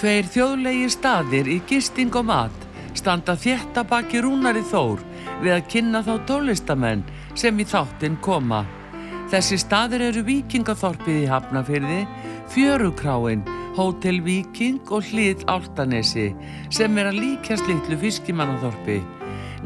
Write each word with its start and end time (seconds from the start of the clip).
Tveir 0.00 0.24
þjóðlegi 0.32 0.86
staðir 0.94 1.48
í 1.52 1.58
gisting 1.68 2.14
og 2.16 2.24
mat 2.30 2.62
standa 2.96 3.34
þétta 3.36 3.82
baki 3.84 4.22
rúnari 4.24 4.62
þór 4.64 5.02
við 5.42 5.52
að 5.52 5.66
kynna 5.74 6.00
þá 6.06 6.14
tólistamenn 6.30 7.02
sem 7.36 7.60
í 7.60 7.66
þáttinn 7.68 8.16
koma. 8.24 8.62
Þessi 9.28 9.58
staðir 9.60 10.06
eru 10.06 10.24
Víkingathorpið 10.24 11.20
í 11.26 11.28
Hafnafyrði, 11.28 12.00
Fjörukráin, 12.48 13.44
Hótel 13.76 14.22
Víking 14.24 14.80
og 14.88 15.04
Hlið 15.12 15.44
Áltanesi 15.52 16.30
sem 16.72 16.96
er 16.96 17.12
að 17.12 17.20
líkjast 17.20 17.68
litlu 17.68 18.00
fiskimannathorpi. 18.00 19.02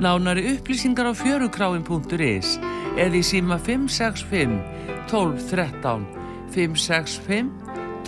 Nánari 0.03 0.49
upplýsingar 0.57 1.07
á 1.07 1.15
fjörukráin.is 1.15 2.59
eða 2.99 3.23
í 3.23 3.23
síma 3.23 3.63
565 3.63 4.59
1213 5.07 6.09
565 6.51 7.55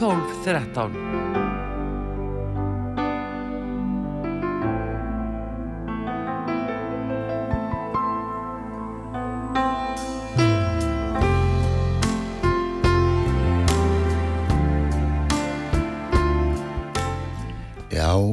1213 0.03 1.46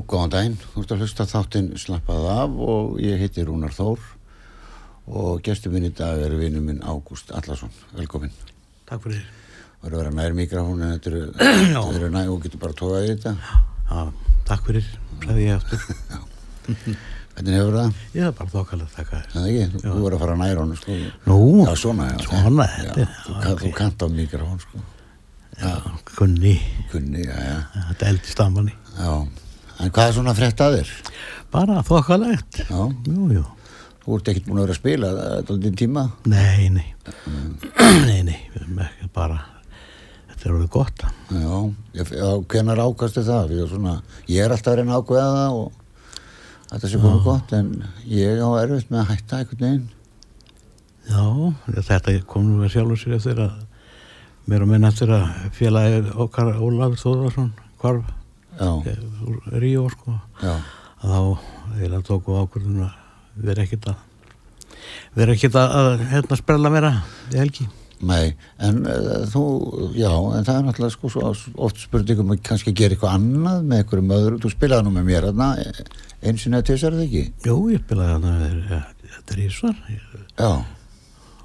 góðan 0.10 0.34
daginn, 0.34 0.58
þú 0.74 0.82
ert 0.84 0.92
að 0.96 1.04
hlusta 1.04 1.26
þáttinn 1.30 1.70
slappað 1.80 2.28
af 2.34 2.58
og 2.68 3.00
ég 3.04 3.22
heiti 3.22 3.46
Rúnar 3.46 3.74
Þór 3.76 4.02
og 5.14 5.42
gestur 5.44 5.74
minn 5.74 5.90
í 5.90 5.94
dag 5.96 6.22
er 6.24 6.36
vinnu 6.40 6.62
minn 6.64 6.84
Ágúst 6.84 7.34
Allarsson, 7.36 7.72
velkomin. 7.98 8.32
Takk 8.90 9.04
fyrir 9.08 9.24
Það 9.84 9.90
eru 9.90 9.98
að 9.98 10.04
vera 10.04 10.12
nær 10.16 10.36
mikrofón 10.38 10.84
en 10.86 10.94
þetta 10.94 11.10
eru 11.98 12.12
nær 12.16 12.30
og 12.32 12.38
getur 12.46 12.62
bara 12.62 12.76
tókað 12.80 13.04
í 13.04 13.10
þetta. 13.10 13.34
Já, 13.90 14.30
takk 14.48 14.70
fyrir, 14.70 14.88
hlæði 15.26 15.44
ég 15.50 15.58
aftur. 15.58 15.84
Hvernig 17.34 17.58
hefur 17.58 17.76
það? 17.76 18.00
Ég 18.14 18.28
hef 18.30 18.38
bara 18.38 18.54
þokkalað 18.54 18.96
þakka 18.96 19.20
þér. 19.20 19.30
Það 19.34 19.50
ekki, 19.52 19.84
þú 19.84 19.98
verður 19.98 20.16
að 20.16 20.24
fara 20.24 20.40
nær 20.40 20.62
hann 20.62 20.74
sko. 20.80 20.98
Nú, 21.28 21.38
já, 21.66 21.74
svona, 21.84 22.08
já, 22.14 22.18
svona 22.30 22.70
já, 22.72 22.90
já, 23.02 23.08
Þú, 23.26 23.38
kann, 23.44 23.60
þú 23.60 23.74
kant 23.82 24.06
á 24.06 24.08
mikrofón 24.16 24.64
sko. 24.64 24.84
Já, 25.60 25.74
kunni 26.16 26.56
Kunni, 26.92 27.28
já, 27.28 27.36
já. 27.38 27.58
Þetta 27.92 28.08
eldist 28.10 28.40
að 28.42 28.56
manni 28.56 28.72
Já 28.98 29.12
En 29.84 29.92
hvað 29.92 30.10
er 30.10 30.16
svona 30.16 30.34
frett 30.38 30.62
að 30.64 30.78
þér? 30.78 30.92
Bara 31.52 31.82
þokkalegt. 31.84 32.62
Já. 32.70 32.84
Jú, 33.10 33.26
jú. 33.36 33.42
Þú 34.04 34.18
ert 34.18 34.30
ekkert 34.32 34.46
búin 34.48 34.60
að 34.60 34.64
vera 34.64 34.76
að 34.76 34.80
spila 34.80 35.10
þetta 35.18 35.58
din 35.64 35.76
tíma? 35.80 36.04
Nei, 36.32 36.70
nei. 36.72 36.86
Mm. 37.28 37.50
nei, 38.08 38.22
nei. 38.30 38.88
Bara, 39.16 39.42
þetta 40.32 40.48
er 40.48 40.56
orðið 40.56 40.72
gott. 40.78 41.04
Já, 41.36 41.60
já 42.00 42.30
hvernar 42.54 42.84
ákastu 42.84 43.26
það? 43.28 43.54
Svona, 43.72 43.98
ég 44.32 44.44
er 44.44 44.56
alltaf 44.56 44.72
að 44.74 44.80
reyna 44.80 45.02
ákveða 45.02 45.36
það 45.36 45.60
og 45.60 45.78
þetta 46.72 46.94
sé 46.94 47.04
búin 47.04 47.22
gott 47.28 47.54
en 47.60 47.70
ég 48.08 48.40
á 48.40 48.50
erfitt 48.64 48.92
með 48.92 49.04
að 49.04 49.12
hætta 49.12 49.44
einhvern 49.44 49.64
veginn. 49.68 49.86
Já, 51.12 51.24
þetta 51.92 52.18
kom 52.32 52.48
nú 52.48 52.64
að 52.64 52.76
sjálf 52.78 52.96
og 52.96 53.04
sér 53.04 53.20
eftir 53.20 53.46
að 53.50 53.56
mér 54.48 54.64
og 54.64 54.72
minn 54.72 54.88
eftir 54.88 55.12
að 55.12 55.30
félagið 55.60 56.12
okkar 56.24 56.56
Ólafur 56.56 57.00
Þóðarsson 57.04 57.56
hvarf 57.84 58.12
Ríó 59.54 59.86
sko. 59.92 60.18
Já. 60.42 60.56
að 61.04 61.14
þá 61.14 61.22
eiginlega 61.78 62.08
tóku 62.08 62.36
ákvörðun 62.40 62.84
að 62.86 63.46
vera 63.48 63.64
ekkit 63.66 63.88
að 63.92 64.02
vera 65.18 65.34
ekkit 65.36 65.56
að, 65.60 65.78
að 65.80 66.04
hérna 66.12 66.38
sprella 66.40 66.72
mér 66.74 66.90
að 66.90 67.00
helgi. 67.38 67.70
Nei, 68.04 68.34
en 68.60 68.82
uh, 68.90 69.24
þú, 69.32 69.44
já, 69.96 70.10
en 70.12 70.44
það 70.44 70.58
er 70.58 70.66
náttúrulega 70.66 70.96
sko 70.98 71.12
svo 71.14 71.30
oft 71.64 71.80
spurningum 71.80 72.34
að 72.34 72.42
kannski 72.50 72.74
gera 72.76 72.98
eitthvað 72.98 73.16
annað 73.16 73.62
með 73.70 73.84
einhverjum 73.84 74.14
öðru, 74.18 74.40
þú 74.44 74.52
spilaði 74.52 74.88
nú 74.88 74.94
með 74.98 75.08
mér 75.08 75.28
aðna 75.30 75.50
eins 76.24 76.44
og 76.44 76.52
neða 76.52 76.68
tvisar 76.68 76.98
eða 76.98 77.06
ekki? 77.08 77.24
Jú, 77.48 77.56
ég 77.72 77.86
spilaði 77.86 78.18
aðna, 78.18 78.82
þetta 79.14 79.36
er 79.38 79.44
ísvar 79.46 79.80
Já. 79.88 80.52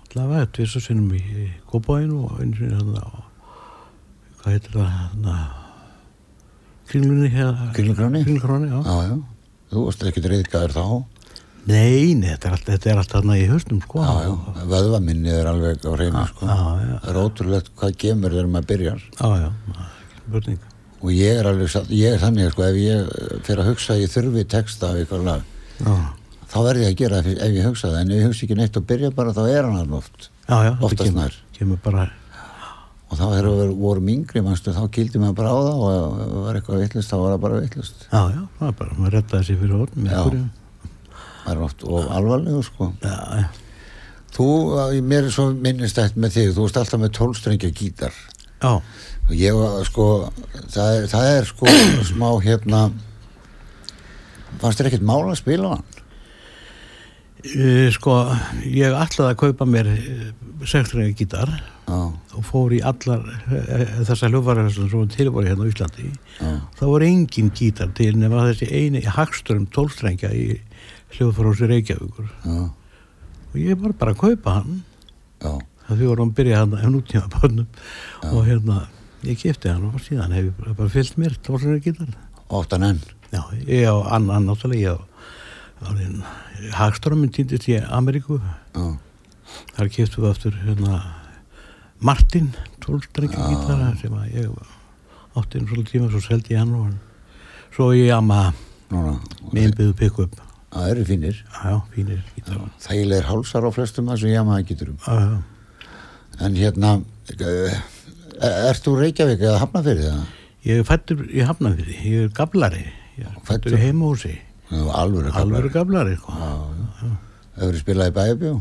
Allavega, 0.09 0.51
tvisar 0.57 0.83
sinnum 0.83 1.15
í 1.15 1.47
Kópáinu 1.71 2.25
og 2.27 2.43
eins 2.43 2.59
og 2.59 2.75
hérna 2.75 3.07
hvað 4.41 4.55
heitir 4.57 4.79
það, 4.81 4.93
hérna 4.99 5.39
Kringlunni 6.89 7.29
Kringlunni? 7.77 8.25
Kringlunni, 8.25 8.69
já. 8.73 8.81
Já, 8.83 8.97
já. 9.09 9.17
Þú 9.69 9.85
varst 9.85 10.05
ekki 10.09 10.23
reyðgæður 10.25 10.75
þá? 10.77 10.85
Nei, 11.69 12.15
nei, 12.17 12.31
þetta 12.31 12.49
er 12.49 12.55
alltaf, 12.57 12.87
alltaf 12.95 13.35
í 13.37 13.45
höstum, 13.51 13.81
sko. 13.85 14.01
Já, 14.01 14.25
já, 14.25 14.63
vöðvaminnið 14.71 15.35
er 15.37 15.49
alveg 15.51 15.83
á 15.85 15.93
reynu, 16.01 16.23
sko. 16.31 16.49
Það 16.49 17.11
er 17.13 17.19
ótrúlegt 17.21 17.69
hvað 17.77 17.99
gemur 18.01 18.33
þegar 18.33 18.49
maður 18.55 18.69
byrjar. 18.71 19.03
Já, 19.19 19.29
já, 19.43 19.83
spurning. 20.23 20.63
Og 21.03 21.11
ég 21.13 21.43
er 21.43 21.49
alveg, 21.51 21.77
ég 21.93 22.17
er 22.17 22.23
þannig, 22.23 22.49
sko, 22.55 22.65
ef 22.65 22.79
ég 22.81 23.11
fyrir 23.45 23.61
að 23.63 23.69
hugsa 23.75 23.93
að 23.95 24.01
ég 24.07 24.15
þurfi 24.15 24.47
texta 24.55 24.95
af 24.95 25.03
ykkur 25.03 25.27
lag, 25.29 25.45
þá 26.49 26.57
verði 26.65 26.87
ég 26.87 26.95
að 26.95 26.97
gera 27.03 27.21
ef 27.21 27.53
ég 27.59 27.69
hugsa 27.69 27.93
það, 27.93 28.01
en 28.01 28.15
ef 28.15 28.23
ég 28.23 28.31
hugsa 28.31 28.47
ekki 28.49 28.59
neitt 28.63 28.81
og 28.81 28.89
byrja 28.89 29.13
bara, 29.21 29.37
þá 29.37 29.43
er 29.45 29.69
hann 29.69 29.77
alveg 29.83 30.01
oft. 30.01 30.31
Oftast 30.49 31.13
nær. 31.21 31.37
Kemur 31.59 31.85
bara 31.85 32.09
og 33.09 33.17
þá 33.17 33.25
þegar 33.25 33.47
við 33.49 33.75
vorum 33.81 34.09
yngri 34.13 34.43
mannstu, 34.45 34.75
þá 34.77 34.85
kildi 34.93 35.21
maður 35.23 35.39
bara 35.39 35.53
á 35.53 35.59
það 35.65 35.79
og 35.79 35.93
ef 35.93 36.19
það 36.19 36.43
var 36.45 36.59
eitthvað 36.59 36.83
vittlust 36.85 37.13
þá 37.13 37.17
var 37.23 37.31
það 37.33 37.43
bara 37.45 37.61
vittlust 37.63 38.03
Já, 38.05 38.21
já, 38.35 38.43
það 38.59 38.67
var 38.67 38.75
bara, 38.83 38.97
maður 38.99 39.17
rettaði 39.17 39.49
sér 39.49 39.61
fyrir 39.63 39.79
orðin 39.79 40.11
Já, 40.13 40.21
það 41.49 41.55
er 41.55 41.63
oft 41.65 41.85
og 41.89 42.11
alvarlegu 42.13 42.63
sko. 42.67 42.91
Já, 43.01 43.17
já. 43.41 43.47
Þú, 44.39 44.49
mér 45.09 45.27
er 45.27 45.33
svo 45.35 45.49
minnistætt 45.57 46.19
með 46.21 46.35
þig 46.37 46.51
þú 46.55 46.67
veist 46.67 46.77
alltaf 46.79 47.01
með 47.01 47.15
tólstrengja 47.17 47.71
gítar. 47.75 48.19
Já. 48.61 48.75
Og 49.29 49.33
ég 49.35 49.57
var 49.57 49.81
sko 49.89 50.09
það 50.69 50.91
er, 50.99 51.07
það 51.11 51.31
er 51.33 51.49
sko 51.49 51.73
smá 52.11 52.29
hérna 52.45 52.83
fannst 54.61 54.81
þér 54.81 54.91
ekkert 54.91 55.09
mála 55.09 55.33
að 55.33 55.41
spila 55.41 55.73
hann? 55.73 55.87
Uh, 57.49 57.89
sko, 57.95 58.19
ég 58.67 58.93
ætlaði 58.99 59.31
að 59.31 59.41
kaupa 59.41 59.67
mér 59.69 59.91
sekstrengja 60.67 61.15
gítar 61.17 61.51
Já. 61.89 61.99
og 62.35 62.45
fór 62.47 62.75
í 62.77 62.81
allar 62.85 63.23
e, 63.49 63.85
þessar 64.07 64.33
hljóðvarar 64.33 64.71
sem 64.75 64.89
tilbúið 65.15 65.51
hérna 65.53 65.67
á 65.67 65.71
Íslandi 65.71 66.07
Já. 66.09 66.51
þá 66.79 66.85
var 66.91 67.05
engin 67.07 67.51
gítar 67.55 67.93
til 67.99 68.13
nema 68.19 68.47
þessi 68.49 68.69
eini 68.73 69.03
hagsturm 69.07 69.67
tólstrengja 69.75 70.31
í 70.35 70.61
hljóðvarósi 71.17 71.71
Reykjavíkur 71.71 72.31
Já. 72.45 72.69
og 72.69 73.59
ég 73.61 73.81
var 73.83 73.97
bara 73.99 74.15
að 74.17 74.23
kaupa 74.25 74.59
hann 74.61 74.83
það 75.89 76.05
vorum 76.05 76.33
að 76.33 76.39
byrja 76.41 76.63
hann 76.63 76.79
en 76.79 76.99
úttíma 76.99 77.29
bönnum 77.39 77.69
og 78.33 78.41
hérna 78.49 78.81
ég 79.27 79.39
kipti 79.41 79.73
hann 79.73 79.91
og 79.93 80.01
síðan 80.05 80.35
hef 80.37 80.51
ég 80.51 80.65
bara 80.75 80.91
fyllt 80.93 81.21
mér 81.21 81.39
tólstrengja 81.43 81.85
gítar 81.91 82.17
Óttan 82.49 82.81
enn? 82.87 83.01
Já, 83.29 83.43
ég 83.69 83.85
á 83.85 83.97
annan 84.17 84.47
náttúrulega 84.49 84.97
ég 84.97 84.97
á 84.97 85.09
hagströmmin 86.79 87.31
týndist 87.31 87.69
í 87.69 87.77
Ameríku 87.79 88.41
Já. 88.75 88.97
Þar 89.77 89.91
kiptu 89.95 90.23
við 90.23 90.31
aftur 90.33 90.59
hérna 90.65 91.01
Martin, 92.01 92.53
tólstrengja 92.85 93.49
gítara 93.51 93.93
sem 94.01 94.15
ég 94.35 94.51
átti 95.39 95.59
einn 95.59 95.69
svolítið 95.71 95.93
tíma 95.93 96.11
svo 96.13 96.21
seldi 96.23 96.55
ég 96.55 96.61
hann 96.63 96.75
og 96.79 96.85
hann 96.89 96.99
svo 97.75 97.91
ég 97.97 98.13
amma 98.15 98.53
með 98.93 99.65
einbyðu 99.65 99.97
pick-up 99.99 100.37
Það 100.69 100.91
eru 100.93 101.05
fínir. 101.09 101.37
Já, 101.49 101.77
Þægilegir 102.85 103.25
hálsar 103.25 103.65
á 103.65 103.71
flestum 103.73 104.11
þessum 104.13 104.35
jamaða 104.35 104.67
gíturum 104.69 104.99
Já, 105.01 105.15
já. 105.17 105.87
En 106.45 106.59
hérna 106.61 106.91
Erst 108.69 108.85
þú 108.85 108.99
Reykjavík 109.01 109.41
eða 109.43 109.63
Hafnafyrði 109.63 110.11
það? 110.11 110.27
Ég 110.69 110.83
er 110.83 110.87
fættur 110.87 111.23
í 111.25 111.41
Hafnafyrði, 111.49 111.97
ég 112.05 112.27
er 112.27 112.35
gablari 112.37 112.85
Ég 113.19 113.25
er 113.27 113.39
fættur 113.49 113.75
í 113.75 113.81
heimahúsi. 113.81 114.35
Alvöru 114.69 115.33
gablari 115.33 115.41
Alvöru 115.41 115.73
gablari 115.75 116.19
sko. 116.21 116.35
Hefur 117.57 117.73
þið 117.73 117.81
spilað 117.83 118.13
í 118.13 118.17
bæjabjó? 118.21 118.53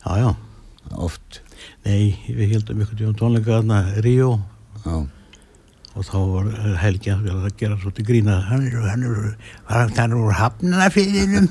Já, 0.00 0.16
já. 0.18 0.30
Oft? 0.96 1.40
Nei, 1.84 2.16
við 2.26 2.56
heldum 2.56 2.84
ykkur 2.84 2.98
tíum 2.98 3.16
tónleika 3.18 3.58
þarna 3.58 3.80
Ríó. 4.04 4.34
Já. 4.84 4.94
Og 5.98 6.06
þá 6.06 6.18
var 6.30 6.50
Helgi 6.80 7.10
að 7.12 7.48
gera 7.58 7.76
svolítið 7.80 8.06
grína 8.06 8.36
hann 8.46 8.68
er, 8.68 8.76
hann 8.86 9.02
er, 9.04 9.24
hann 9.66 10.04
er 10.04 10.14
úr 10.14 10.36
hafnafyrinum 10.38 11.48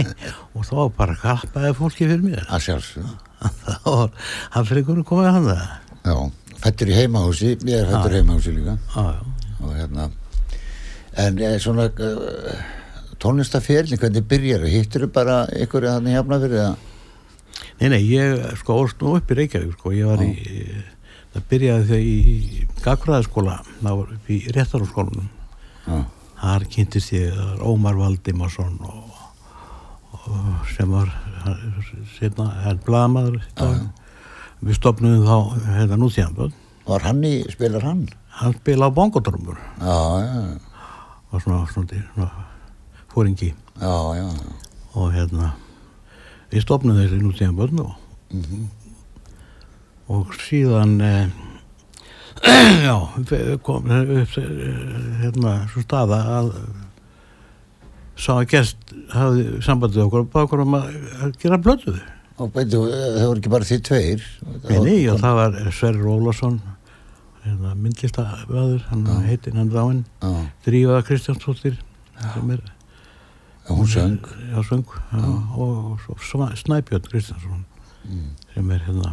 og 0.54 0.62
þá 0.68 0.76
bara 0.96 1.16
klappaði 1.18 1.72
fólki 1.76 2.06
fyrir 2.06 2.22
mér. 2.22 2.44
Að 2.46 2.68
sjálfsög 2.68 3.08
þá 3.64 3.88
var 3.88 4.14
hann 4.54 4.68
fyrir 4.68 4.84
einhverju 4.84 5.06
komið 5.10 5.30
að 5.30 5.36
hann 5.36 5.48
það. 5.50 5.66
Já, 6.06 6.16
fættur 6.62 6.92
í 6.92 6.98
heimahúsi 7.00 7.52
ég 7.56 7.74
er 7.80 7.90
fættur 7.90 8.14
í 8.14 8.20
heimahúsi 8.22 8.54
líka. 8.54 8.76
Já, 8.94 9.18
já. 9.18 9.56
og 9.58 9.74
hérna 9.74 10.10
en 11.20 11.42
er 11.42 11.58
svona 11.60 11.88
uh, 11.90 12.62
tónlistaferli, 13.20 13.98
hvernig 13.98 14.24
byrjar? 14.30 14.62
Það? 14.64 14.76
Hittir 14.76 15.04
þú 15.04 15.10
bara 15.18 15.40
ykkur 15.64 15.88
að 15.88 15.98
hann 15.98 16.14
hjapna 16.14 16.40
fyrir 16.44 16.62
það? 16.62 16.86
Nei, 17.80 17.88
nei, 17.88 18.00
ég 18.12 18.42
sko 18.60 18.74
orðst 18.82 19.00
nú 19.00 19.14
upp 19.16 19.30
í 19.32 19.36
Reykjavík 19.38 19.76
sko, 19.78 19.92
ég 19.96 20.08
var 20.10 20.20
í 20.20 20.34
það 21.32 21.44
byrjaði 21.52 21.86
þegar 21.88 22.08
í 22.10 22.64
Gagfræðaskóla 22.84 23.54
það 23.80 24.00
var 24.00 24.10
upp 24.16 24.30
í 24.34 24.38
réttarskólanum 24.56 25.28
Já, 25.86 26.00
þar 26.42 26.66
kynntist 26.74 27.14
ég 27.14 27.36
þar 27.38 27.62
Ómar 27.70 27.96
Valdimarsson 27.96 28.76
og, 28.84 29.22
og 30.20 30.66
sem 30.74 30.90
var 30.92 31.08
sérna, 32.18 32.50
hann 32.66 32.82
blamaður 32.84 33.40
dag. 33.56 33.86
við 34.60 34.76
stopnum 34.76 35.24
þá 35.24 35.36
hérna 35.78 36.00
nútíðanböld 36.02 36.58
var 36.90 37.06
hann 37.06 37.24
í, 37.24 37.34
spilar 37.52 37.84
hann? 37.86 38.04
hann 38.40 38.56
spila 38.58 38.90
á 38.90 38.96
bongotrömmur 38.96 39.56
Já, 39.80 39.96
já, 40.26 40.60
og 41.30 41.42
svona, 41.44 41.64
svona, 41.72 42.04
svona 42.12 42.30
fóringi 43.14 43.54
já, 43.80 43.96
já, 44.20 44.28
og 44.98 45.12
hérna 45.16 45.54
við 46.50 46.64
stopnum 46.64 46.98
þessi 46.98 47.20
nútíðanböld 47.22 47.82
og, 47.84 47.94
og 50.10 50.34
síðan 50.42 50.96
eh, 51.06 51.32
já 52.86 52.94
kom 53.66 53.90
upp 53.90 54.38
eh, 54.40 54.62
hérna 55.22 55.56
svo 55.72 55.84
staða 55.84 56.22
að 56.38 56.54
sá 58.20 58.32
að 58.36 58.48
gest 58.52 58.96
hafði 59.14 59.60
sambandið 59.64 60.06
okkur 60.06 60.26
okkur 60.44 60.64
um 60.66 60.80
að 60.80 60.90
að 61.24 61.38
gera 61.40 61.60
blötuðu 61.62 62.00
og 62.40 62.52
beidu, 62.54 62.78
það 62.88 63.26
voru 63.28 63.40
ekki 63.42 63.50
bara 63.52 63.66
því 63.68 63.76
tveir? 63.84 64.22
Nei, 64.70 65.00
og 65.12 65.18
það 65.20 65.34
var 65.36 65.56
Sverrir 65.76 66.06
Ólafsson 66.08 66.54
hérna, 67.44 67.74
myndlistavöður 67.76 68.84
hann 68.88 69.06
Já. 69.06 69.16
heitir 69.26 69.56
hann 69.56 69.72
dáinn. 69.72 70.04
Já, 70.22 70.30
Drífa 70.64 71.02
Kristjánsdóttir 71.08 71.76
sem 72.20 72.54
er 72.54 72.62
hún 73.78 73.86
söng. 73.88 74.18
Já, 74.52 74.60
söng 74.68 74.84
já, 74.86 75.24
og, 75.56 75.98
og 76.08 76.18
Sva- 76.24 76.54
Snæbjörn 76.56 77.08
Kristjánsson 77.10 77.64
Mm. 78.00 78.30
sem 78.54 78.70
er 78.70 78.78
hérna 78.86 79.10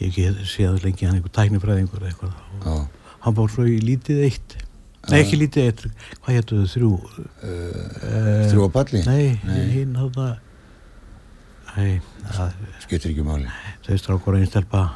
ég 0.00 0.06
ekki 0.08 0.22
séð 0.48 0.78
lengi 0.82 1.04
hann 1.06 1.18
einhver 1.18 1.30
tæknifræðingur 1.36 2.00
eða 2.00 2.08
eitthvað 2.12 2.32
og 2.66 2.88
hann 3.20 3.34
bór 3.36 3.50
svo 3.52 3.64
í 3.68 3.76
lítið 3.84 4.22
eitt. 4.24 4.56
Nei 5.10 5.20
ekki 5.22 5.36
lítið 5.38 5.66
eitt, 5.68 5.82
hvað 6.24 6.34
héttu 6.38 6.56
þau 6.62 6.68
þrjú? 6.72 6.90
Uh, 7.44 8.48
þrjú 8.48 8.64
á 8.64 8.70
palli? 8.72 9.02
Nei, 9.04 9.36
hinn 9.74 9.94
þarna 10.00 10.28
nei, 11.76 12.00
það, 12.32 12.52
skiptir 12.86 13.12
ekki 13.12 13.24
máli. 13.28 13.46
þau 13.86 13.96
strákur 14.00 14.36
einn 14.40 14.46
stelpa. 14.48 14.86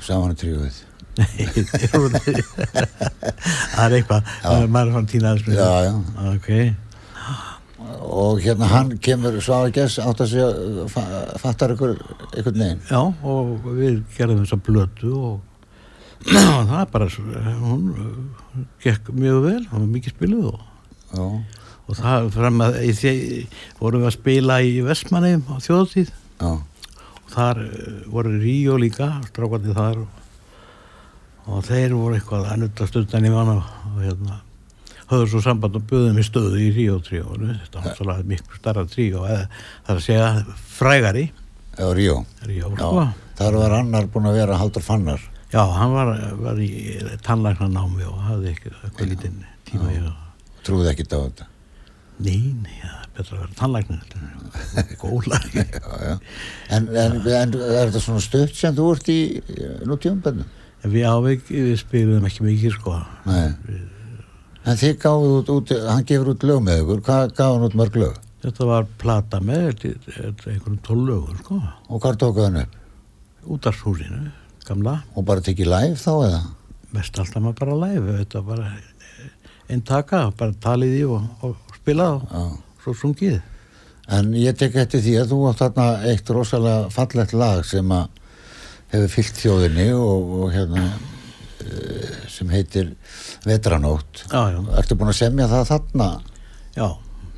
Saman 0.00 0.30
að 0.32 0.46
nei, 1.18 1.26
það 3.74 3.84
er 3.86 3.94
eitthvað 3.98 4.68
maður 4.72 4.92
fann 4.96 5.06
tína 5.10 5.34
aðeins 5.34 5.46
ok, 6.36 6.50
og 8.06 8.40
hérna 8.44 8.70
hann 8.70 8.94
kemur 9.02 9.36
svafa 9.42 9.72
gess 9.74 9.98
átt 10.02 10.22
að 10.24 10.32
segja 10.32 10.86
fa 10.92 11.02
fattar 11.42 11.74
ykkur 11.74 11.94
einhvern 12.32 12.62
veginn? 12.62 12.80
Já 12.90 13.02
og 13.02 13.68
við 13.76 14.00
gerðum 14.16 14.42
þessa 14.44 14.62
blötu 14.68 15.12
og 15.16 15.36
og 16.26 16.32
það 16.70 16.80
er 16.80 16.88
bara 16.90 17.06
hún 17.60 17.82
uh, 17.92 18.64
gekk 18.82 19.12
mjög 19.14 19.42
vel, 19.44 19.60
hún 19.70 19.84
var 19.84 19.92
mikið 19.92 20.16
spiluð 20.16 20.48
og 20.54 20.64
og 21.86 21.94
það 21.94 22.30
fram 22.34 22.62
að 22.64 22.78
í 22.82 22.94
því 22.98 23.12
vorum 23.78 24.02
við 24.02 24.08
að 24.08 24.16
spila 24.16 24.56
í 24.64 24.72
Vestmanneum 24.86 25.44
á 25.46 25.54
þjóðtíð 25.62 26.08
já, 26.10 26.48
og 26.50 27.28
þar 27.30 27.60
eh, 27.62 28.00
voru 28.10 28.32
Ríó 28.42 28.78
líka 28.80 29.12
strákandi 29.28 29.76
þar 29.76 30.00
og, 30.02 30.24
og 31.46 31.62
þeir 31.68 31.94
voru 31.94 32.18
eitthvað 32.18 32.50
að 32.50 32.64
nutta 32.64 32.88
stundan 32.90 33.28
í 33.28 33.32
mann 33.34 33.54
og, 33.54 33.70
og 33.92 34.02
hérna 34.02 34.40
höfðu 35.10 35.28
svo 35.30 35.42
samband 35.44 35.78
og 35.78 35.86
buðum 35.90 36.18
í 36.18 36.24
stöðu 36.26 36.58
í 36.60 36.70
Ríó 36.74 36.98
tríónu 37.04 37.54
þetta 37.60 37.82
var 37.82 37.96
svolítið 37.98 38.30
miklu 38.32 38.58
starra 38.58 38.84
tríó 38.90 39.22
eða 39.26 39.44
það 39.46 39.92
er 39.92 40.00
að 40.00 40.04
segja 40.06 40.28
frægari. 40.76 41.24
Já, 41.76 41.86
Ríó. 41.94 42.20
Já, 42.48 42.68
sko. 42.72 43.06
þar 43.38 43.58
var 43.60 43.76
annar 43.78 44.08
búin 44.10 44.30
að 44.30 44.38
vera 44.40 44.60
haldur 44.60 44.84
fannar. 44.86 45.26
Já, 45.52 45.62
hann 45.76 45.94
var, 45.94 46.12
var 46.42 46.62
í 46.62 46.70
tannlækna 47.24 47.68
námi 47.70 48.06
og 48.08 48.18
hafði 48.26 48.54
ekki 48.54 48.72
eitthvað 48.72 49.12
lítinn 49.12 49.44
tíma 49.68 49.92
í 49.94 50.00
að 50.02 50.14
trúði 50.66 50.90
ekkit 50.90 51.14
á 51.14 51.18
þetta. 51.20 51.48
Nei, 52.16 52.54
nei, 52.64 52.76
það 52.80 53.00
er 53.02 53.10
betra 53.16 53.36
að 53.36 53.40
vera 53.42 53.56
tannlæknir 53.58 54.94
Góla 55.02 55.38
já, 55.52 55.66
já. 56.00 56.14
En, 56.72 56.86
en, 56.88 57.18
en 57.20 57.58
er 57.60 57.90
þetta 57.90 58.00
svona 58.00 58.22
stöpt 58.24 58.56
sem 58.56 58.72
þú 58.74 58.86
ert 58.94 59.10
í 59.12 59.18
nútíum 59.84 60.22
bennum? 60.24 60.48
En 60.80 60.94
við 60.94 61.44
við 61.50 61.76
spilum 61.82 62.24
ekki 62.24 62.46
mikið 62.46 62.78
sko. 62.78 62.96
Nei 63.28 63.52
En 64.66 64.78
þið 64.80 64.96
gáðu 65.02 65.34
út, 65.36 65.50
út, 65.54 65.72
hann 65.86 66.06
gefur 66.06 66.32
út 66.32 66.46
lög 66.46 66.64
með 66.66 66.80
ykkur, 66.82 67.02
hvað 67.06 67.34
gáðu 67.38 67.56
hann 67.56 67.66
út 67.68 67.76
mörg 67.78 67.98
lög? 68.02 68.16
Þetta 68.42 68.66
var 68.68 68.88
plata 69.00 69.40
með 69.42 69.68
þetta 69.82 70.12
er 70.12 70.32
einhverjum 70.52 70.80
tólögur 70.86 71.38
sko 71.40 71.60
Og 71.62 72.02
hvað 72.02 72.18
tókuð 72.22 72.48
hann 72.48 72.60
upp? 72.64 72.76
Útarshúsinu, 73.56 74.20
gamla 74.66 74.98
Og 75.14 75.26
bara 75.26 75.44
tekið 75.46 75.70
live 75.72 75.96
þá 76.02 76.12
eða? 76.14 76.42
Mest 76.94 77.18
alltaf 77.22 77.42
maður 77.42 77.58
bara 77.62 77.78
live 77.86 78.18
Þetta 78.20 78.42
var 78.42 78.62
bara 78.62 78.74
einn 79.66 79.82
taka 79.86 80.22
bara 80.38 80.54
talið 80.62 80.98
í 81.00 81.02
og, 81.10 81.24
og 81.46 81.78
spilað 81.80 82.26
og 82.38 82.58
svo 82.84 82.94
sungið 82.94 83.40
En 84.14 84.30
ég 84.38 84.54
tek 84.58 84.76
eftir 84.78 85.02
því 85.02 85.16
að 85.18 85.32
þú 85.32 85.40
átt 85.50 85.62
þarna 85.64 85.86
eitt 86.12 86.28
rosalega 86.30 86.90
fallegt 86.94 87.34
lag 87.34 87.64
sem 87.66 87.90
að 87.90 88.22
hefur 88.92 89.10
fyllt 89.16 89.40
þjóðinni 89.40 89.88
og, 89.98 90.34
og 90.42 90.52
hérna 90.54 90.84
eh, 91.66 92.25
sem 92.36 92.50
heitir 92.52 92.92
Vetranótt. 93.46 94.24
Ertu 94.30 94.96
búin 95.00 95.12
að 95.12 95.18
semja 95.22 95.48
það 95.52 95.68
þarna? 95.72 96.08
já 96.76 96.88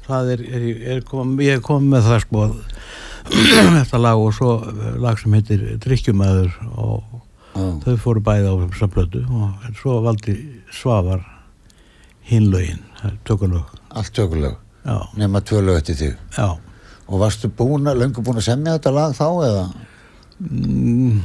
Það 0.08 0.30
er, 0.32 0.42
er, 0.56 0.62
er 0.94 1.00
kom, 1.04 1.34
ég 1.44 1.60
komið 1.60 1.90
með 1.92 2.06
það 2.08 2.22
sko 2.24 2.44
þetta 3.76 3.98
lag 4.00 4.20
og 4.22 4.30
svo 4.32 4.52
lag 5.04 5.18
sem 5.20 5.34
heitir 5.36 5.64
Drykkjumæður 5.84 6.54
og 6.80 7.16
Já, 7.58 7.64
þau 7.82 7.96
fóru 8.00 8.22
bæði 8.24 8.48
á 8.48 8.54
þessa 8.62 8.88
plötu 8.92 9.20
og 9.34 9.66
svo 9.80 9.98
valdi 10.04 10.34
Svavar 10.72 11.20
hinlögin, 12.28 12.80
tökulög 13.28 13.68
allt 13.90 14.12
tökulög, 14.16 14.56
nema 15.18 15.40
tvö 15.44 15.60
lög 15.64 15.80
eftir 15.82 15.96
þig. 15.98 16.16
já 16.38 16.48
Og 17.08 17.20
varstu 17.22 17.48
búin 17.48 17.88
að, 17.88 18.02
löngu 18.02 18.20
búin 18.24 18.36
að 18.40 18.44
semja 18.50 18.74
þetta 18.76 18.90
lag 18.92 19.14
þá 19.16 19.26
eða? 19.48 19.62
mm, 20.44 21.20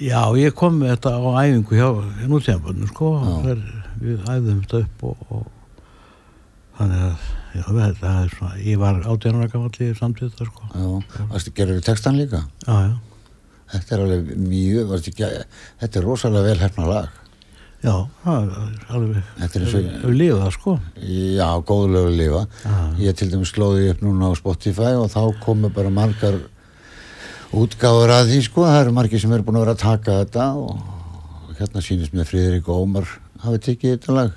já, 0.00 0.22
ég 0.40 0.54
kom 0.56 0.78
með 0.80 0.94
þetta 0.96 1.12
á 1.16 1.20
æfingu 1.44 1.76
hjá 1.78 1.88
nútíðanbönnu 2.30 2.88
sko. 2.90 3.10
Þar, 3.44 3.62
við 4.00 4.24
æfðum 4.24 4.62
þetta 4.64 4.80
upp 4.86 5.04
og, 5.10 5.22
og 5.30 5.46
þannig 6.78 7.04
að 7.04 7.28
já, 7.58 7.62
þetta 7.76 8.12
svona, 8.34 8.52
ég 8.64 8.78
var 8.80 9.00
átjánara 9.04 9.50
gammalli 9.52 9.90
samtíð 9.98 10.30
þetta 10.32 10.48
sko 10.48 10.68
Já, 10.72 11.24
varstu 11.32 11.52
gerður 11.56 11.82
textan 11.84 12.16
líka? 12.20 12.44
já, 12.66 12.76
já, 12.88 12.98
Þetta 13.70 13.94
er 13.94 14.00
alveg 14.02 14.30
mjög, 14.50 14.86
varstu 14.90 15.12
þetta 15.14 15.98
er 16.00 16.06
rosalega 16.08 16.46
vel 16.48 16.62
hefna 16.64 16.86
lag. 16.90 17.10
já, 17.84 17.92
það 18.24 18.48
er 18.54 18.86
alveg 18.96 19.20
Þetta 19.42 19.58
er 19.60 19.66
eins 19.66 19.74
og- 19.76 20.08
við 20.08 20.16
lifað 20.22 20.40
það 20.46 20.54
sko 20.56 20.74
Já, 21.36 21.48
góðlegu 21.70 22.08
að 22.10 22.16
lifa. 22.22 22.40
Ég 23.04 23.14
til 23.20 23.30
dæmis 23.30 23.52
slóði 23.54 23.90
upp 23.92 24.00
núna 24.02 24.32
á 24.32 24.32
Spotify 24.40 24.90
og 24.98 25.10
þá 25.12 25.20
komu 25.44 25.70
bara 25.72 25.90
margar 25.90 26.40
útgáður 27.56 28.12
að 28.14 28.30
því 28.30 28.40
sko. 28.46 28.64
Það 28.68 28.80
eru 28.84 28.92
margir 28.96 29.22
sem 29.22 29.32
eru 29.34 29.46
búin 29.46 29.58
að 29.60 29.64
vera 29.66 29.76
að 29.76 29.82
taka 29.84 30.18
þetta 30.22 30.46
og, 30.60 30.84
hérna 31.60 31.82
sýnist 31.84 32.14
með 32.16 32.28
Friðrik 32.30 32.68
og 32.70 32.84
Ómar 32.86 33.08
hafi 33.42 33.58
tekið 33.66 33.96
þetta 33.96 34.14
lag 34.16 34.30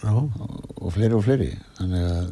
já, 0.00 0.12
og, 0.12 0.86
fleiri 0.94 1.16
og 1.18 1.24
fleiri. 1.26 1.50
Þannig 1.80 2.06
að, 2.10 2.28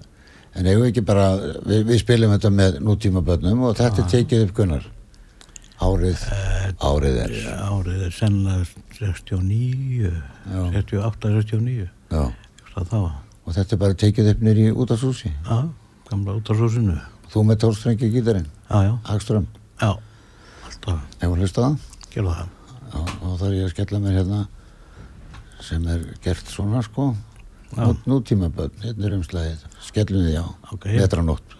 en 0.59 0.69
eigum 0.71 0.85
við 0.85 0.93
ekki 0.93 1.05
bara, 1.09 1.27
við, 1.69 1.83
við 1.91 2.01
spilum 2.05 2.33
þetta 2.37 2.53
með 2.55 2.79
nútíma 2.85 3.25
börnum 3.27 3.67
og 3.69 3.77
þetta 3.79 4.05
er 4.05 4.13
tekið 4.15 4.47
upp 4.47 4.55
gunnar. 4.61 4.87
Árið, 5.79 6.23
árið 6.83 7.19
er. 7.23 7.35
árið 7.71 8.01
er 8.09 8.15
sennilega 8.17 8.65
69 8.99 10.09
Já. 10.11 10.63
68, 10.75 11.29
69 11.37 11.85
Já. 12.11 12.25
það 12.73 12.89
þá, 12.91 12.99
Og 13.49 13.55
þetta 13.55 13.77
er 13.77 13.81
bara 13.85 13.97
tekið 14.03 14.31
upp 14.33 14.41
nýr 14.43 14.59
í 14.59 14.65
útastúsi. 14.75 15.31
já, 15.31 15.59
gamla 16.11 16.35
út 16.41 16.51
af 16.51 16.59
súsinu 16.59 16.97
Þú 17.31 17.45
með 17.47 17.61
tólstrengi 17.63 18.11
gítarinn, 18.11 18.49
já, 18.67 18.79
já, 18.89 18.93
Hagström. 19.07 19.47
Já, 19.81 19.91
alltaf 20.69 21.01
Ef 21.21 21.29
hún 21.29 21.39
hlusta 21.43 21.65
það? 21.67 21.79
gera 22.15 22.35
það 22.39 22.55
Já, 22.89 23.01
og 23.23 23.35
þá 23.41 23.45
er 23.49 23.57
ég 23.59 23.67
að 23.69 23.73
skella 23.75 23.99
mér 24.05 24.17
hérna 24.19 24.41
sem 25.69 25.87
er 25.93 26.05
gert 26.25 26.49
svona 26.53 26.83
sko 26.87 27.11
Já. 27.77 27.85
Nú, 27.85 27.97
nútíma 28.09 28.49
börn, 28.49 28.73
hérna 28.81 29.05
er 29.11 29.17
umslæðið 29.19 29.65
skellum 29.85 30.25
við 30.25 30.39
já, 30.39 30.45
Ok. 30.73 30.87
vetranótt 30.97 31.57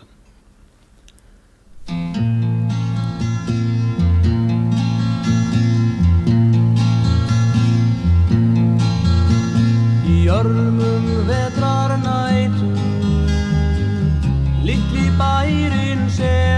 Í 10.09 10.19
örmum 10.33 11.07
vetrar 11.29 11.95
nætu 12.03 12.71
Littli 14.65 15.07
bærin 15.21 16.07
sefur 16.13 16.58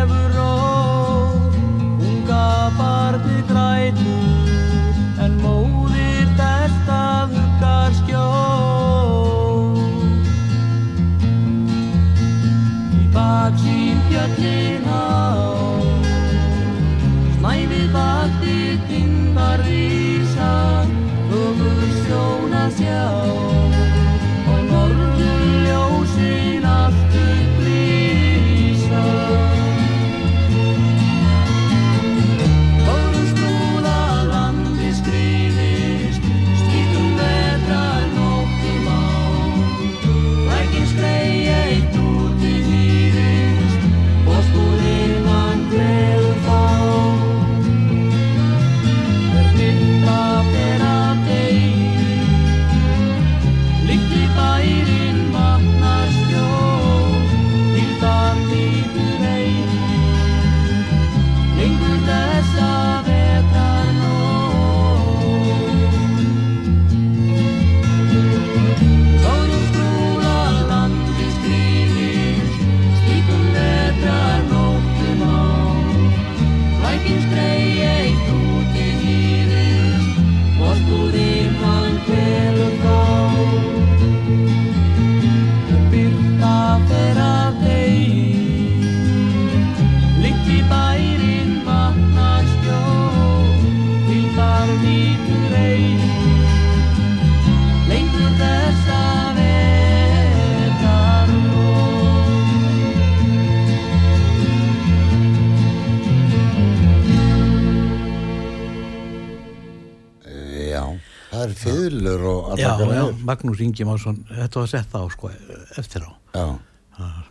Magnús 113.31 113.63
Ingi 113.63 113.87
Másson, 113.87 114.21
þetta 114.27 114.65
var 114.65 114.75
sett 114.75 114.99
á 114.99 115.03
sko, 115.15 115.31
eftir 115.79 116.05
á. 116.05 116.11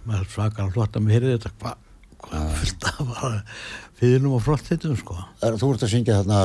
maður 0.08 0.34
svakar 0.34 0.74
flott 0.74 0.98
að 0.98 1.06
mér 1.06 1.27
þetta 1.36 1.51
hvað 1.60 1.86
hva, 2.20 2.44
fullt 2.60 2.88
af 2.89 3.65
fyrirnum 4.00 4.38
og 4.38 4.44
flott 4.46 4.68
þetta 4.68 4.94
sko. 5.00 5.18
Er, 5.44 5.58
þú 5.60 5.74
ert 5.74 5.86
að 5.86 5.94
syngja 5.94 6.20
þarna 6.20 6.39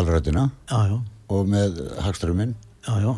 já, 0.90 0.96
og 1.34 1.49
með 1.50 1.80
hagströmmin 2.04 2.54
já, 2.87 2.94
já. 3.02 3.12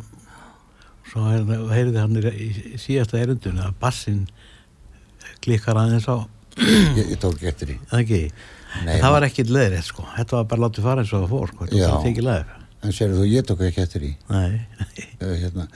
Svo 1.06 1.24
heyrði, 1.30 2.00
hann 2.00 2.18
í, 2.18 2.32
í, 2.32 2.80
síðasta 2.82 3.20
erindun 3.20 3.62
að 3.62 3.76
bassin 3.80 4.24
klikkar 5.44 5.78
aðeins 5.80 6.08
á, 6.10 6.16
ég, 6.98 7.12
ég 7.14 7.18
tók 7.22 7.42
eftir 7.46 7.76
í 7.76 7.80
það 7.90 8.02
ekki? 8.02 8.22
Nei, 8.84 8.96
það 9.00 9.14
var 9.14 9.28
ekki 9.28 9.46
leðrið 9.48 9.84
sko, 9.86 10.06
þetta 10.16 10.40
var 10.40 10.48
bara 10.50 10.66
látið 10.66 10.88
fara 10.88 11.04
eins 11.04 11.12
og 11.14 11.24
það 11.24 11.34
fór 11.34 11.52
sko, 11.52 11.68
þetta 11.70 11.92
var 11.92 12.06
tekið 12.08 12.28
leður. 12.30 12.65
En 12.86 12.94
sérðu 12.96 13.20
þú, 13.20 13.28
ég 13.30 13.46
tók 13.48 13.62
ekki 13.66 13.82
eftir 13.84 14.04
í 14.08 14.10
Nei, 14.30 14.58
uh, 15.20 15.36
hérna, 15.42 15.66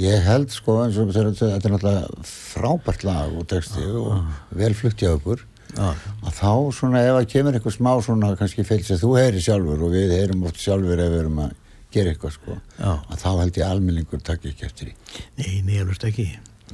ég 0.00 0.26
held 0.26 0.52
sko 0.54 0.80
eins 0.84 0.98
og 1.00 1.12
þetta 1.14 1.48
er 1.58 1.74
náttúrulega 1.74 2.26
frábært 2.30 3.06
lag 3.08 3.36
og 3.40 3.46
texti 3.50 3.84
og 3.90 4.20
vel 4.60 4.72
flutt 4.78 5.02
hjá 5.02 5.12
okkur 5.16 5.42
já, 5.74 5.88
að 5.90 6.36
þá 6.40 6.52
svona 6.78 7.02
ef 7.06 7.18
að 7.20 7.28
kemur 7.34 7.58
eitthvað 7.58 7.76
smá 7.78 7.90
svona 8.06 8.32
kannski 8.38 8.64
feil 8.66 8.82
sem 8.86 9.00
þú 9.02 9.16
heyri 9.18 9.42
sjálfur 9.44 9.84
og 9.86 9.92
við 9.94 10.14
heyrum 10.16 10.46
oft 10.50 10.62
sjálfur 10.62 11.02
ef 11.02 11.12
við 11.12 11.24
erum 11.24 11.42
að 11.46 11.58
gera 11.90 12.14
eitthvað 12.14 12.36
sko 12.38 12.56
að 12.86 13.18
þá 13.24 13.28
held 13.42 13.60
ég 13.60 13.66
almenningur 13.66 14.24
takk 14.26 14.46
ekki 14.50 14.66
eftir 14.68 14.92
í 14.92 14.96
nei, 15.40 15.60
nýjalust 15.66 16.04
ekki. 16.06 16.26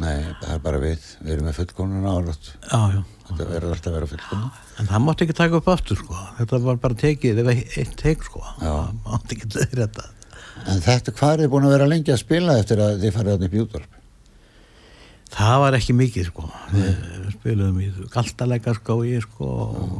nei, 0.03 0.17
það 0.43 0.55
er 0.59 0.65
bara 0.65 0.81
við, 0.83 1.13
við 1.23 1.37
erum 1.39 1.49
með 1.51 1.61
fullkonuna 1.63 2.17
árat 2.21 2.51
Já, 2.69 2.81
já. 2.99 3.05
Þetta 3.27 3.49
verður 3.51 3.75
alltaf 3.75 3.91
að 3.91 3.97
vera 3.99 4.11
fullkonuna 4.13 4.65
En 4.81 4.91
það 4.91 5.05
mátti 5.07 5.27
ekki 5.27 5.37
taka 5.41 5.61
upp 5.61 5.69
aftur 5.73 6.01
sko, 6.01 6.23
þetta 6.39 6.63
var 6.67 6.81
bara 6.83 6.99
tekið, 7.03 7.41
það 7.41 7.51
var 7.51 7.61
eitt 7.83 7.97
tek 8.01 8.25
sko, 8.27 8.43
það 8.61 8.81
mátti 9.07 9.37
ekki 9.39 9.53
leður 9.57 9.83
þetta. 9.85 10.09
en 10.73 10.83
þetta, 10.87 11.15
hvað 11.21 11.45
er 11.45 11.53
búin 11.53 11.69
að 11.69 11.77
vera 11.77 11.91
lengi 11.91 12.15
að 12.15 12.23
spila 12.23 12.59
eftir 12.61 12.83
að 12.85 13.01
þið 13.05 13.17
farið 13.17 13.47
upp 13.49 13.57
í 13.57 13.63
útvarp 13.67 13.97
Það 15.37 15.57
var 15.63 15.77
ekki 15.77 15.95
mikið 15.97 16.29
sko. 16.31 16.45
Við 16.71 17.33
spilum 17.35 17.81
í 17.83 17.89
galtalega 18.13 18.75
skái 18.77 19.19
sko 19.25 19.49
og, 19.67 19.97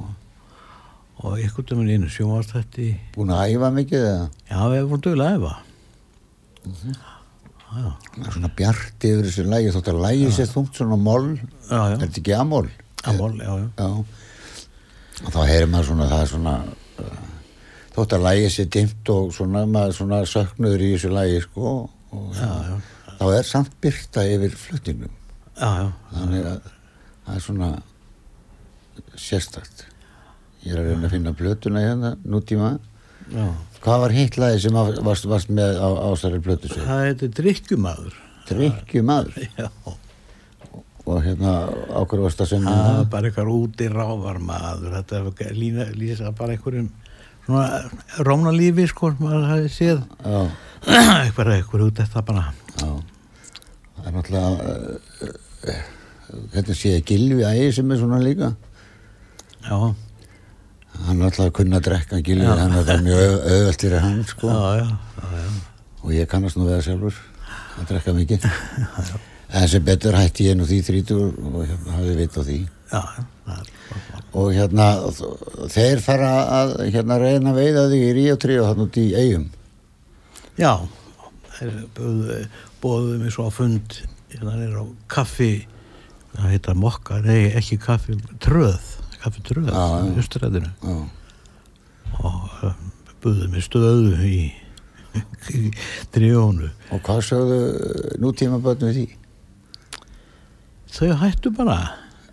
og 1.27 1.43
ykkur 1.43 1.75
um 1.75 1.83
einu 1.83 2.09
sjónvastætti 2.13 2.93
búin 3.17 3.35
að 3.35 3.57
æfa 3.57 3.73
mikið 3.75 4.07
eða? 4.07 4.25
Já, 4.47 4.59
við 4.71 4.79
hefum 4.81 5.03
duglega 5.05 5.35
að 5.35 5.39
efa 5.41 5.55
Það 7.67 8.23
er 8.23 8.33
svona 8.33 8.51
bjart 8.57 9.05
yfir 9.05 9.27
þessu 9.27 9.45
lægi 9.51 9.73
þótt 9.75 9.89
að 9.93 10.03
lægi 10.07 10.29
sér 10.33 10.51
þungt 10.53 10.79
svona 10.79 10.97
já, 10.97 11.81
er 11.83 11.99
þetta 12.01 12.21
ekki 12.23 12.37
amol? 12.37 12.69
Amol, 13.13 13.37
já, 13.41 13.53
já 13.57 13.69
Já, 13.79 13.89
og 15.27 15.33
þá 15.33 15.41
heyrir 15.49 15.71
maður 15.73 15.89
svona, 15.91 16.07
það 16.13 16.23
er 16.25 16.31
svona, 16.33 16.55
uh, 17.01 17.27
þótt 17.97 18.15
að 18.19 18.25
lægi 18.27 18.51
sér 18.57 18.71
dimmt 18.77 19.11
og 19.15 19.31
svona, 19.37 19.65
maður 19.71 19.95
svona 20.01 20.23
söknuður 20.29 20.85
í 20.87 20.91
þessu 20.95 21.13
lægi, 21.15 21.43
sko, 21.47 21.75
og 22.13 22.37
Já, 22.37 22.51
þá 23.17 23.27
er 23.39 23.49
samt 23.49 23.77
byrta 23.85 24.25
yfir 24.35 24.57
fluttingum, 24.61 25.15
þannig 25.57 26.51
að 26.53 26.73
það 27.27 27.37
er 27.39 27.45
svona 27.47 27.71
sérstakt. 29.17 29.87
Ég 30.67 30.75
er 30.75 30.83
að 30.83 30.91
reyna 30.91 31.07
að 31.09 31.15
finna 31.15 31.33
plötuna 31.37 31.83
hérna, 31.85 32.13
nútíma. 32.27 32.77
já. 33.33 33.47
Hvað 33.87 34.01
var 34.03 34.11
hitt 34.17 34.37
lagi 34.41 34.61
sem 34.65 34.75
varst, 34.75 35.27
varst 35.31 35.51
með 35.53 35.77
á 35.79 35.89
ásæri 36.11 36.41
plötu 36.43 36.69
sér? 36.73 36.83
Það 36.89 37.03
heitir 37.07 37.29
drikkjumadur 37.39 38.17
Drykkjumadur. 38.49 39.37
Já, 39.59 39.69
Og 41.07 41.21
hérna, 41.23 41.51
ákveður 42.01 42.25
varst 42.27 42.41
að 42.43 42.49
senda 42.51 42.71
það 42.75 42.87
það? 42.97 43.05
bara 43.13 43.29
eitthvað 43.31 43.51
úti 43.55 43.87
rávarmaður 43.93 44.95
Þetta 44.97 45.51
lína, 45.55 45.85
lýsa 45.95 46.33
bara 46.35 46.57
einhverjum 46.57 46.89
svona 47.47 47.67
rónalífi 48.27 48.89
sko, 48.91 49.13
maður 49.23 49.45
hafi 49.53 49.69
séð. 49.71 50.01
Eitthvað, 50.87 51.53
eitthvað 51.57 51.85
út 51.87 52.01
þetta 52.01 52.23
bara. 52.27 52.43
Já, 52.79 52.89
það 53.97 54.09
er 54.11 54.17
náttúrulega 54.17 55.77
þetta 56.57 56.75
sé 56.79 56.93
að 56.97 57.05
Gilvi 57.13 57.47
ægi 57.47 57.69
sem 57.79 57.91
er 57.95 58.01
svona 58.03 58.19
líka. 58.23 58.49
Já, 59.67 59.79
hann 61.07 61.21
er 61.23 61.29
alltaf 61.29 61.47
að 61.47 61.55
kunna 61.61 61.79
að 61.81 61.87
drekka 61.89 62.21
Gilvi, 62.27 62.51
hann 62.51 62.75
er 62.81 62.87
það 62.91 63.07
mjög 63.07 63.23
au- 63.23 63.41
auðvelt 63.55 63.87
fyrir 63.87 64.05
hann 64.05 64.21
sko. 64.31 64.51
Já, 64.51 64.83
já, 64.83 64.91
já, 65.23 65.31
já. 65.39 65.49
og 66.03 66.13
ég 66.19 66.31
kannast 66.35 66.59
nú 66.59 66.67
það 66.71 66.85
sjálfur 66.91 67.23
að 67.79 67.89
drekka 67.93 68.15
mikið 68.19 68.51
en 69.57 69.69
sem 69.73 69.85
betur 69.85 70.17
hætti 70.19 70.51
ég 70.51 70.59
nú 70.59 70.67
því 70.69 70.83
þrítur 70.85 71.23
og 71.33 71.63
hérna, 71.65 71.97
hafði 71.97 72.17
vit 72.21 72.37
á 72.37 72.43
því. 72.45 72.59
Já, 72.87 73.03
og 74.37 74.53
hérna 74.55 74.87
þeir 75.73 76.03
fara 76.05 76.33
að 76.59 76.75
hérna 76.95 77.19
reyna 77.23 77.53
að 77.53 77.61
veiða 77.61 77.87
þig 77.93 78.21
í 78.23 78.27
3 78.45 78.59
og 78.63 78.69
hann 78.71 78.85
út 78.85 78.99
í 79.01 79.07
eigum 79.17 79.47
Já, 80.57 80.73
þeir 81.57 81.81
bóðu, 81.97 82.37
bóðu 82.83 83.17
mig 83.23 83.35
svo 83.35 83.49
á 83.49 83.53
fund 83.55 83.99
hérna 84.33 84.55
er 84.67 84.77
á 84.77 84.85
kaffi 85.11 85.67
það 86.37 86.53
heitar 86.53 86.79
mokka, 86.79 87.21
nei 87.25 87.53
ekki 87.57 87.79
kaffi 87.81 88.19
tröð, 88.45 88.93
kaffi 89.23 89.45
tröð 89.47 89.73
í 89.73 90.15
Östuræðinu 90.23 90.71
Já, 90.71 90.97
og 92.23 92.65
uh, 92.71 92.81
bóðu 93.25 93.51
mig 93.51 93.67
stöðu 93.67 94.15
í, 94.27 94.41
í 95.57 95.63
dríónu 96.15 96.71
og 96.93 97.03
hvað 97.07 97.25
sögðu 97.33 97.63
nútíma 98.23 98.61
börnum 98.63 98.93
við 98.93 99.01
því? 99.01 99.09
Þau 100.93 101.11
hættu 101.23 101.51
bara. 101.57 101.79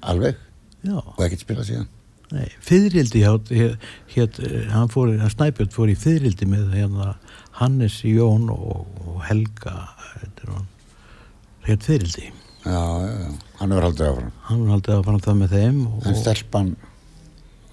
Alveg? 0.03 0.36
já, 0.83 0.98
Og 1.00 1.19
ekkert 1.25 1.43
spila 1.45 1.63
síðan? 1.67 1.88
nei, 2.33 2.48
fyririldi 2.65 3.22
hann 4.74 4.89
fór, 4.89 5.12
hann 5.22 5.29
Snæbjörn 5.31 5.69
fór 5.72 5.91
í 5.91 5.95
fyririldi 5.95 6.48
með 6.50 6.72
hérna 6.74 7.12
Hannes 7.60 8.00
Jón 8.03 8.50
og, 8.51 8.88
og 9.05 9.19
Helga 9.27 9.75
þetta 10.15 10.48
er 10.48 10.53
hann. 10.55 10.67
Hér 11.67 11.77
fyririldi 11.86 12.25
Já, 12.63 12.79
já, 12.79 13.12
já, 13.19 13.29
hann 13.60 13.72
hefur 13.75 13.83
haldið 13.89 14.07
áfram. 14.07 14.31
Hann 14.48 14.62
var 14.69 14.79
að 14.88 15.05
fara 15.05 15.22
það 15.25 15.39
með 15.43 15.53
þeim 15.57 15.79
En 16.07 16.15
stelpan, 16.19 16.75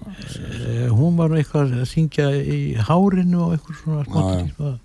Eh, 0.01 0.87
hún 0.89 1.13
var 1.19 1.29
eitthvað 1.37 1.75
að 1.77 1.89
syngja 1.91 2.31
í 2.33 2.73
hárinu 2.87 3.43
og 3.45 3.51
eitthvað 3.53 3.75
svona 3.83 4.01
Já, 4.01 4.07
smátt 4.09 4.79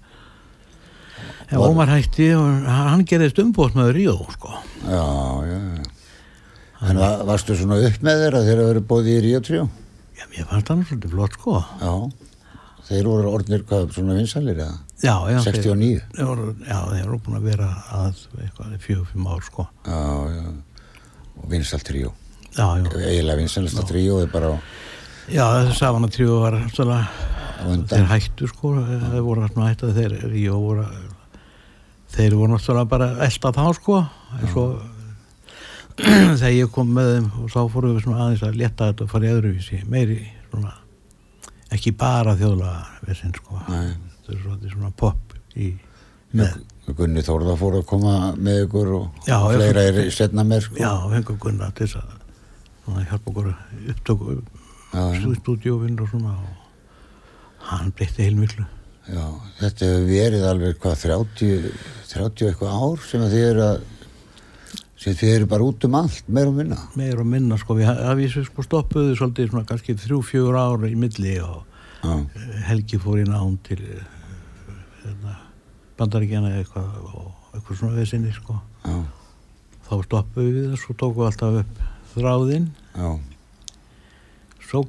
en 1.48 1.62
Ómar 1.62 1.88
hætti 1.88 2.26
hann 2.36 3.04
gerðist 3.08 3.38
umbóðsmaður 3.40 3.96
í 4.02 4.04
þú 4.10 4.26
sko. 4.34 4.52
Já, 4.84 5.04
já, 5.48 5.56
já. 5.78 5.85
En 6.84 6.98
va 7.00 7.10
varstu 7.24 7.56
svona 7.56 7.78
upp 7.86 8.02
með 8.04 8.22
þeirra 8.26 8.40
þegar 8.44 8.58
þeir 8.60 8.70
eru 8.74 8.82
bóðið 8.90 9.14
í 9.16 9.20
Ríó 9.24 9.40
3? 9.46 9.60
já, 10.16 10.24
mér 10.32 10.46
fannst 10.50 10.68
hann 10.72 10.82
svolítið 10.88 11.14
flott 11.14 11.36
sko 11.38 11.54
Já, 11.80 11.92
þeir 12.88 13.08
voru 13.08 13.30
orðnir 13.36 13.64
hvað, 13.68 13.86
svona 13.96 14.16
vinsalir 14.18 14.60
eða? 14.60 14.76
já, 15.02 15.14
já, 15.32 15.38
69? 15.44 15.88
þeir, 15.88 16.02
þeir 16.16 16.28
voru, 16.30 16.46
já, 16.68 16.78
þeir 16.92 17.06
voru 17.08 17.18
búin 17.26 17.38
að 17.40 17.48
vera 17.50 17.68
að 17.96 18.20
eitthvað 18.44 18.76
fjögur, 18.84 19.08
fimm 19.12 19.26
ár 19.32 19.42
sko 19.48 19.66
Já, 19.86 20.00
já, 20.36 20.44
og 21.36 21.48
vinsalt 21.52 21.84
tríó. 21.88 22.12
já, 22.56 22.66
já, 22.80 22.92
Eiginlega 23.08 23.40
vinsalasta 23.40 23.86
tríó 23.88 24.20
er 24.24 24.30
bara 24.32 24.52
á, 24.52 24.56
já 25.32 25.44
þessi 25.56 25.78
Savana 25.80 26.08
tríu 26.12 26.38
var 26.44 26.56
á 26.60 26.64
þeir 27.88 28.06
hættu 28.12 28.48
sko 28.52 28.74
þeir 28.84 29.24
voru 29.24 29.48
svona 29.48 29.70
hættu 29.72 29.92
þeir 29.96 30.16
Ríó 30.32 30.60
voru 30.60 30.84
þeir 32.16 32.36
voru 32.36 32.52
náttúrulega 32.54 32.88
bara 32.88 33.08
elda 33.26 33.52
þá 33.56 33.64
sko 33.80 33.96
en 34.40 34.52
svo 34.52 34.66
þegar 36.40 36.54
ég 36.54 36.72
kom 36.74 36.90
með 36.96 37.12
þeim 37.14 37.28
og 37.42 37.52
þá 37.52 37.60
fórum 37.72 37.96
við 37.96 38.08
aðeins 38.14 38.44
að 38.46 38.58
leta 38.60 38.90
þetta 38.90 39.06
og 39.06 39.12
fara 39.12 39.28
í 39.28 39.32
öðruvísi 39.34 39.80
meiri 39.90 40.18
svona 40.50 40.74
ekki 41.76 41.92
bara 41.98 42.36
þjóðlega 42.38 43.06
vesinn 43.08 43.34
sko. 43.36 43.60
Nei. 43.70 43.94
þetta 44.20 44.34
er 44.34 44.42
svona, 44.44 44.72
svona 44.74 44.92
pop 45.00 45.36
í 45.56 45.72
með 46.36 46.60
Gunni 46.96 47.22
Þórða 47.26 47.56
fór 47.58 47.78
að 47.80 47.88
koma 47.88 48.12
með 48.38 48.60
ykkur 48.66 48.92
og 48.94 49.26
Já, 49.26 49.38
fleira 49.48 49.82
er 49.88 49.98
setna 50.14 50.44
með 50.46 50.66
sko. 50.68 50.78
já, 50.78 50.92
fengum 51.10 51.40
Gunnar 51.42 51.72
til 51.74 51.88
þess 51.88 51.98
að 52.04 53.02
hjálpa 53.08 53.32
okkur 53.32 53.50
að 53.50 53.90
upptöku 53.94 54.36
stúdíóvinn 55.40 55.98
og 56.00 56.10
svona 56.12 56.36
og 56.36 57.66
hann 57.66 57.90
breytti 57.96 58.22
heilmiklu. 58.28 58.64
Já, 59.10 59.24
þetta 59.60 59.88
hefur 59.90 60.06
verið 60.10 60.46
alveg 60.50 60.78
hvað 60.82 61.02
30, 61.02 61.66
30 62.12 62.48
eitthvað 62.50 62.78
ár 62.86 63.04
sem 63.06 63.24
að 63.26 63.34
þið 63.34 63.46
eru 63.50 63.64
að 63.66 63.84
sem 65.06 65.14
þið 65.14 65.32
eru 65.36 65.46
bara 65.46 65.62
út 65.62 65.84
um 65.86 65.94
allt, 66.00 66.24
meir 66.26 66.48
og 66.50 66.56
minna. 66.56 66.76
meir 66.98 67.20
og 67.22 67.26
minna 67.30 67.54
sko, 67.60 67.76
við 67.78 67.86
hafið 67.86 68.40
sko 68.48 68.64
stoppuðu 68.66 69.14
svolítið 69.14 69.52
svona 69.52 69.68
kannski 69.68 69.94
þrjú, 69.94 70.18
fjögur 70.26 70.58
ára 70.58 70.90
í 70.90 70.96
milli 70.98 71.36
og 71.46 71.62
Já, 72.02 72.26
eh, 72.34 72.56
Helgi 72.66 72.98
fór 72.98 73.20
í 73.22 73.26
nám 73.26 73.54
til 73.62 73.78
eh, 73.82 74.02
hérna, 75.04 75.36
bandaríkjana 75.98 76.56
eitthvað 76.58 76.90
og 77.12 77.54
eitthvað 77.54 77.78
svona 77.78 77.96
veðsynni 77.96 78.32
sko. 78.34 78.58
Já, 78.82 78.96
þá 79.86 79.94
stoppuðu 80.08 80.52
við 80.56 80.74
og 80.74 80.82
svo 80.82 80.96
tókum 80.98 81.22
við 81.22 81.30
alltaf 81.30 81.60
upp 81.62 81.80
þráðinn. 82.16 82.68
Já, 82.96 83.10
svo 84.66 84.82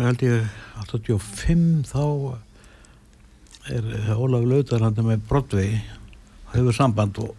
held 0.00 0.24
ég 0.24 0.48
85 0.88 1.92
þá 1.92 2.04
er 3.68 3.92
eh, 4.00 4.16
Ólaf 4.16 4.48
Lautar 4.48 4.86
hann 4.86 5.04
með 5.04 5.28
Broadway 5.28 5.76
hefur 6.54 6.72
samband 6.72 7.20
og 7.20 7.36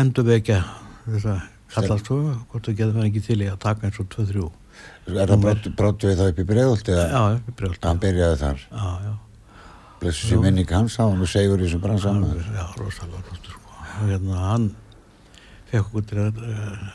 endur 0.00 0.28
vekja 0.28 0.62
þess 1.06 1.28
að 1.32 1.40
kallast 1.72 2.10
svo 2.10 2.18
hvort 2.50 2.66
það 2.68 2.78
getur 2.78 2.96
verið 2.98 3.08
ekki 3.10 3.24
til 3.26 3.38
í 3.40 3.48
að 3.50 3.62
taka 3.64 3.88
eins 3.88 4.02
og 4.02 4.10
2-3 4.12 4.50
Er 5.12 5.28
það 5.28 5.42
brot, 5.42 5.66
brottu 5.76 6.08
við 6.08 6.20
það 6.20 6.30
upp 6.32 6.38
í 6.40 6.46
bregðult 6.48 6.88
já, 6.88 7.22
við 7.34 7.56
brjóðum 7.58 7.86
hann 7.86 8.02
byrjaði 8.02 8.38
þar? 8.40 8.62
blessu 10.02 10.28
sér 10.28 10.42
minning 10.42 10.70
hans 10.72 10.96
á 10.98 11.04
hann 11.06 11.22
og 11.22 11.30
segur 11.30 11.60
í 11.60 11.66
þessum 11.66 11.82
bransan 11.84 12.22
Já, 12.54 12.64
rosalega 12.78 13.22
flottur 13.28 13.58
sko. 13.58 13.82
hérna 14.00 14.40
hann 14.48 14.70
fekk 15.72 15.86
okkur 15.88 16.06
til 16.08 16.20
að 16.20 16.40
uh, 16.44 16.88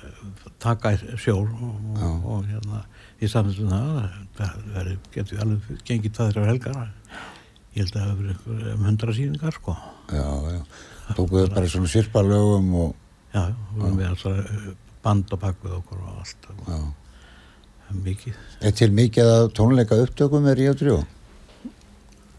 taka 0.62 0.94
í 0.94 1.20
sjór 1.22 1.48
og, 1.50 2.01
og, 2.04 2.44
hérna 2.50 2.84
í 3.18 3.30
samfélsum 3.32 3.72
það 4.38 4.60
veri, 4.75 4.98
getur 5.16 5.42
alveg 5.42 5.82
gengið 5.88 6.13
það 6.18 6.30
þeirra 6.30 6.51
helgar. 6.51 6.92
Ég 7.74 7.86
held 7.86 7.96
að 7.96 7.98
það 7.98 8.12
hefur 8.12 8.22
verið 8.22 8.75
um 8.75 8.86
hundra 8.86 9.16
síningar 9.18 9.58
sko. 9.58 9.74
Já, 10.13 10.27
já, 10.54 10.60
tókuðu 11.15 11.49
bara 11.53 11.69
svona 11.71 11.89
sirpalögum 11.91 12.72
og 12.81 12.96
já, 13.33 13.43
við 13.75 13.83
erum 13.85 14.00
við 14.00 14.07
alltaf 14.11 14.72
band 15.05 15.35
og 15.35 15.41
bakk 15.43 15.61
við 15.63 15.75
okkur 15.77 16.01
og 16.03 16.15
allt 16.22 16.50
og 16.51 16.72
já. 16.72 16.79
mikið. 18.07 18.41
Er 18.61 18.75
til 18.75 18.89
mikið 18.96 19.31
að 19.35 19.46
tónleika 19.59 20.00
upptökum 20.03 20.50
er 20.51 20.63
í 20.63 20.67
að 20.72 20.81
drjó? 20.81 20.98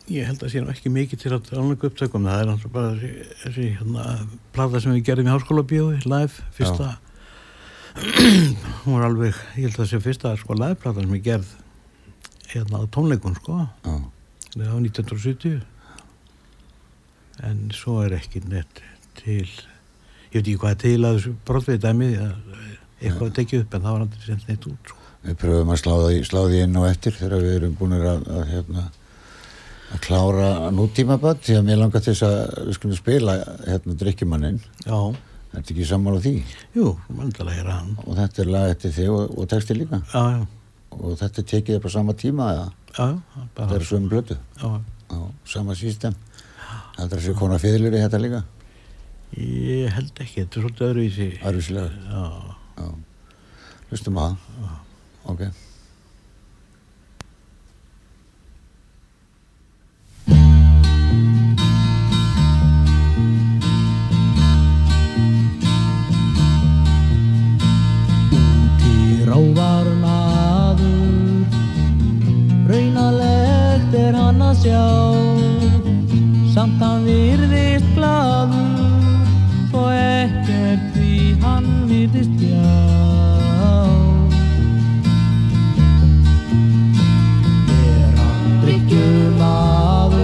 Ég 0.08 0.24
held 0.24 0.42
að 0.42 0.52
sé 0.52 0.62
nú 0.64 0.72
ekki 0.72 0.92
mikið 0.92 1.22
til 1.22 1.32
að 1.36 1.50
ánleika 1.52 1.88
upptökum, 1.90 2.28
það 2.28 2.42
er 2.42 2.48
náttúrulega 2.48 2.76
bara 2.76 2.92
þessi, 2.96 3.28
þessi 3.44 3.68
hérna, 3.76 4.04
plata 4.56 4.80
sem 4.80 4.94
við 4.96 5.06
gerðum 5.08 5.28
í 5.28 5.34
háskóla 5.34 5.64
bíói, 5.68 5.96
live, 6.08 6.46
fyrsta. 6.56 6.94
Hún 8.84 8.94
var 8.94 9.08
alveg, 9.08 9.40
ég 9.56 9.68
held 9.68 9.82
að 9.82 9.90
sé 9.90 10.00
fyrsta 10.04 10.32
sko 10.40 10.56
live 10.56 10.78
plata 10.80 11.04
sem 11.04 11.16
ég 11.18 11.26
gerð 11.26 11.50
hérna 12.52 12.80
á 12.80 12.84
tónleikun 12.94 13.36
sko. 13.36 13.66
Það 13.84 14.64
var 14.64 14.80
1970 14.80 15.60
en 17.46 17.68
svo 17.74 18.00
er 18.04 18.16
ekki 18.18 18.42
neitt 18.48 18.82
til 19.18 19.44
ég 19.44 20.38
veit 20.38 20.42
ekki 20.42 20.58
hvað 20.60 20.78
til 20.84 20.98
að 21.08 21.82
dæmi 21.84 22.10
að 22.18 22.34
eitthvað 22.98 23.34
tekið 23.38 23.64
upp 23.64 23.74
en 23.74 23.84
það 23.84 23.94
var 23.96 24.06
aldrei 24.06 24.24
sendt 24.26 24.48
neitt 24.48 24.68
út 24.70 24.92
sko. 24.92 25.04
við 25.22 25.38
pröfum 25.42 25.72
að 25.74 25.80
slá 25.82 26.40
því, 26.42 26.62
inn 26.64 26.80
og 26.80 26.88
eftir 26.88 27.16
þegar 27.18 27.44
við 27.44 27.56
erum 27.60 27.78
búin 27.78 27.96
að, 27.98 28.26
að, 28.26 28.42
hérna, 28.52 28.84
að 29.94 30.04
klára 30.08 30.50
nútímaböld 30.74 31.42
því 31.46 31.58
að 31.60 31.66
mér 31.70 31.82
langar 31.84 32.04
þess 32.04 32.26
að 32.26 32.38
við 32.66 32.78
skulum 32.80 33.00
spila 33.00 33.40
hérna 33.64 33.98
drikkjumannin 34.02 34.62
Já, 34.84 35.00
Þetta 35.48 35.64
er 35.64 35.72
ekki 35.72 35.84
sammála 35.88 36.18
því? 36.20 36.32
Jú, 36.76 36.90
mandalega 37.16 37.62
er 37.62 37.68
hann. 37.72 37.94
Og 38.04 38.18
þetta 38.18 38.42
er 38.42 38.50
lag 38.52 38.72
eftir 38.74 38.92
þig 38.92 39.06
og, 39.14 39.30
og 39.32 39.46
texti 39.48 39.76
líka. 39.78 40.02
Já, 40.12 40.20
já, 40.34 40.42
og 40.94 41.18
þetta 41.18 41.42
er 41.42 41.48
tekið 41.52 41.78
upp 41.78 41.88
á 41.88 41.90
sama 41.92 42.14
tíma 42.18 42.48
já, 42.54 42.64
já, 42.96 43.06
þetta 43.56 43.76
er 43.76 43.86
svömmu 43.86 44.10
blötu 44.12 44.36
já, 44.58 44.70
á 45.12 45.16
sama 45.48 45.76
sístem 45.78 46.16
þetta 46.98 47.16
er 47.18 47.22
sér 47.24 47.36
kona 47.38 47.58
fyrðlur 47.62 47.94
í 47.96 48.02
þetta 48.02 48.20
líka? 48.22 48.42
Ég 49.38 49.92
held 49.94 50.20
ekki, 50.24 50.42
þetta 50.42 50.58
er 50.58 50.64
svolítið 50.64 50.86
öðruvísi. 50.88 51.30
Arvíslega, 51.46 51.90
Já, 52.78 52.86
hlustum 53.90 54.18
á 54.18 54.26
það. 54.26 54.78
Ok. 55.28 55.42
Úti 68.32 69.24
rávar 69.28 69.88
maður. 70.02 71.46
Raunalegt 72.68 73.94
er 73.96 74.18
hann 74.18 74.42
að 74.44 74.62
sjá 74.62 74.84
Samt 76.58 76.80
hann 76.82 77.04
virðist 77.06 77.86
glaður 77.94 78.80
Svo 79.68 79.82
ekkert 79.94 80.88
því 80.96 81.18
hann 81.44 81.68
virðist 81.86 82.32
gjá 82.40 82.72
Er 87.76 88.10
hann 88.18 88.58
drykkjumaður 88.64 90.18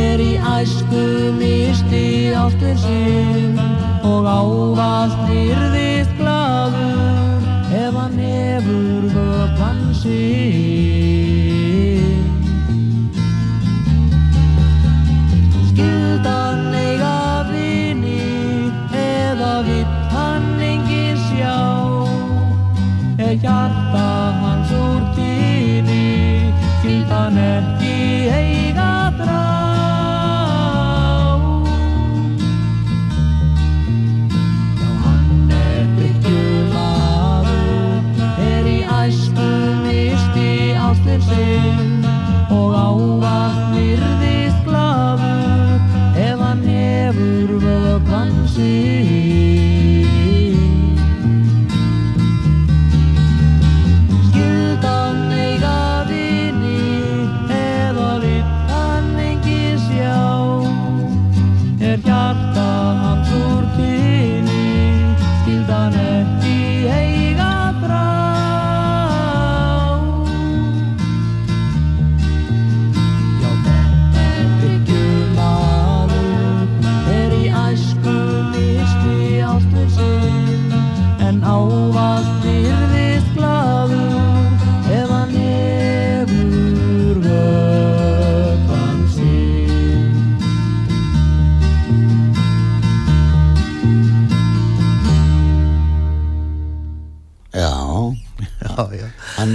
Er 0.00 0.18
í 0.24 0.34
æsku 0.56 1.06
misti 1.38 2.34
ástur 2.42 2.74
sinn 2.82 3.54
Og 4.02 4.26
ávast 4.26 5.22
virðist 5.30 5.65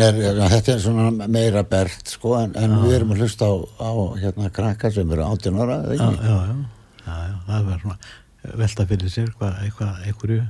er, 0.02 0.18
þetta 0.56 0.74
er 0.76 0.82
svona 0.84 1.28
meira 1.28 1.64
bert 1.68 2.14
sko, 2.16 2.38
en, 2.40 2.56
en 2.60 2.78
við 2.84 2.98
erum 3.00 3.14
að 3.16 3.26
hlusta 3.26 3.50
á, 3.50 3.56
á 3.82 3.92
hérna 4.22 4.52
krakka 4.54 4.92
sem 4.94 5.12
eru 5.12 5.26
18 5.28 5.62
ára 5.62 5.78
já, 5.92 6.08
já, 6.08 6.36
já, 7.06 7.16
já, 7.28 7.38
það 7.48 7.70
var 7.70 7.80
svona 7.84 7.98
velta 8.58 8.86
fyrir 8.90 9.12
sér 9.14 9.30
hvað, 9.38 9.58
eitthvað, 9.66 9.98
einhverju. 10.10 10.44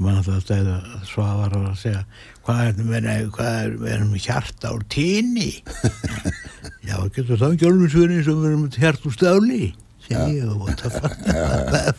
Mann 0.00 0.16
alltaf 0.18 0.40
stæði 0.42 0.72
að 0.72 1.04
svavar 1.06 1.52
að 1.58 1.68
segja 1.78 2.00
hvað 2.46 2.62
er, 2.64 3.06
er, 3.06 3.74
við 3.76 3.92
erum 3.94 4.10
með 4.14 4.24
hjarta 4.24 4.72
úr 4.74 4.86
tíni? 4.90 5.50
Já, 6.88 6.96
getur 7.12 7.36
það 7.36 7.54
ekki 7.54 7.68
alveg 7.68 7.92
svörin 7.92 8.16
eins 8.16 8.30
og 8.32 8.40
við 8.40 8.48
erum 8.50 8.62
með 8.64 8.78
hjarta 8.80 9.10
úr 9.10 9.16
stáli 9.18 9.62
það 10.10 10.24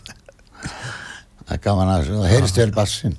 Það 1.52 1.54
er 1.56 1.62
gaman 1.64 1.92
að 1.94 2.10
það 2.10 2.32
heyrst 2.32 2.60
vel 2.60 2.72
bassin 2.76 3.16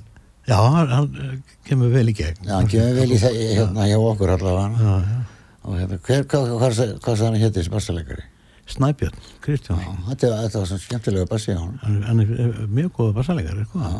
já, 0.47 0.57
hann, 0.57 0.91
hann 0.93 1.43
kemur 1.67 1.91
vel 1.93 2.09
í 2.11 2.15
gegn. 2.17 2.41
Já, 2.47 2.53
hann 2.57 2.69
kemur 2.71 2.97
vel 2.99 3.11
í 3.15 3.19
það 3.21 3.37
hérna 3.41 3.87
hjá 3.89 3.97
okkur 3.99 4.33
allavega. 4.35 4.83
Já, 4.83 4.95
já. 5.13 5.47
og 5.63 5.77
hérna, 5.79 5.99
hver, 6.07 6.25
hvað, 6.31 6.49
hvað, 6.49 6.63
hvað, 6.63 6.93
hvað 7.05 7.17
sagði 7.19 7.29
hann 7.29 7.41
hétti 7.43 7.59
þessi 7.61 7.73
bassalegari? 7.77 8.25
Snæbjörn, 8.73 9.23
Kristján. 9.43 9.79
Já, 9.83 9.93
þetta, 10.09 10.27
þetta 10.45 10.59
var 10.61 10.67
svona 10.71 10.83
skemmtilega 10.87 11.29
bassi 11.31 11.51
á 11.51 11.59
hann 11.59 11.79
hann, 11.83 11.97
hann 12.07 12.21
er 12.23 12.29
eh, 12.45 12.61
mjög 12.71 12.93
góða 12.99 13.15
bassalegar 13.17 13.63
sko. 13.67 13.81
Já, 13.83 13.97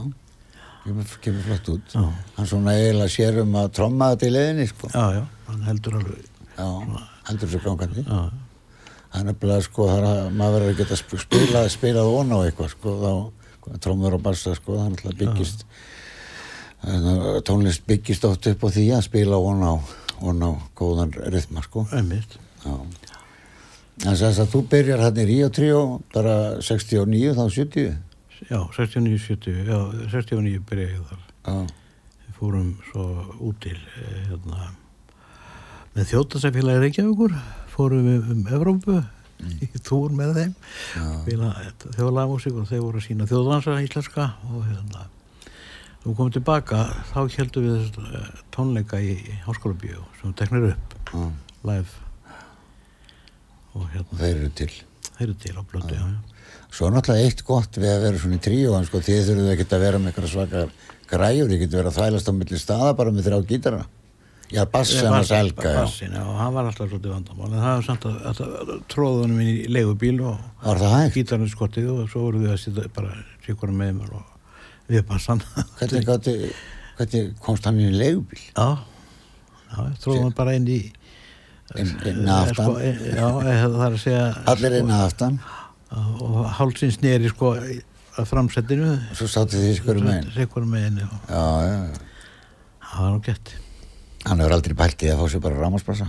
kemur, 0.85 1.15
kemur 1.25 1.47
flott 1.49 1.71
út. 1.73 1.95
Já. 1.97 2.05
Hann 2.37 2.47
svona 2.51 2.75
eiginlega 2.79 3.11
sér 3.11 3.41
um 3.43 3.57
að 3.59 3.67
tromma 3.79 4.11
þetta 4.13 4.29
í 4.29 4.33
leiðinni 4.37 4.69
sko. 4.71 4.91
Já, 4.93 5.03
já, 5.19 5.23
hann 5.49 5.67
heldur 5.67 5.99
alveg 5.99 6.29
Já, 6.53 6.67
heldur 7.27 7.49
þessu 7.51 7.63
gangandi. 7.65 8.05
Já, 8.07 8.23
Það 9.13 9.19
er 9.21 9.25
nefnilega 9.29 9.63
sko, 9.67 9.85
það 9.91 9.99
er 9.99 10.05
að 10.09 10.29
maður 10.39 10.53
verður 10.57 10.71
að 10.73 10.79
geta 10.79 10.95
sp- 10.97 11.19
spilað, 11.21 11.67
spilað 11.69 12.07
von 12.09 12.31
á 12.33 12.37
eitthvað 12.47 12.71
sko, 12.71 12.93
þá 13.03 13.75
trómur 13.83 14.15
og 14.17 14.23
bassa 14.25 14.55
sko, 14.57 14.77
það 14.79 14.87
er 14.87 14.95
alltaf 14.95 15.19
byggist 15.19 15.61
að 15.67 15.91
tónlist 17.47 17.85
byggist 17.87 18.25
oft 18.27 18.47
upp 18.51 18.65
á 18.67 18.69
því 18.75 18.85
að 18.97 19.05
spila 19.07 19.39
von 19.39 19.63
á, 19.63 19.73
von 20.19 20.43
á 20.43 20.51
góðan 20.75 21.13
rytma 21.31 21.63
sko. 21.63 21.87
einmitt. 21.91 22.37
Þess 24.03 24.39
að 24.41 24.49
þú 24.51 24.63
byrjar 24.71 25.03
hann 25.05 25.21
í 25.21 25.27
Ríó 25.29 25.47
Tríó 25.53 25.81
bara 26.13 26.59
69 26.59 27.35
þá 27.37 27.43
70 27.47 27.95
já, 28.49 28.59
69, 28.75 29.19
70 29.21 29.69
já, 29.69 29.79
69 30.11 30.63
byrja 30.67 30.87
ég 30.89 31.03
þar. 31.07 31.21
Já, 31.47 31.55
við 32.25 32.37
fórum 32.39 32.69
svo 32.89 33.07
út 33.39 33.59
til 33.63 33.77
eh, 33.77 34.23
hérna, 34.27 34.73
með 35.93 36.09
þjóttasæfélagi 36.11 36.83
Reykjavíkur 36.83 37.37
fórum 37.71 38.07
við 38.09 38.31
um 38.33 38.47
Evrópu 38.57 38.99
í 39.63 39.69
túr 39.83 40.13
með 40.15 40.37
þeim 40.39 40.53
þjóðlagmusík 41.95 42.55
og 42.59 42.69
þeir 42.69 42.83
voru 42.83 42.99
að 42.99 43.07
sína 43.07 43.27
þjóðvansa 43.29 43.79
íslenska 43.83 44.31
og 44.49 44.65
hérna 44.67 45.07
þú 46.03 46.15
komum 46.17 46.33
tilbaka 46.35 46.83
þá 47.13 47.19
heldum 47.37 47.67
við 47.67 47.99
eh, 48.03 48.27
tónleika 48.53 48.99
í 48.99 49.15
Háskóla 49.45 49.77
Bíó 49.79 50.03
sem 50.19 50.35
teknir 50.37 50.73
upp 50.73 51.13
Já. 51.13 51.23
live. 51.69 52.01
Og 53.73 53.87
hérna 53.93 54.19
þeir 54.19 54.35
eru 54.35 54.51
til. 54.59 54.69
Þeir 55.13 55.25
eru 55.27 55.35
til 55.41 55.55
á 55.57 55.61
blödu 55.63 55.95
já, 55.95 56.03
já. 56.03 56.21
Svo 56.73 56.87
er 56.87 56.95
náttúrulega 56.95 57.29
eitt 57.29 57.43
gott 57.45 57.77
við 57.77 57.91
að 57.93 58.05
vera 58.07 58.21
svona 58.21 58.37
í 58.37 58.43
tríu 58.43 58.77
sko, 58.87 59.01
þið 59.05 59.27
þurfum 59.29 59.51
ekki 59.53 59.67
að 59.69 59.83
vera 59.85 59.99
með 60.01 60.11
eitthvað 60.11 60.31
svakar 60.31 60.71
græjur, 61.09 61.51
þið 61.51 61.61
getur 61.63 61.79
verið 61.79 61.91
að 61.91 61.99
þvælast 61.99 62.29
á 62.29 62.33
milli 62.33 62.59
staða 62.61 62.95
bara 62.97 63.13
með 63.13 63.27
þrjá 63.27 63.43
gítara. 63.51 63.83
Já, 64.53 64.65
bassan 64.69 65.13
að 65.15 65.29
selga 65.29 65.71
bassin, 65.79 66.13
já, 66.13 66.23
hann 66.37 66.53
var 66.53 66.67
alltaf 66.69 66.89
svolítið 66.89 67.13
vandamál 67.13 67.47
en 67.47 67.61
það 67.63 67.71
var 67.71 67.85
samt 67.87 68.03
að, 68.09 68.17
að, 68.29 68.41
að 68.43 68.73
tróðunum 68.91 69.39
í 69.41 69.53
leigubíl 69.71 70.19
og 70.29 70.83
gítarnu 71.15 71.47
skottið 71.49 71.89
og 71.93 72.11
svo 72.11 72.27
voru 72.27 72.43
við 72.43 72.53
að 72.53 72.59
sitja 72.61 72.85
bara 72.93 73.15
sikkurum 73.47 73.79
með 73.81 73.95
mér 74.01 74.11
og 74.19 74.32
við 74.93 75.05
bassan 75.09 75.41
Hvernig, 75.79 76.05
gáti, 76.07 76.35
hvernig 76.97 77.31
komst 77.43 77.65
hann 77.69 77.79
inn 77.81 77.93
í 77.93 78.01
leigubíl? 78.01 78.41
já, 78.53 78.67
já 79.73 79.79
tróðum 80.03 80.35
bara 80.37 80.55
inn 80.59 80.67
í 80.69 80.81
Inn, 81.79 81.89
inn 82.05 82.27
eh, 82.27 82.33
aftan? 82.35 82.67
sko, 82.67 82.75
eh, 82.83 82.99
já, 83.15 83.27
eh, 83.41 83.63
það 83.63 83.85
er 83.87 83.95
að 83.95 84.01
segja 84.03 84.25
Allir 84.53 84.75
inn 84.81 84.91
að 84.93 85.05
aftan. 85.07 85.39
og 85.93 86.39
hálsins 86.59 86.99
neri 87.01 87.29
sko 87.31 87.53
að 88.13 88.27
framsettinu. 88.29 88.91
Svo 89.17 89.25
sátti 89.31 89.57
þið 89.57 89.71
sikkurum 90.35 90.69
með 90.73 90.83
henni 90.85 91.05
og 91.07 91.29
Já, 91.29 91.45
það 92.91 92.99
var 92.99 93.15
nú 93.15 93.21
gett 93.25 93.53
hann 94.27 94.39
hefur 94.39 94.53
aldrei 94.55 94.75
pælt 94.77 95.03
í 95.03 95.09
að 95.11 95.19
fá 95.23 95.25
sér 95.33 95.41
bara 95.43 95.57
rámasbrasa 95.59 96.05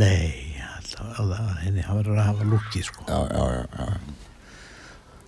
nei, 0.00 0.54
alltaf, 0.76 1.08
alltaf 1.20 1.50
henni, 1.64 1.82
hann 1.84 1.98
verður 1.98 2.20
að 2.20 2.28
hafa 2.30 2.46
lukkið 2.52 2.86
sko. 2.90 3.04
Já, 3.08 3.18
já, 3.32 3.44
já, 3.56 3.64
já 3.80 4.25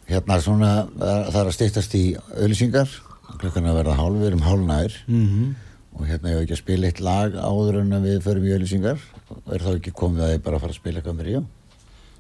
Hérna 0.08 0.38
svona, 0.40 0.72
það 0.98 1.24
það 1.32 1.40
er 1.42 1.48
að 1.50 1.56
stýttast 1.58 1.94
í 1.98 2.02
auðlýsingar 2.38 2.92
klukkan 3.38 3.66
að 3.68 3.76
verða 3.82 3.96
hálf, 3.98 4.16
við 4.22 4.30
erum 4.32 4.46
hálfnær 4.46 5.00
mm 5.08 5.48
og 5.98 6.04
hérna 6.06 6.30
ég 6.30 6.36
hef 6.36 6.42
ekki 6.44 6.54
að 6.54 6.60
spila 6.60 6.86
eitt 6.86 6.98
lag 7.02 7.32
áður 7.42 7.76
en 7.80 7.94
að 7.96 8.04
við 8.06 8.18
förum 8.22 8.44
í 8.46 8.50
auðlýsingar 8.54 9.00
er 9.50 9.62
þá 9.64 9.70
ekki 9.72 9.90
komið 9.98 10.20
að 10.22 10.28
ég 10.36 10.42
bara 10.44 10.58
að 10.58 10.62
fara 10.62 10.70
að 10.74 10.76
spila 10.78 11.00
eitthvað 11.00 11.16
með 11.18 11.26
Ríó? 11.28 11.40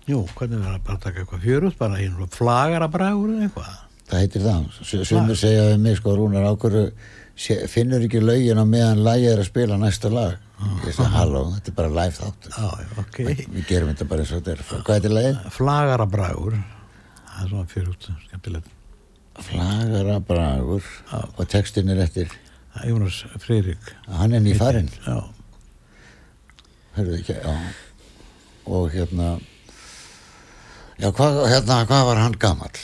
Jú, 0.08 0.18
hvernig 0.34 0.62
verður 0.64 0.72
að 0.80 0.86
bara 0.88 0.98
taka 1.04 1.20
eitthvað 1.22 1.44
fjörut, 1.44 1.76
bara 1.78 2.00
einu 2.02 2.26
flagara 2.34 2.88
bragur 2.90 3.30
eða 3.36 3.46
eitthvað? 3.46 3.76
það 4.08 4.22
heitir 4.24 4.44
það, 4.48 4.64
S- 4.82 5.08
sumir 5.12 5.38
segja 5.38 5.66
við 5.68 5.78
mig 5.84 5.98
sko 6.00 6.16
Rúnar 6.18 6.48
ákvörðu 6.48 6.82
finnur 7.70 8.06
ekki 8.08 8.22
lögin 8.24 8.58
á 8.58 8.64
meðan 8.66 9.04
lagið 9.06 9.30
er 9.36 9.42
að 9.44 9.50
spila 9.52 9.78
næsta 9.78 10.10
lag? 10.10 10.34
Ég 10.88 10.96
segi 10.98 11.12
halló, 11.14 11.44
þetta 11.54 11.70
er 11.70 11.76
bara 11.78 11.94
live 12.00 12.16
þátt 12.18 12.50
Já, 12.50 12.66
já, 12.82 12.88
ok. 13.04 13.20
við 13.28 13.62
gerum 13.68 13.92
þetta 13.92 14.08
bara 14.10 14.24
eins 14.26 14.32
og 14.34 14.40
þetta 14.42 14.56
er. 14.56 14.64
Hvað 14.88 14.96
heitir 14.98 15.14
lagið? 15.14 15.38
Flagara 15.54 16.08
bragur, 16.16 16.58
það 17.38 17.44
er 17.44 17.50
svona 17.52 17.70
fjörut, 17.70 18.08
skemmtilegt. 18.26 18.68
Flagara 19.38 20.18
Bragur 20.26 20.82
og 21.38 21.44
textin 21.48 21.88
er 21.94 22.00
eftir 22.02 22.32
Jónas 22.84 23.20
Freyrík. 23.38 23.92
hann 24.10 24.32
er 24.34 24.40
nýfarinn 24.42 24.88
Já, 25.06 25.22
já 26.98 27.54
og 28.66 28.90
hérna 28.92 29.38
já, 30.98 31.10
hvað, 31.14 31.38
hérna, 31.48 31.76
hvað 31.86 32.04
var 32.10 32.16
hann 32.20 32.34
gamall? 32.38 32.80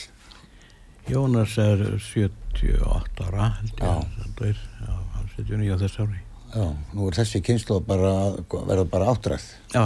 Jónas 1.10 1.58
er 1.58 1.82
78 1.98 3.26
ára, 3.26 3.50
held 3.58 3.74
Já. 3.76 3.90
ég, 3.98 4.14
þetta 4.22 4.46
er, 4.48 4.62
já, 4.86 4.94
hann 5.16 5.28
79 5.36 5.74
á 5.74 5.76
þess 5.82 5.98
ári. 6.00 6.20
Já, 6.54 6.68
nú 6.94 7.08
er 7.10 7.18
þessi 7.18 7.42
kynslu 7.44 7.80
bara 7.84 8.12
verða 8.48 8.84
bara 8.88 9.10
áttræð 9.12 9.44
Já, 9.74 9.84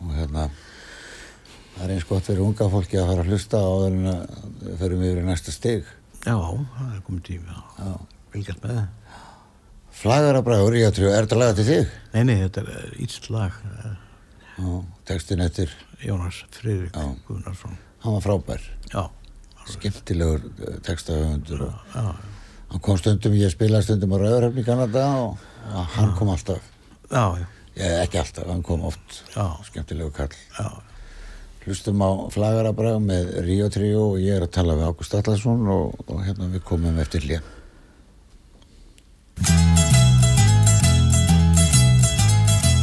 og 0.00 0.14
hérna 0.16 0.48
það 1.80 1.88
er 1.88 1.94
eins 1.96 2.04
gott 2.08 2.26
fyrir 2.28 2.42
unga 2.44 2.66
fólki 2.68 2.98
að 3.00 3.06
fara 3.08 3.22
að 3.24 3.30
hlusta 3.32 3.60
á 3.64 3.70
þeir 3.80 3.94
en 3.96 4.08
að 4.10 4.32
við 4.60 4.74
förum 4.82 5.04
yfir 5.06 5.20
í 5.20 5.26
næsta 5.26 5.54
stig 5.54 5.86
já, 6.26 6.34
það 6.36 6.88
er 6.92 7.04
komið 7.06 7.30
Já. 7.80 7.92
fylgjast 8.34 8.64
með 8.64 8.74
það. 8.76 8.88
Flagara 10.00 10.42
Bragur, 10.44 10.76
ég 10.76 10.92
trú, 10.96 11.08
er 11.08 11.24
þetta 11.24 11.38
laga 11.40 11.54
til 11.56 11.64
þig? 11.68 11.94
Nei, 12.14 12.22
nei, 12.28 12.36
þetta 12.42 12.64
er 12.64 12.98
íslag 13.04 13.56
Já, 14.60 14.68
textin 15.08 15.40
eftir, 15.44 15.72
Jónas 16.04 16.42
Já. 16.60 17.06
Gunnarsson. 17.28 17.78
hann 18.04 18.16
var 18.18 18.24
frábær 18.24 18.66
Já, 18.92 19.06
skemmtilegur 19.68 20.44
eh, 20.66 20.76
já, 20.84 22.04
hann 22.70 22.84
kom 22.84 23.00
stundum, 23.00 23.32
ég 23.40 23.52
spilaði 23.52 23.88
stundum 23.88 24.12
á 24.16 24.18
Rauðurhefni 24.20 24.64
í 24.64 24.68
Kanada 24.68 25.06
og, 25.24 25.48
og 25.72 25.90
hann 25.96 26.12
kom 26.18 26.32
alltaf 26.32 26.60
já, 27.10 27.24
já, 27.40 27.48
ég, 27.80 27.96
ekki 28.04 28.20
alltaf, 28.20 28.48
hann 28.52 28.62
kom 28.66 28.84
oft 28.88 29.22
Já. 29.32 29.48
skemmtilegur 29.68 30.12
kall 30.16 30.36
já. 30.36 30.68
Hlustum 31.66 32.00
á 32.00 32.10
Flagara 32.32 32.72
Bragur 32.72 33.02
með 33.04 33.32
Ríó 33.44 33.68
Tríó 33.72 34.04
og 34.14 34.20
ég 34.22 34.38
er 34.38 34.46
að 34.46 34.54
tala 34.56 34.76
við 34.78 34.90
Ágúst 34.90 35.16
Allarsson 35.18 35.66
og, 35.68 35.96
og 36.06 36.22
hérna 36.24 36.48
við 36.52 36.64
komum 36.66 37.00
eftir 37.02 37.26
hlið 37.26 37.56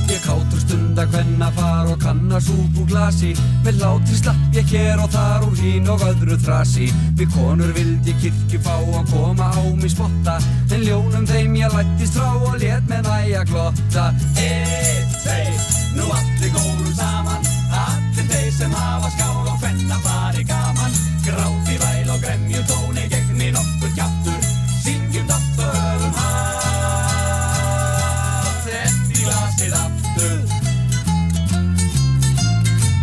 Ég 0.07 0.21
kátur 0.23 0.61
stunda 0.61 1.03
hvenna 1.11 1.49
far 1.51 1.89
og 1.91 1.97
kannar 2.01 2.41
súp 2.41 2.77
úr 2.79 2.87
glasi. 2.89 3.33
Með 3.65 3.81
látri 3.83 4.15
slapp 4.17 4.55
ég 4.55 4.71
hér 4.71 5.01
og 5.03 5.11
þar 5.13 5.43
úr 5.49 5.57
hín 5.59 5.89
og 5.91 6.05
öðru 6.07 6.37
þrasi. 6.45 6.87
Við 7.19 7.35
konur 7.35 7.73
vildi 7.75 8.15
kirkju 8.21 8.61
fá 8.63 8.77
að 8.79 9.11
koma 9.11 9.51
á 9.51 9.61
mig 9.75 9.91
spotta. 9.93 10.37
En 10.71 10.87
ljónum 10.87 11.27
þeim 11.27 11.59
ég 11.59 11.75
lættist 11.75 12.17
frá 12.17 12.31
og 12.39 12.55
let 12.63 12.87
með 12.87 13.11
næja 13.11 13.43
glotta. 13.51 14.07
Eitt, 14.39 15.19
tveir, 15.25 15.61
nú 15.99 16.07
allir 16.07 16.55
góðum 16.55 16.95
saman 16.95 17.46
sem 18.58 18.72
hafa 18.72 19.10
skál 19.10 19.48
og 19.52 19.60
hvenna 19.62 19.98
fari 20.06 20.43
gaman. 20.43 20.93
Gráti 21.26 21.76
væl 21.82 22.10
og 22.13 22.20
gremju 22.24 22.62
tóni 22.70 23.04
gegni 23.12 23.52
nokkur 23.52 23.91
kjáttur 23.98 24.41
Syngjum 24.84 25.26
dátt 25.28 25.60
og 25.60 25.72
höfum 25.76 26.13
hatt 26.20 26.65
Sett 28.65 29.12
í 29.12 29.13
glasið 29.26 29.74
aftur. 29.84 30.39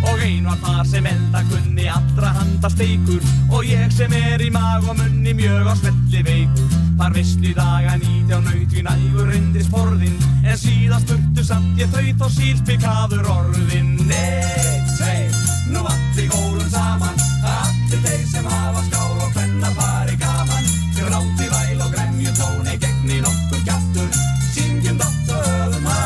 Og 0.09 0.15
ein 0.27 0.45
var 0.49 0.59
þar 0.65 0.85
sem 0.91 1.05
elda 1.13 1.41
kunni 1.51 1.87
allra 1.97 2.29
handa 2.39 2.69
steikur. 2.69 3.23
Og 3.51 3.61
ég 3.69 3.91
sem 3.95 4.11
er 4.13 4.39
í 4.41 4.49
mag 4.51 4.83
og 4.89 4.95
munni 4.99 5.33
mjög 5.33 5.65
á 5.71 5.73
smelli 5.79 6.21
veikur. 6.27 6.69
Var 6.99 7.11
veistlu 7.15 7.51
daga 7.55 7.93
nítján 8.01 8.43
naut 8.43 8.71
við 8.71 8.83
nægur 8.87 9.27
reyndis 9.31 9.67
forðinn 9.71 10.25
En 10.45 10.57
síðast 10.61 11.09
burtu 11.09 11.43
samt 11.43 11.79
ég 11.81 11.89
þaut 11.91 12.21
og 12.27 12.31
sílspikaður 12.35 13.25
orðinn. 13.33 13.95
Eitt, 14.13 14.91
tveir, 14.95 15.34
nú 15.71 15.79
allir 15.85 16.27
gólum 16.29 16.69
saman 16.69 17.15
Allir 17.45 17.99
þeir 18.03 18.25
sem 18.29 18.45
hafa 18.49 18.81
skál 18.87 19.17
og 19.21 19.29
hvenna 19.35 19.69
fari 19.77 20.15
gaman. 20.21 20.65
Gráti 20.95 21.45
væl 21.53 21.79
og 21.85 21.89
gremju 21.93 22.31
tóni 22.39 22.75
gegni 22.81 23.17
nokkur 23.21 23.61
kjáttur 23.67 24.09
Syngjum 24.55 24.97
dátt 25.01 25.29
og 25.35 25.41
höfum 25.45 25.85
hatt 25.89 26.05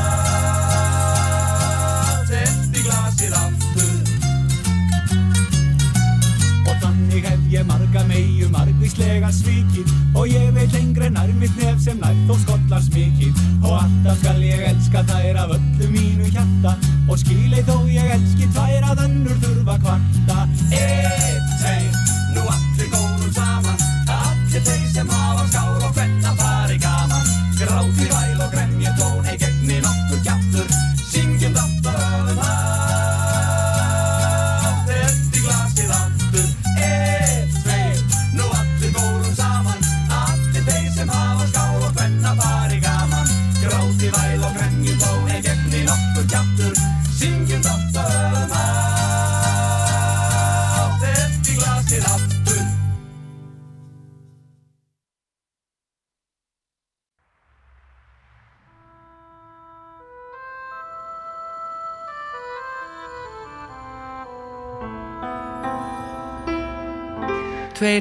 Sett 2.30 2.74
í 2.76 2.82
glasið 2.86 3.34
aftur. 3.44 4.00
Og 6.70 6.76
þannig 6.84 7.24
hef 7.26 7.42
ég 7.54 7.64
marga 7.70 8.02
meiu 8.12 8.48
margvíslega 8.54 9.30
svikið 9.34 9.88
Og 10.14 10.26
ég 10.28 10.54
veit 10.56 10.72
lengri 10.76 11.06
en 11.10 11.16
nær 11.18 11.32
mitt 11.42 11.56
nef 11.60 11.78
sem 11.84 11.98
nær 12.02 12.18
þó 12.30 12.36
skollar 12.46 12.84
smikið 12.86 13.34
Og 13.64 13.74
alltaf 13.82 14.18
skal 14.24 14.40
ég 14.44 14.60
elska 14.74 15.00
þær 15.10 15.36
af 15.46 15.50
öllu 15.58 15.88
mínu 15.94 16.26
hjarta 16.34 16.72
Og 17.10 17.18
skilei 17.18 17.64
þó 17.66 17.76
ég 17.90 18.12
elski 18.14 18.50
tvær 18.54 18.86
að 18.92 19.02
önnur 19.08 19.40
þurfa 19.42 19.80
kvarta. 19.82 20.44
Eitt, 20.70 21.50
tveir, 21.62 21.98
nú 22.36 22.46
allir 22.54 22.94
góðum 22.94 23.34
saman. 23.34 23.82
Allir 24.20 24.62
þeir 24.70 24.88
sem 24.94 25.10
hafa 25.10 25.29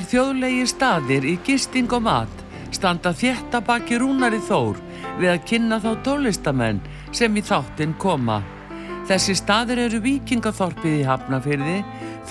Tveir 0.09 0.23
þjóðlegi 0.25 0.67
staðir 0.71 1.25
í 1.29 1.33
gisting 1.45 1.91
og 1.93 2.01
mat 2.07 2.39
standa 2.73 3.11
þétta 3.13 3.59
baki 3.61 3.99
rúnari 4.01 4.39
þór 4.41 4.79
við 5.19 5.29
að 5.35 5.43
kynna 5.51 5.77
þá 5.85 5.91
tólistamenn 6.07 6.79
sem 7.13 7.37
í 7.37 7.43
þáttinn 7.45 7.93
koma. 8.01 8.39
Þessi 9.05 9.37
staðir 9.37 9.83
eru 9.83 10.01
Vikingathorpið 10.01 10.95
í 11.03 11.05
Hafnafyrði, 11.05 11.77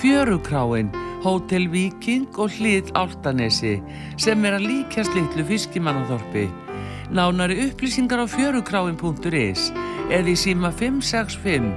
Fjörukráin, 0.00 0.90
Hótel 1.22 1.68
Viking 1.70 2.26
og 2.34 2.50
Hlið 2.56 2.90
Áltanesi 2.98 3.76
sem 4.18 4.42
er 4.42 4.58
að 4.58 4.66
líkjast 4.72 5.14
litlu 5.14 5.46
fiskimannathorpi. 5.46 6.48
Nánari 7.14 7.60
upplýsingar 7.68 8.18
á 8.18 8.26
fjörukráin.is 8.26 9.70
eða 10.10 10.34
í 10.34 10.34
síma 10.34 10.74
565 10.74 11.70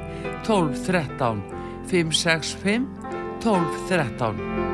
12 0.50 0.84
13 0.90 1.46
565 1.94 2.90
12 3.46 4.71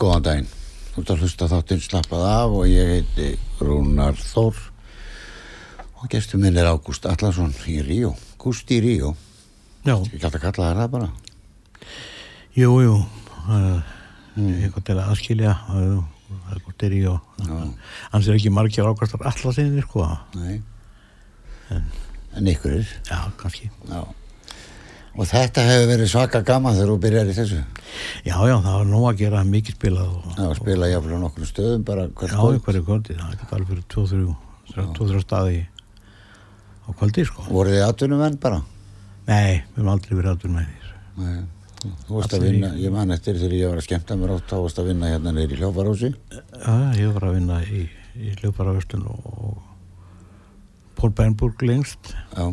góðan 0.00 0.24
daginn. 0.26 0.48
Þú 0.94 1.02
ert 1.02 1.12
að 1.12 1.22
hlusta 1.24 1.48
þáttinn 1.52 1.82
slappað 1.84 2.24
af 2.30 2.54
og 2.56 2.64
ég 2.70 2.90
heiti 2.94 3.28
Rúnar 3.60 4.16
Þór 4.20 4.60
og 5.96 6.08
gestur 6.12 6.40
minn 6.40 6.56
er 6.60 6.68
Ágúst 6.70 7.06
Allarsson 7.08 7.52
í 7.68 7.78
Ríó. 7.84 8.14
Gústi 8.40 8.78
í 8.78 8.84
Ríó. 8.84 9.14
Já, 9.86 9.94
Ég 9.96 10.18
gæti 10.18 10.32
að 10.34 10.42
kalla 10.42 10.70
það 10.70 10.80
það 10.80 10.92
bara. 10.96 11.08
jú, 12.56 12.70
jú 12.82 12.94
uh, 12.96 13.80
eitthvað 14.36 14.86
til 14.88 14.96
að 14.96 15.10
aðskilja 15.12 15.52
til 16.80 16.92
í 16.92 17.02
og 17.08 17.20
hans 18.12 18.26
er 18.28 18.36
ekki 18.36 18.50
margir 18.52 18.88
ákvæmstar 18.88 19.22
allar 19.30 19.54
sinni 19.54 19.84
sko 19.84 20.04
Nei. 20.34 20.58
En 22.36 22.48
ykkur 22.50 22.74
er. 22.80 22.90
Já, 23.08 23.20
kannski 23.40 23.70
Já. 23.88 24.02
Og 25.16 25.24
þetta 25.30 25.62
hefur 25.64 25.86
verið 25.88 26.08
svaka 26.12 26.42
gaman 26.44 26.74
þegar 26.76 26.90
þú 26.92 26.96
byrjar 27.06 27.30
í 27.32 27.34
þessu. 27.38 27.60
Já, 28.26 28.34
já, 28.36 28.56
það 28.60 28.74
var 28.76 28.88
nú 28.90 28.98
að 29.08 29.20
gera 29.22 29.44
mikið 29.48 29.76
spilað 29.78 30.10
og, 30.12 30.26
Já, 30.36 30.42
að 30.50 30.56
spila 30.58 30.90
jáfnlega 30.90 31.20
nokkur 31.22 31.48
stöðum 31.48 31.84
bara 31.88 32.04
hvert 32.12 32.34
Já, 32.34 32.42
í 32.52 32.60
hverju 32.66 32.82
kvöldi, 32.84 33.16
það 33.16 33.32
er 33.32 33.54
alveg 33.56 33.70
fyrir 33.70 33.86
2-3 33.94 34.92
2-3 34.98 35.22
staði 35.24 35.60
á 36.84 36.88
kvöldi 37.00 37.24
sko 37.30 37.46
Voruð 37.48 37.78
þið 37.78 37.86
atvinnumenn 37.86 38.36
bara? 38.42 38.58
Nei, 39.30 39.62
við 39.72 39.78
höfum 39.80 39.92
aldrei 39.94 40.12
verið 40.18 40.32
aðdur 40.34 40.52
með 40.58 40.68
því 40.68 41.24
Nei. 41.24 41.40
Þú 42.06 42.16
varst 42.18 42.34
að 42.36 42.44
í- 42.44 42.50
vinna, 42.50 42.70
ég 42.82 42.92
man 42.92 43.14
eftir 43.14 43.36
þegar 43.40 43.56
ég 43.56 43.70
var 43.72 43.80
að 43.80 43.86
skemmta 43.86 44.16
mér 44.20 44.34
átt, 44.36 44.46
þá 44.50 44.56
varst 44.66 44.78
að 44.82 44.88
vinna 44.90 45.10
hérna 45.12 45.32
neyri 45.36 45.54
í 45.54 45.58
hljófarhúsi. 45.60 46.08
Já, 46.60 46.76
ég 46.98 47.12
var 47.14 47.26
að 47.28 47.34
vinna 47.38 47.58
í, 47.64 47.82
í 48.20 48.32
hljóparavöstun 48.40 49.04
og, 49.06 49.26
og 49.32 50.96
Pól 50.96 51.12
Bernburg 51.16 51.62
lengst 51.68 52.12
Já, 52.36 52.46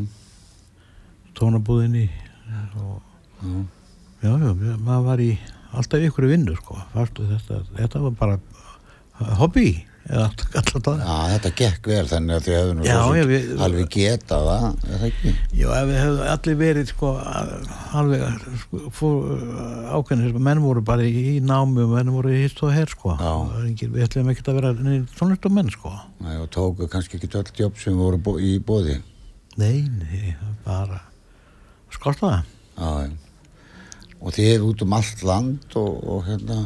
tónabúðinni 1.40 2.08
og 2.82 3.02
já. 3.44 3.64
já, 4.24 4.34
já, 4.40 4.78
maður 4.78 5.08
var 5.10 5.24
í 5.24 5.32
alltaf 5.74 6.06
ykkur 6.10 6.30
vinnu 6.32 6.56
sko 6.60 6.78
þetta, 6.94 7.64
þetta 7.80 8.04
var 8.08 8.20
bara 8.20 8.40
hobby 9.40 9.68
það 10.04 10.98
Já, 11.00 11.18
þetta 11.32 11.50
gekk 11.56 11.88
vel 11.88 12.08
þannig 12.10 12.36
að 12.36 12.44
þið 12.46 12.56
hefðu 12.58 12.74
nú 12.76 12.88
Já, 12.88 12.98
já, 13.16 13.24
við- 13.30 13.62
alveg 13.64 13.90
geta 13.94 14.40
það, 14.44 14.66
er 14.84 14.98
það 14.98 15.06
ekki? 15.08 15.34
Já, 15.62 15.68
við 15.88 16.00
hefum 16.02 16.24
allir 16.34 16.58
verið 16.60 16.92
sko 16.92 17.12
alveg 18.02 18.26
sko, 18.64 18.82
fór, 18.98 19.32
ákveðnir, 19.96 20.36
menn 20.50 20.64
voru 20.66 20.84
bara 20.84 21.08
í 21.08 21.40
námi 21.40 21.86
og 21.86 21.96
menn 21.96 22.12
voru 22.12 22.34
í 22.36 22.42
hist 22.44 22.60
og 22.68 22.76
her 22.76 22.92
sko 22.92 23.16
Já. 23.16 23.32
Við 23.80 24.04
ætlum 24.04 24.34
ekki 24.34 24.44
að 24.44 24.60
vera 24.60 24.74
tónlist 25.16 25.48
og 25.48 25.56
menn 25.56 25.72
sko 25.72 25.96
Nei, 26.20 26.36
og 26.36 26.52
tóku 26.52 26.90
kannski 26.92 27.22
ekki 27.22 27.32
öll 27.40 27.56
jobb 27.64 27.80
sem 27.80 27.96
voru 27.96 28.20
í 28.44 28.58
bóði. 28.60 29.00
Nei, 29.56 29.86
nei, 29.88 30.36
bara 30.66 31.00
skorta 31.96 32.32
það. 32.78 33.14
Og 34.24 34.36
þið 34.36 34.50
er 34.54 34.66
út 34.66 34.84
um 34.86 34.96
allt 34.96 35.24
land 35.28 35.78
og, 35.80 36.00
og 36.08 36.26
hérna, 36.28 36.62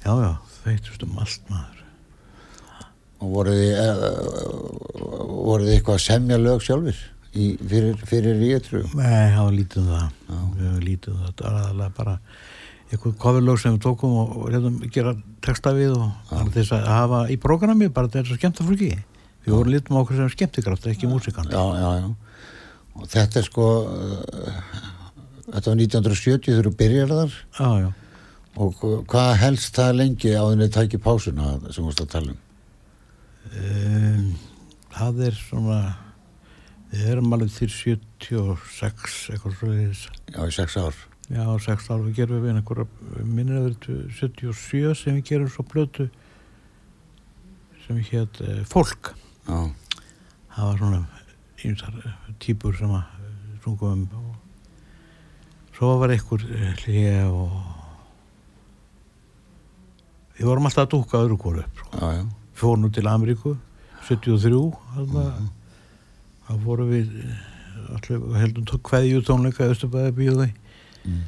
Já, 0.00 0.14
já, 0.16 0.30
þveitust 0.62 1.02
um 1.04 1.18
allt 1.20 1.50
maður. 1.52 1.80
Og 3.20 3.32
voruð 3.34 3.58
þið, 3.60 3.74
uh, 3.84 5.10
voruð 5.28 5.66
þið 5.68 5.74
eitthvað 5.74 5.98
að 5.98 6.06
semja 6.06 6.38
lög 6.40 6.62
sjálfur 6.64 7.02
í, 7.36 7.48
fyrir, 7.58 7.98
fyrir 8.08 8.40
ríðtrú? 8.40 8.80
Nei, 8.96 9.28
það 9.34 9.42
var 9.42 9.58
lítið 9.58 9.82
um 9.82 9.90
það. 9.90 10.14
Við 10.30 10.64
höfum 10.64 10.86
lítið 10.86 11.12
um 11.12 11.20
það, 11.20 11.34
það 11.42 11.50
var 11.50 11.60
aðalega 11.60 11.96
bara 11.98 12.16
eitthvað 12.90 13.18
coverlög 13.22 13.60
sem 13.60 13.76
við 13.76 13.84
tókum 13.84 14.16
og, 14.22 14.32
og 14.40 14.48
reyndum 14.54 14.80
gera 14.94 15.14
texta 15.44 15.74
við 15.76 15.92
og 15.98 16.08
bara 16.30 16.48
til 16.48 16.56
þess 16.56 16.74
að 16.78 16.88
hafa 16.90 17.20
í 17.30 17.36
prógrami 17.44 17.90
bara 17.92 18.10
til 18.10 18.22
þess 18.22 18.34
að 18.34 18.40
skemmta 18.40 18.66
fólki. 18.70 18.90
Við 19.44 19.54
vorum 19.54 19.74
lítum 19.74 20.00
á 20.00 20.00
okkur 20.00 20.18
sem 20.18 20.32
skemmtikraft, 20.32 20.88
ekki 20.90 21.08
músikant 21.08 21.52
Já, 21.52 21.62
já, 21.76 21.90
já. 22.00 22.08
Og 22.98 23.08
þetta 23.10 23.40
er 23.40 23.46
sko, 23.46 23.66
uh, 23.86 24.76
þetta 25.46 25.66
var 25.70 25.80
1970 25.84 26.46
þegar 26.50 26.68
þú 26.68 26.76
byrjar 26.82 27.14
þar. 27.14 27.40
Já, 27.60 27.70
já. 27.86 27.90
Og 28.60 28.84
hvað 29.08 29.32
helst 29.40 29.76
það 29.78 29.98
lengi 30.00 30.32
á 30.34 30.42
þenni 30.42 30.70
tæki 30.74 30.98
pásuna 31.00 31.52
sem 31.70 31.80
þú 31.80 31.86
varst 31.86 32.02
að 32.02 32.08
tala 32.16 32.32
um? 32.34 32.40
um, 33.54 34.30
Það 34.90 35.20
er 35.28 35.36
svona 35.38 35.76
Við 36.90 37.06
erum 37.12 37.36
alveg 37.36 37.52
til 37.54 37.68
76 37.70 39.18
eitthvað 39.30 39.54
svo 39.60 39.70
Já, 39.70 40.40
í 40.42 40.54
sex 40.56 40.74
ár. 40.74 40.96
Já, 41.30 41.44
6 41.62 41.86
ár 41.94 42.00
við 42.02 42.16
gerum 42.16 42.42
við 42.42 42.56
einhverja 42.56 43.22
minnir 43.22 43.60
að 43.60 43.68
vera 43.68 43.98
77 44.18 44.96
sem 44.98 45.20
við 45.20 45.28
gerum 45.28 45.52
svo 45.54 45.62
blötu 45.70 46.08
sem 47.84 48.00
hétt 48.10 48.42
uh, 48.42 48.64
Fólk. 48.66 49.12
Já, 49.46 49.70
það 50.56 50.66
var 50.66 50.82
svona 50.82 51.19
einsar 51.64 51.94
típur 52.42 52.76
sem 52.78 52.90
að 52.90 53.02
sungum 53.64 53.92
um. 53.92 54.08
Og 54.16 55.76
svo 55.76 55.94
var 56.00 56.12
einhver 56.14 56.44
hlýja 56.82 57.26
og 57.30 57.52
við 60.38 60.48
vorum 60.48 60.68
alltaf 60.68 60.86
að 60.86 60.92
dúka 60.94 61.20
öðru 61.24 61.36
kóru 61.40 61.64
upp 61.64 61.82
sko. 61.82 62.12
fórum 62.60 62.84
nú 62.84 62.90
til 62.92 63.06
Ameríku 63.08 63.56
73 64.08 64.60
þarna. 64.94 65.24
Þá 66.48 66.52
fórum 66.64 66.88
við 66.90 67.10
eh, 67.20 67.94
allir, 67.96 68.22
heldum 68.40 68.64
tók 68.68 68.82
kveðju 68.88 69.20
tónleika 69.28 69.68
Östubæði 69.70 70.12
bíóði 70.16 70.50
Mm. 71.00 71.22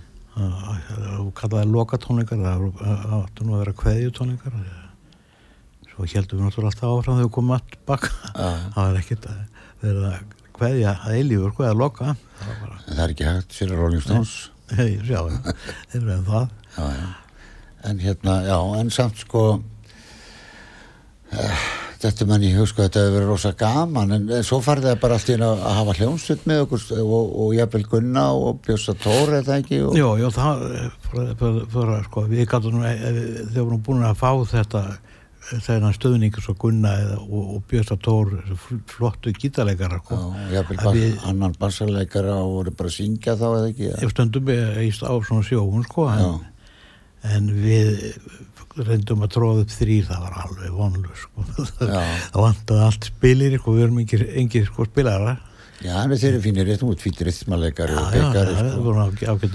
og 1.20 1.30
kallaði 1.36 1.70
loka 1.72 1.96
tónleikar 1.96 2.36
það 2.40 2.62
var- 2.76 3.22
áttu 3.24 3.44
nú 3.44 3.52
að 3.54 3.58
vera 3.62 3.72
kveðju 3.72 4.10
tónleikar 4.16 4.52
svo 5.92 6.04
heldum 6.08 6.38
við 6.38 6.44
náttúrulega 6.44 6.72
alltaf 6.72 6.90
áfram 6.92 7.16
þegar 7.16 7.24
við 7.28 7.32
komum 7.36 7.54
allt 7.56 7.76
baka. 7.86 8.08
Það 8.32 8.74
var 8.76 8.98
ekkert 9.00 9.26
að 9.28 9.38
vera 9.82 10.12
að 10.12 10.38
kveðja 10.58 10.94
að 11.02 11.18
eilífur, 11.18 11.52
hvað 11.56 11.70
að 11.72 11.80
loka 11.82 12.14
bara, 12.42 12.78
það 12.86 13.02
er 13.06 13.14
ekki 13.14 13.28
hægt 13.28 13.56
fyrir 13.58 13.80
Rolling 13.80 14.02
Stones. 14.04 14.34
hei, 14.78 14.92
sjá, 15.04 15.20
þeir 15.92 16.00
eru 16.02 16.16
en 16.18 16.26
það 16.28 16.48
Já, 16.72 16.86
já. 16.96 17.06
En 17.90 17.98
hérna, 18.00 18.34
já, 18.46 18.56
en 18.80 18.90
samt 18.94 19.18
sko, 19.20 19.40
uh, 21.32 21.64
þetta 22.02 22.26
menn 22.30 22.44
ég 22.46 22.54
hug 22.56 22.68
sko, 22.70 22.84
þetta 22.86 23.02
hefur 23.02 23.16
verið 23.16 23.30
rosa 23.32 23.52
gaman, 23.58 24.14
en, 24.16 24.28
en 24.38 24.46
svo 24.46 24.60
farið 24.64 24.86
það 24.90 25.00
bara 25.02 25.18
allt 25.18 25.28
í 25.32 25.36
einu 25.36 25.48
að 25.50 25.64
að 25.68 25.76
hafa 25.80 25.96
hljómsveit 25.98 26.46
með 26.50 26.62
okkur 26.66 26.84
og, 27.02 27.32
og 27.44 27.52
jafnvel 27.58 27.84
Gunna 27.92 28.24
og 28.38 28.60
Bjössa 28.66 28.94
Tór, 29.02 29.34
eða 29.40 29.58
ekki? 29.60 29.80
Og, 29.88 29.98
Jó, 29.98 30.12
jó, 30.20 30.28
það 30.34 30.62
fyrir, 31.08 31.34
fyrir, 31.42 31.66
fyrir, 31.74 32.04
sko, 32.08 32.24
við 32.32 32.44
gætum 32.54 32.78
eh, 32.86 32.92
eh, 32.94 33.18
þegar 33.18 33.50
við 33.50 33.60
vorum 33.66 33.82
búin 33.90 34.06
að 34.08 34.20
fá 34.22 34.30
þetta 34.54 34.84
þennan 35.50 35.94
stöðningur 35.96 36.44
svo 36.44 36.55
Gunna 36.61 36.92
eða, 37.02 37.16
og, 37.24 37.48
og 37.57 37.64
Björsta 37.70 37.96
Tór 37.98 38.31
flottu 38.90 39.33
gítarleikara 39.35 39.98
Já, 39.98 40.05
sko. 40.05 40.92
við- 40.94 41.18
annan 41.28 41.57
bassarleikara 41.59 42.37
og 42.38 42.55
voru 42.61 42.74
bara 42.78 42.92
að 42.92 42.96
syngja 43.00 43.35
þá, 43.40 43.46
eða 43.59 43.68
ekki? 43.72 43.90
ef 43.98 44.14
stöndum 44.14 44.46
við 44.48 44.81
íst 44.87 45.02
á 45.02 45.12
svona 45.26 45.46
sjóun 45.48 45.85
sko, 45.88 46.07
Já, 46.09 46.22
en, 46.22 46.40
en 47.35 47.50
við 47.59 48.16
reyndum 48.83 49.24
að 49.26 49.33
tróða 49.35 49.64
upp 49.66 49.72
þrýr 49.74 50.07
það 50.09 50.22
var 50.24 50.37
alveg 50.46 50.76
vonlu 50.78 51.16
sko. 51.20 51.46
Já. 51.85 52.02
það 52.33 52.44
vantaði 52.46 52.85
allt 52.87 53.09
spilir 53.11 53.59
sko, 53.59 53.74
við 53.76 53.88
erum 53.88 53.98
engir, 54.05 54.22
engir 54.40 54.70
sko, 54.70 54.87
spilara 54.88 55.37
já, 55.82 55.96
þeir 56.08 56.28
eru 56.28 56.40
fínir 56.44 56.66
rétt 56.68 56.82
út, 56.86 57.00
fýttir 57.02 57.26
rithmaleikari 57.28 57.94
og 57.98 58.08
byggari, 58.14 58.54
sko. 58.56 58.94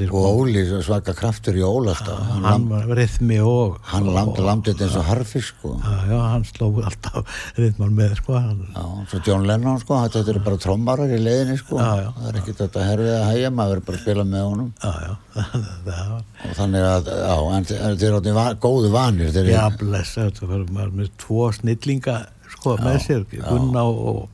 sko. 0.08 0.22
Og 0.22 0.42
Óli, 0.44 0.64
svaka 0.84 1.14
kraftur 1.18 1.56
í 1.58 1.64
Óla 1.64 1.94
alltaf, 1.96 2.20
hann, 2.32 2.44
hann 2.48 2.66
var 2.72 2.86
rithmi 3.00 3.38
og 3.44 3.78
hann 3.92 4.10
lamd, 4.14 4.34
og- 4.38 4.46
lamdi 4.48 4.74
þetta 4.74 4.86
eins 4.88 4.98
og 5.00 5.06
harfisk, 5.08 5.54
sko. 5.56 5.74
já, 5.84 5.96
já, 6.12 6.20
hann 6.34 6.44
sló 6.50 6.70
alltaf 6.84 7.36
rithman 7.58 7.96
með 7.98 8.16
sko, 8.22 8.34
Já, 8.38 8.86
svo 9.12 9.22
John 9.26 9.48
Lennon 9.48 9.80
sko, 9.80 10.02
þetta 10.08 10.24
eru 10.36 10.44
bara 10.46 10.58
trommarar 10.58 11.10
í 11.16 11.20
leiðinni 11.24 11.58
sko, 11.62 11.78
Já, 11.80 11.92
já. 12.04 12.10
það 12.18 12.30
er 12.34 12.40
ekkert 12.42 12.62
þetta 12.66 12.88
herfið 12.92 13.14
að 13.18 13.28
hægja, 13.32 13.52
maður 13.62 13.84
bara 13.88 13.98
að 13.98 14.02
spila 14.06 14.24
með 14.28 14.48
honum 14.52 14.74
já, 14.84 14.94
já, 15.08 15.14
það 15.88 16.08
var 16.12 16.24
og 16.48 16.56
þannig 16.62 16.88
að, 16.94 17.12
já, 17.24 17.36
en 17.58 17.68
þe- 17.72 17.82
en 17.88 17.98
þeir 17.98 18.10
eru 18.12 18.34
va 18.38 18.48
góðu 18.68 18.90
vanir, 18.92 19.32
þeir 19.36 19.52
já, 19.54 19.64
blessa, 19.78 20.28
þetta 20.30 20.50
var 20.50 20.90
með 20.98 21.10
tvo 21.22 21.52
snillinga 21.56 22.18
sko, 22.58 22.78
með 22.82 22.98
sér, 23.04 23.24
Gunna 23.48 23.84
og, 23.86 24.28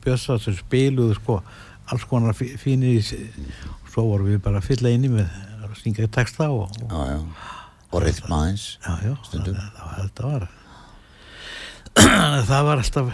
sem 0.44 0.54
spiluðu 0.56 1.16
sko, 1.18 1.40
alls 1.92 2.04
konar 2.08 2.34
fí- 2.36 2.54
fínir 2.60 2.96
í 2.96 3.02
og 3.02 3.90
svo 3.92 4.04
vorum 4.08 4.30
við 4.32 4.40
bara 4.44 4.60
að 4.62 4.68
fylla 4.70 4.90
inni 4.94 5.10
með 5.12 5.26
að 5.64 5.74
syngja 5.82 6.08
texta 6.12 6.48
og, 6.50 6.70
og 6.70 6.92
já, 6.92 7.14
já, 7.14 7.18
og 7.94 8.02
rithma 8.04 8.38
eins, 8.48 8.64
já, 8.84 8.94
já, 9.08 9.14
Stundum. 9.26 9.54
það, 9.54 10.22
var- 10.24 10.48
það 12.48 12.64
var 12.68 12.78
alltaf 12.82 13.06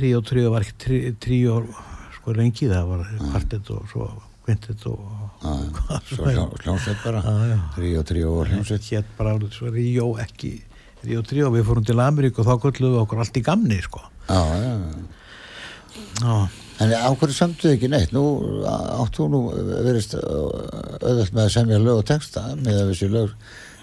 Ríó 0.00 0.20
3 0.22 0.44
var 0.52 0.62
ekki 0.66 0.76
trí, 0.84 0.98
tríó 1.22 1.56
sko 2.18 2.34
lengi, 2.36 2.68
það 2.70 2.90
var 2.92 3.08
kvartett 3.32 3.70
og 3.74 3.88
svo 3.90 4.10
kvintett 4.46 4.84
og 4.90 4.98
hljómsveit 6.62 7.00
bara, 7.04 7.22
já. 7.22 7.58
tríó, 7.76 8.02
tríó 8.06 8.36
og 8.42 8.50
hljómsveit, 8.50 8.86
hétt 8.92 9.10
bara 9.18 9.34
svo 9.50 9.70
Ríó 9.74 10.12
ekki 10.22 10.52
Ríó 11.02 11.22
3 11.26 11.42
og 11.48 11.56
við 11.56 11.64
fórum 11.66 11.86
til 11.86 11.98
Ameríku 11.98 12.44
og 12.44 12.46
þá 12.46 12.54
gulluðum 12.62 12.94
við 12.94 13.02
okkur 13.02 13.22
allt 13.24 13.38
í 13.40 13.42
gamni 13.42 13.78
sko. 13.82 14.04
Já, 14.28 14.38
já, 14.54 14.74
já, 16.22 16.36
en 16.82 16.92
á 16.98 17.10
hverju 17.14 17.36
samtuðu 17.36 17.74
ekki 17.76 17.90
neitt, 17.92 18.12
nú 18.16 18.22
áttu 19.02 19.28
nú 19.32 19.42
verist 19.86 20.14
auðvöld 20.18 21.32
með 21.36 21.44
að 21.46 21.52
semja 21.56 21.80
lög 21.82 22.00
og 22.02 22.06
texta 22.12 22.44
með 22.58 22.80
að 22.82 22.92
þessi 22.92 23.10
lög 23.12 23.34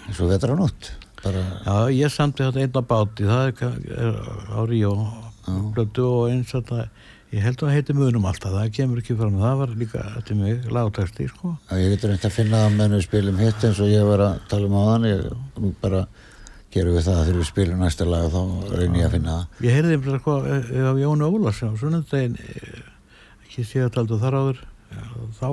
eins 0.08 0.20
og 0.24 0.30
vetranótt, 0.32 0.90
bara, 1.24 1.44
já 1.66 1.76
ég 2.00 2.12
samti 2.14 2.46
þetta 2.46 2.64
einn 2.64 2.80
á 2.80 2.82
báti 2.94 3.28
það 3.28 3.46
er, 3.50 3.54
ka- 3.60 3.76
er 4.08 4.20
á 4.56 4.60
Ríó 4.70 4.94
blödu 5.74 6.06
og 6.08 6.30
eins 6.32 6.52
að 6.56 6.68
það 6.70 6.86
ég 7.30 7.44
held 7.46 7.60
að 7.60 7.68
það 7.68 7.74
heiti 7.76 7.94
munum 7.94 8.24
alltaf, 8.26 8.54
það 8.56 8.72
kemur 8.74 8.98
ekki 9.04 9.14
fram 9.20 9.36
það 9.38 9.60
var 9.60 9.74
líka 9.78 10.00
til 10.26 10.34
mig 10.40 10.64
lágtæsti 10.74 11.28
sko. 11.30 11.52
Ég 11.78 11.92
getur 11.94 12.10
reynt 12.10 12.24
að 12.26 12.32
finna 12.34 12.64
það 12.64 12.72
meðan 12.74 12.96
við 12.96 13.04
spilum 13.06 13.38
hitt 13.38 13.66
eins 13.68 13.78
og 13.84 13.92
ég 13.92 14.08
var 14.08 14.24
að 14.24 14.40
tala 14.50 14.66
um 14.66 14.74
á 14.74 14.82
þann 14.88 15.06
ég 15.06 15.22
nú 15.62 15.70
bara 15.84 16.00
gerum 16.74 16.96
við 16.98 17.06
það 17.06 17.20
þegar 17.20 17.38
við 17.38 17.46
spilum 17.52 17.84
næsta 17.84 18.08
lag 18.10 18.26
og 18.26 18.34
þá 18.34 18.74
reynir 18.80 19.00
ég 19.00 19.06
að 19.06 19.14
finna 19.14 19.36
það. 19.36 19.62
Ég 19.68 19.76
heyrði 19.78 19.94
einhverja 20.00 20.20
sko 20.24 20.34
af 20.90 20.98
Jónu 21.04 21.30
Ólars 21.30 21.62
á 21.62 21.68
sunnundaginn 21.78 22.36
eh, 22.42 22.82
ekki 23.60 23.68
sé 23.68 23.84
að 23.84 23.94
taldu 23.98 24.18
þar 24.20 24.36
áður. 24.40 24.60
Já, 24.90 25.04
þá 25.38 25.48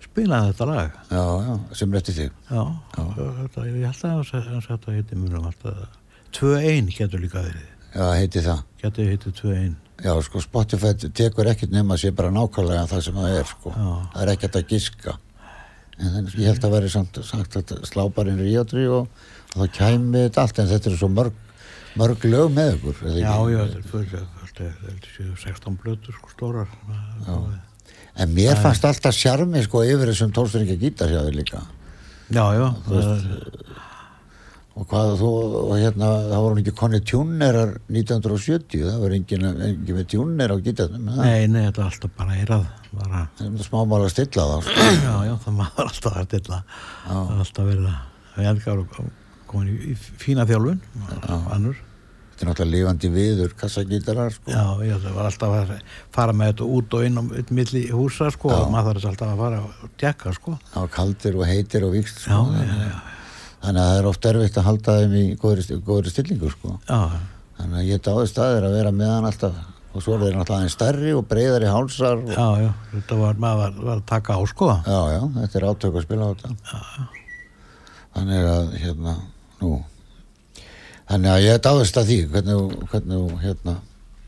spilaði 0.00 0.50
þetta 0.50 0.66
lag. 0.70 0.94
Já, 1.10 1.24
já, 1.44 1.52
sem 1.78 1.92
rétti 1.94 2.14
þig 2.16 2.30
já, 2.48 2.62
þetta, 2.96 3.66
ég 3.68 3.84
held 3.84 4.06
að 4.08 4.72
að 4.74 4.96
heiti 4.96 5.18
munum 5.20 5.46
alltaf 5.46 5.98
2-1 6.34 6.90
getur 6.96 7.22
líka 7.22 7.44
verið. 7.44 7.68
Já, 7.94 8.06
heiti 8.16 8.42
það. 8.42 8.64
Getur 8.80 9.10
heiti 9.12 9.34
2-1 9.42 9.76
já, 10.00 10.14
sko, 10.24 10.40
Spotify 10.40 10.94
tekur 10.96 11.50
ekkert 11.50 11.74
nema 11.74 11.94
að 11.96 12.06
sé 12.06 12.12
bara 12.16 12.32
nákvæmlega 12.32 12.86
það 12.88 13.04
sem 13.04 13.20
það 13.20 13.36
er 13.36 13.50
sko. 13.50 13.74
Já. 13.74 13.90
það 14.14 14.24
er 14.24 14.32
ekkert 14.34 14.58
að 14.58 14.72
giska. 14.72 15.16
En 16.00 16.14
þannig, 16.14 16.36
ég 16.40 16.48
held 16.48 16.64
að 16.64 16.74
veri 16.78 16.90
samt 16.90 17.20
sagt 17.28 17.58
að 17.60 17.84
sláparinn 17.90 18.40
Ríotri 18.40 18.86
og, 18.88 19.10
og 19.52 19.56
þá 19.60 19.76
kæmi 19.76 20.24
þetta 20.24 20.46
allt 20.46 20.62
en 20.62 20.70
þetta 20.72 20.90
er 20.90 21.00
svo 21.02 21.10
mörg 21.12 21.46
mörg 21.98 22.24
lög 22.24 22.52
með 22.54 22.76
ykkur 22.76 23.00
já, 23.18 23.34
já, 23.50 23.60
þetta 23.60 23.80
er 23.80 23.88
fullt 23.90 24.12
þetta 24.60 24.86
er 24.86 24.94
þetta 25.00 25.12
séu 25.16 25.34
16 25.46 25.80
blötur 25.82 26.16
sko 26.16 26.32
stórar. 26.34 26.72
En 28.20 28.32
mér 28.36 28.58
fannst 28.60 28.84
alltaf 28.86 29.16
sjarmi 29.16 29.62
sko 29.64 29.84
yfir 29.86 30.12
þessum 30.12 30.34
tólstringa 30.36 30.78
gítarsjáði 30.80 31.36
líka. 31.40 31.64
Já, 32.30 32.44
já 32.54 32.66
og 34.80 34.86
hvað 34.88 35.10
þú, 35.20 35.30
og 35.60 35.72
hérna 35.76 36.10
það 36.30 36.42
voru 36.44 36.60
ekki 36.62 36.72
konni 36.78 37.00
tjúnerar 37.04 37.72
1970 37.90 38.84
það 38.86 39.00
var 39.02 39.14
engin, 39.16 39.46
engin 39.50 39.98
með 39.98 40.06
tjúner 40.12 40.54
á 40.54 40.56
gítarnum 40.62 41.10
nei, 41.18 41.48
nei, 41.50 41.64
þetta 41.66 41.82
er 41.82 41.88
alltaf 41.88 42.14
bara 42.16 42.36
eirað 42.38 42.68
bara, 42.94 43.24
smámál 43.66 44.00
að 44.04 44.12
stilla 44.14 44.46
þá 44.46 44.68
sko. 44.68 44.86
já, 45.06 45.12
já, 45.26 45.34
það 45.44 45.58
maður 45.58 45.84
alltaf 45.84 46.16
að 46.16 46.28
stilla. 46.30 46.60
Það 47.04 47.34
er 47.34 47.44
alltaf 47.44 47.68
verið 47.70 47.90
að 47.90 48.38
við 48.38 48.50
elgar 48.54 48.82
og 48.84 48.96
komin 49.50 49.70
í, 49.74 49.76
í 49.92 49.94
fína 50.22 50.46
þjálfun 50.48 50.80
annur 51.56 51.84
þetta 52.40 52.46
er 52.46 52.48
náttúrulega 52.50 52.72
lifandi 52.72 53.08
viður 53.12 53.50
kassagítarar 53.60 54.32
sko. 54.32 54.48
Já, 54.48 54.62
já, 54.88 54.94
það 55.02 55.16
var 55.18 55.26
alltaf 55.28 55.56
að 55.58 55.72
fara 56.16 56.32
með 56.40 56.52
þetta 56.54 56.68
út 56.78 56.94
og 56.96 57.04
inn 57.04 57.18
á 57.20 57.22
einn 57.36 57.50
milli 57.58 57.82
húsa 57.92 58.30
sko 58.32 58.48
og 58.56 58.70
maður 58.72 58.96
þarf 59.02 59.10
alltaf 59.10 59.32
að 59.34 59.42
fara 59.44 59.58
og 59.60 59.90
tjekka 60.00 60.32
sko. 60.38 60.54
Það 60.72 60.86
var 60.86 60.92
kaldir 60.94 61.36
og 61.36 61.44
heitir 61.50 61.84
og 61.84 61.92
vikst 61.98 62.22
Já, 62.24 62.30
sko. 62.32 62.54
já, 62.56 62.78
já, 62.88 62.94
þannig 63.66 63.82
að 63.82 63.90
það 63.90 63.98
er 64.00 64.08
oft 64.14 64.30
erfitt 64.32 64.56
að 64.62 64.68
halda 64.70 64.96
þeim 65.02 65.18
í 65.20 65.24
góðri, 65.42 65.80
góðri 65.90 66.14
stillingu 66.14 66.54
sko. 66.54 66.78
já, 66.88 67.00
þannig 67.60 67.82
að 67.82 67.90
ég 67.92 68.02
dáði 68.08 68.30
staðir 68.32 68.68
að 68.70 68.78
vera 68.80 68.94
með 68.96 69.12
hann 69.18 69.28
alltaf 69.28 69.60
og 69.90 70.04
svo 70.04 70.14
er 70.16 70.20
þeir 70.24 70.36
náttúrulega 70.38 70.56
aðeins 70.62 70.74
stærri 70.78 71.12
og 71.18 71.24
breyðari 71.28 71.66
hálsar 71.68 72.20
og, 72.22 72.28
já, 72.32 72.48
já, 72.64 72.68
þetta 72.94 73.16
var, 73.20 73.38
maður 73.42 73.60
var, 73.60 73.78
var 73.90 73.96
að 74.00 74.04
taka 74.06 74.36
á 74.38 74.40
sko. 74.46 74.68
Já, 74.86 75.00
já, 75.12 75.22
þetta 75.36 75.58
er 75.60 75.66
átök 75.74 75.96
að 75.98 76.04
spila 76.06 76.24
á 76.24 76.30
þetta. 76.30 77.08
Þannig 78.14 78.46
að 78.52 78.68
hérna, 78.84 79.14
nú 79.60 79.70
þannig 81.10 81.32
að 81.32 81.44
ég 81.44 81.62
dáðist 81.64 81.98
að 81.98 82.10
því 82.10 82.18
hvernig, 82.34 82.74
hvernig 82.92 83.32
hérna 83.44 83.76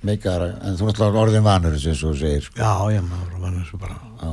meikar, 0.03 0.45
en 0.66 0.78
þú 0.78 0.89
náttúrulega 0.89 1.22
orðin 1.22 1.47
vanur 1.47 1.76
og 1.78 1.85
þú 1.85 2.12
segir 2.18 2.43
sko. 2.43 2.59
Já, 2.59 2.72
já, 2.91 3.03
maður 3.07 3.39
var 3.45 3.55
þessu 3.61 3.78
bara. 3.78 3.99
Já. 4.18 4.33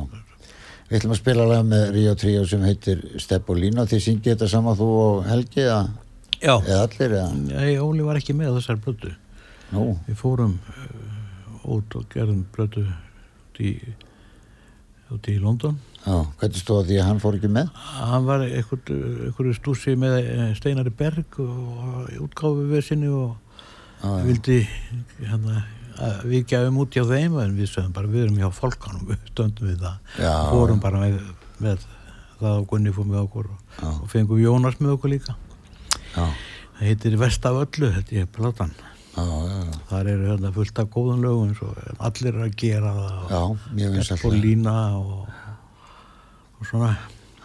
við 0.90 0.98
ætlum 0.98 1.14
að 1.14 1.20
spila 1.22 1.48
lag 1.52 1.66
með 1.70 1.84
Ríó 1.94 2.14
Tríó 2.18 2.46
sem 2.50 2.64
heitir 2.66 3.04
Stepp 3.22 3.52
og 3.54 3.60
Lína 3.62 3.86
þið 3.90 4.02
syngið 4.06 4.32
þetta 4.34 4.50
saman 4.50 4.80
þú 4.80 4.88
og 5.04 5.28
Helgi 5.30 5.66
eða, 5.68 5.84
Já, 6.40 6.56
eða 6.56 6.80
allir 6.88 7.16
eða, 7.20 7.28
Nei, 7.44 7.76
Óli 7.78 8.08
var 8.08 8.18
ekki 8.18 8.34
með 8.38 8.58
þessar 8.58 8.82
blötu 8.82 9.14
nú, 9.76 9.86
Við 10.08 10.18
fórum 10.18 10.58
uh, 10.58 11.70
út 11.76 12.00
og 12.00 12.10
gerðum 12.10 12.42
blötu 12.56 12.88
út 12.88 13.62
í, 13.62 13.76
út 15.14 15.30
í 15.30 15.38
London 15.38 15.78
já, 16.06 16.16
hvernig 16.40 16.62
stóð 16.62 16.88
því 16.90 17.00
að 17.00 17.08
hann 17.10 17.22
fór 17.24 17.38
ekki 17.40 17.52
með? 17.56 17.70
Hann 17.98 18.28
var 18.30 18.46
einhverju 18.46 19.56
stúsi 19.58 19.96
með 20.00 20.18
eh, 20.22 20.46
Steinari 20.58 20.94
Berg 21.02 21.40
og 21.44 22.10
útgáfi 22.28 22.66
við 22.72 22.86
sinni 22.88 23.12
og 23.12 23.36
já, 24.02 24.10
vildi 24.28 24.60
að 26.00 26.26
við 26.30 26.46
gefum 26.54 26.82
út 26.84 26.96
hjá 26.96 27.04
þeim 27.08 27.40
en 27.44 27.56
við 27.58 27.72
sögum 27.74 27.96
bara 27.96 28.12
við 28.12 28.28
erum 28.28 28.40
hjá 28.40 28.50
fólkanum 28.56 29.08
við 29.10 29.24
stöndum 29.34 29.72
við 29.72 29.82
það. 29.84 29.98
Já. 30.20 30.34
fórum 30.54 30.84
bara 30.84 31.02
með, 31.04 31.18
með 31.60 31.88
það 32.40 32.54
og 32.54 32.70
Gunni 32.72 32.94
fór 32.96 33.10
með 33.10 33.24
okkur 33.26 33.50
og, 33.52 33.82
og 33.90 34.06
fengum 34.12 34.40
Jónas 34.40 34.80
með 34.80 34.96
okkur 34.96 35.14
líka. 35.16 35.36
Já, 36.16 36.24
það 36.78 36.86
heitir 36.88 37.20
Vest 37.20 37.50
af 37.50 37.60
öllu 37.66 37.92
þetta 37.98 38.24
er 38.24 38.32
platan. 38.36 38.72
Þar 39.90 40.08
eru 40.14 40.28
hérna 40.30 40.52
fullt 40.56 40.80
af 40.80 40.90
góðan 40.94 41.24
lögum 41.26 41.52
og 41.66 42.04
allir 42.08 42.30
eru 42.32 42.46
að 42.46 42.56
gera 42.62 42.92
það 42.96 43.16
og 43.18 43.32
lag. 44.32 44.44
lína 44.46 44.76
og, 45.00 45.29
og 46.60 46.68
svona 46.68 46.92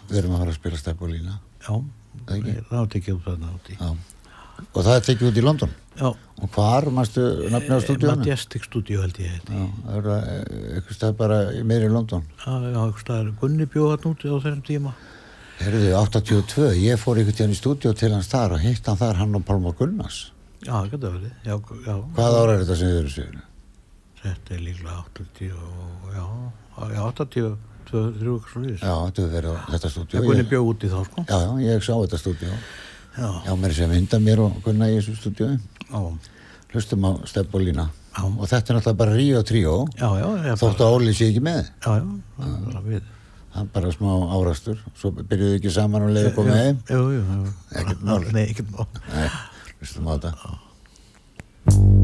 Við 0.09 0.19
erum 0.21 0.35
að 0.35 0.43
fara 0.43 0.51
að 0.53 0.59
spila 0.59 0.77
stepp 0.77 1.01
og 1.01 1.09
lína. 1.09 1.39
já, 1.65 1.73
Það 2.69 2.89
tekið 2.93 3.15
út 3.17 3.23
þarna 3.25 3.49
út 3.55 3.71
í 3.73 3.77
Já. 3.79 3.89
Og 4.71 4.85
það 4.85 4.93
er 4.95 5.01
tekið 5.09 5.27
út 5.31 5.37
í 5.39 5.43
London. 5.43 5.71
já, 5.99 6.07
Og 6.43 6.49
hvar, 6.55 6.85
mástu 6.91 7.23
nafni 7.51 7.75
á 7.75 7.79
stúdíónu? 7.83 8.21
Majestic 8.21 8.63
Studio 8.67 9.01
held 9.01 9.17
ég 9.19 9.31
heiti 9.33 9.51
Já, 9.55 9.65
það 9.87 9.97
er 9.97 10.05
það 10.05 10.29
eitthvað 10.75 10.95
stað 10.99 11.17
bara 11.19 11.39
í 11.55 11.63
meiri 11.63 11.89
London. 11.91 12.23
já, 12.45 12.51
já, 12.51 12.79
einhvers 12.83 13.03
staðar 13.03 13.33
Gunni 13.41 13.65
bjóð 13.65 13.91
þarna 13.95 14.11
úti 14.13 14.27
á 14.31 14.35
þessum 14.45 14.63
tíma 14.69 14.93
Herðu, 15.55 15.91
82, 15.95 16.69
ég 16.83 16.99
fór 16.99 17.17
einhvern 17.21 17.35
tíðan 17.39 17.55
í 17.55 17.59
stúdíó 17.59 17.93
til 17.95 18.11
hans 18.11 18.27
þar 18.31 18.55
og 18.57 18.63
hitt 18.63 18.85
hann 18.87 18.97
þar 18.99 19.15
hann 19.21 19.35
og 19.39 19.45
Pálma 19.47 19.71
Gunnars. 19.75 20.31
já, 20.65 20.75
geta 20.91 21.11
verið 21.11 21.31
já, 21.45 21.55
já, 21.87 21.95
Hvað 22.15 22.35
ára 22.39 22.53
er 22.55 22.63
þetta 22.65 22.75
sem 22.79 22.87
þið 22.91 22.99
eru 22.99 23.13
sigur? 23.15 23.43
þetta 24.23 24.55
er 24.55 24.59
líklega 24.65 24.97
80 25.15 25.51
og 25.55 26.11
já, 26.15 26.25
já 26.95 27.01
80 27.11 27.57
2, 27.95 28.03
3 28.19 28.31
okkur 28.35 28.51
svo 28.53 28.61
líðis 28.65 28.83
Já, 28.85 28.93
þetta 29.07 29.27
verið 29.33 29.59
þetta 29.73 29.91
stúdíó. 29.95 30.23
Gunni 30.27 30.43
Ég- 30.43 30.49
bjóð 30.53 30.69
úti 30.73 30.91
þá 30.91 30.97
sko 31.09 31.25
Já, 31.29 31.37
já, 31.45 31.51
ég 31.65 31.83
sá 31.87 31.93
þetta 32.03 32.19
stúdíó. 32.21 32.53
já, 33.17 33.27
Já, 33.47 33.51
mér 33.63 33.73
sem 33.79 33.89
mynda 33.95 34.19
mér 34.19 34.39
og 34.45 34.57
Gunnar 34.65 34.89
í 34.91 34.97
þessu 34.99 35.15
stúdíói. 35.21 35.59
já, 35.89 35.99
Hlustum 36.75 37.05
á 37.07 37.11
stepp 37.29 37.53
og 37.55 37.61
lína. 37.63 37.85
Já. 38.17 38.23
Og 38.25 38.47
þetta 38.51 38.73
er 38.73 38.75
náttúrulega 38.79 38.97
bara 38.99 39.11
Ríó 39.15 39.39
Tríó. 39.47 39.75
já, 39.95 40.09
já, 40.19 40.27
ég 40.51 40.57
Þóttu 40.59 40.83
að 40.83 40.95
Óli 40.97 41.13
sé 41.15 41.29
ekki 41.31 41.39
með. 41.43 41.69
já, 41.85 41.91
já, 41.95 42.05
það 42.39 42.55
er 42.55 42.65
bara 42.65 42.81
við 42.89 43.01
Það 43.55 43.67
bara 43.71 43.91
smá 43.95 44.11
árastur. 44.35 44.77
Svo 44.99 45.11
byrjuðu 45.15 45.55
ekki 45.61 45.71
saman 45.71 46.01
og 46.03 46.09
leiði 46.11 46.33
komið 46.35 46.57
heim. 46.59 46.79
jú, 46.89 47.03
jú, 47.15 47.21
jú 47.23 47.53
Ekkert 47.79 48.01
mál. 48.03 48.19
nei, 48.33 48.45
ekkert 48.51 48.71
mál 48.75 48.87
Nei, 49.15 49.29
hlustum 49.79 50.07
á 50.11 50.19
þetta. 50.19 52.03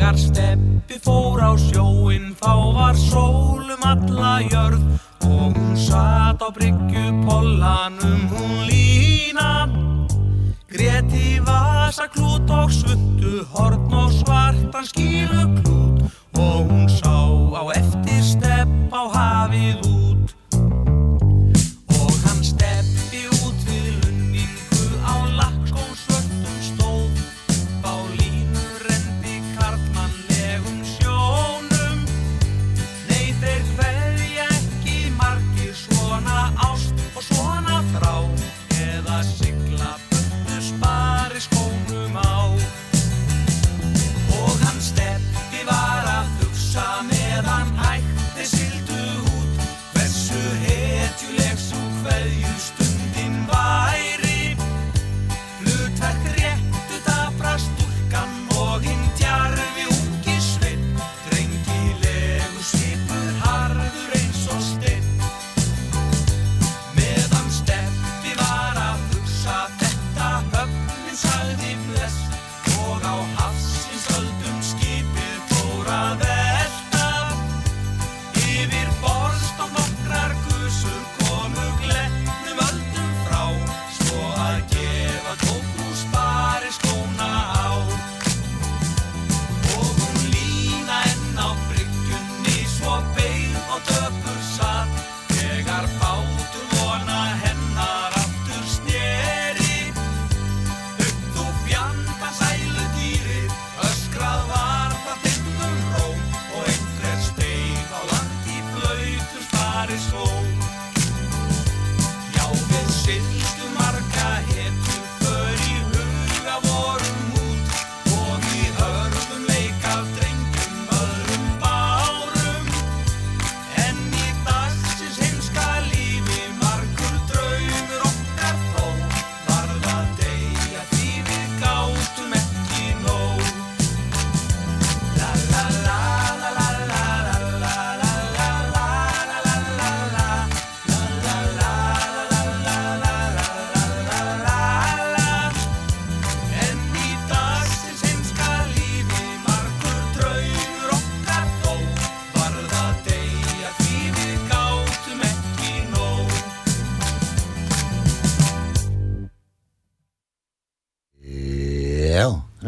Þegar 0.00 0.16
steppi 0.16 0.96
fór 1.04 1.42
á 1.44 1.52
sjóin 1.60 2.30
þá 2.40 2.52
var 2.72 2.96
sólum 2.96 3.82
alla 3.84 4.30
jörð 4.48 4.86
og 5.28 5.58
hún 5.58 5.74
satt 5.76 6.40
á 6.40 6.48
bryggju 6.56 7.20
pollanum 7.26 8.22
hún 8.32 8.54
lína 8.64 9.68
Greti 10.72 11.36
vasa 11.44 12.08
klút 12.08 12.48
og 12.48 12.72
svundu 12.72 13.44
horn 13.52 13.92
og 13.92 14.08
svartan 14.22 14.88
skílu 14.88 15.44
klút 15.60 16.00
og 16.32 16.72
hún 16.72 16.88
sá 16.88 17.20
á 17.60 17.62
eftir 17.76 18.24
stepp 18.24 18.72
á 18.96 19.04
hafið 19.04 19.89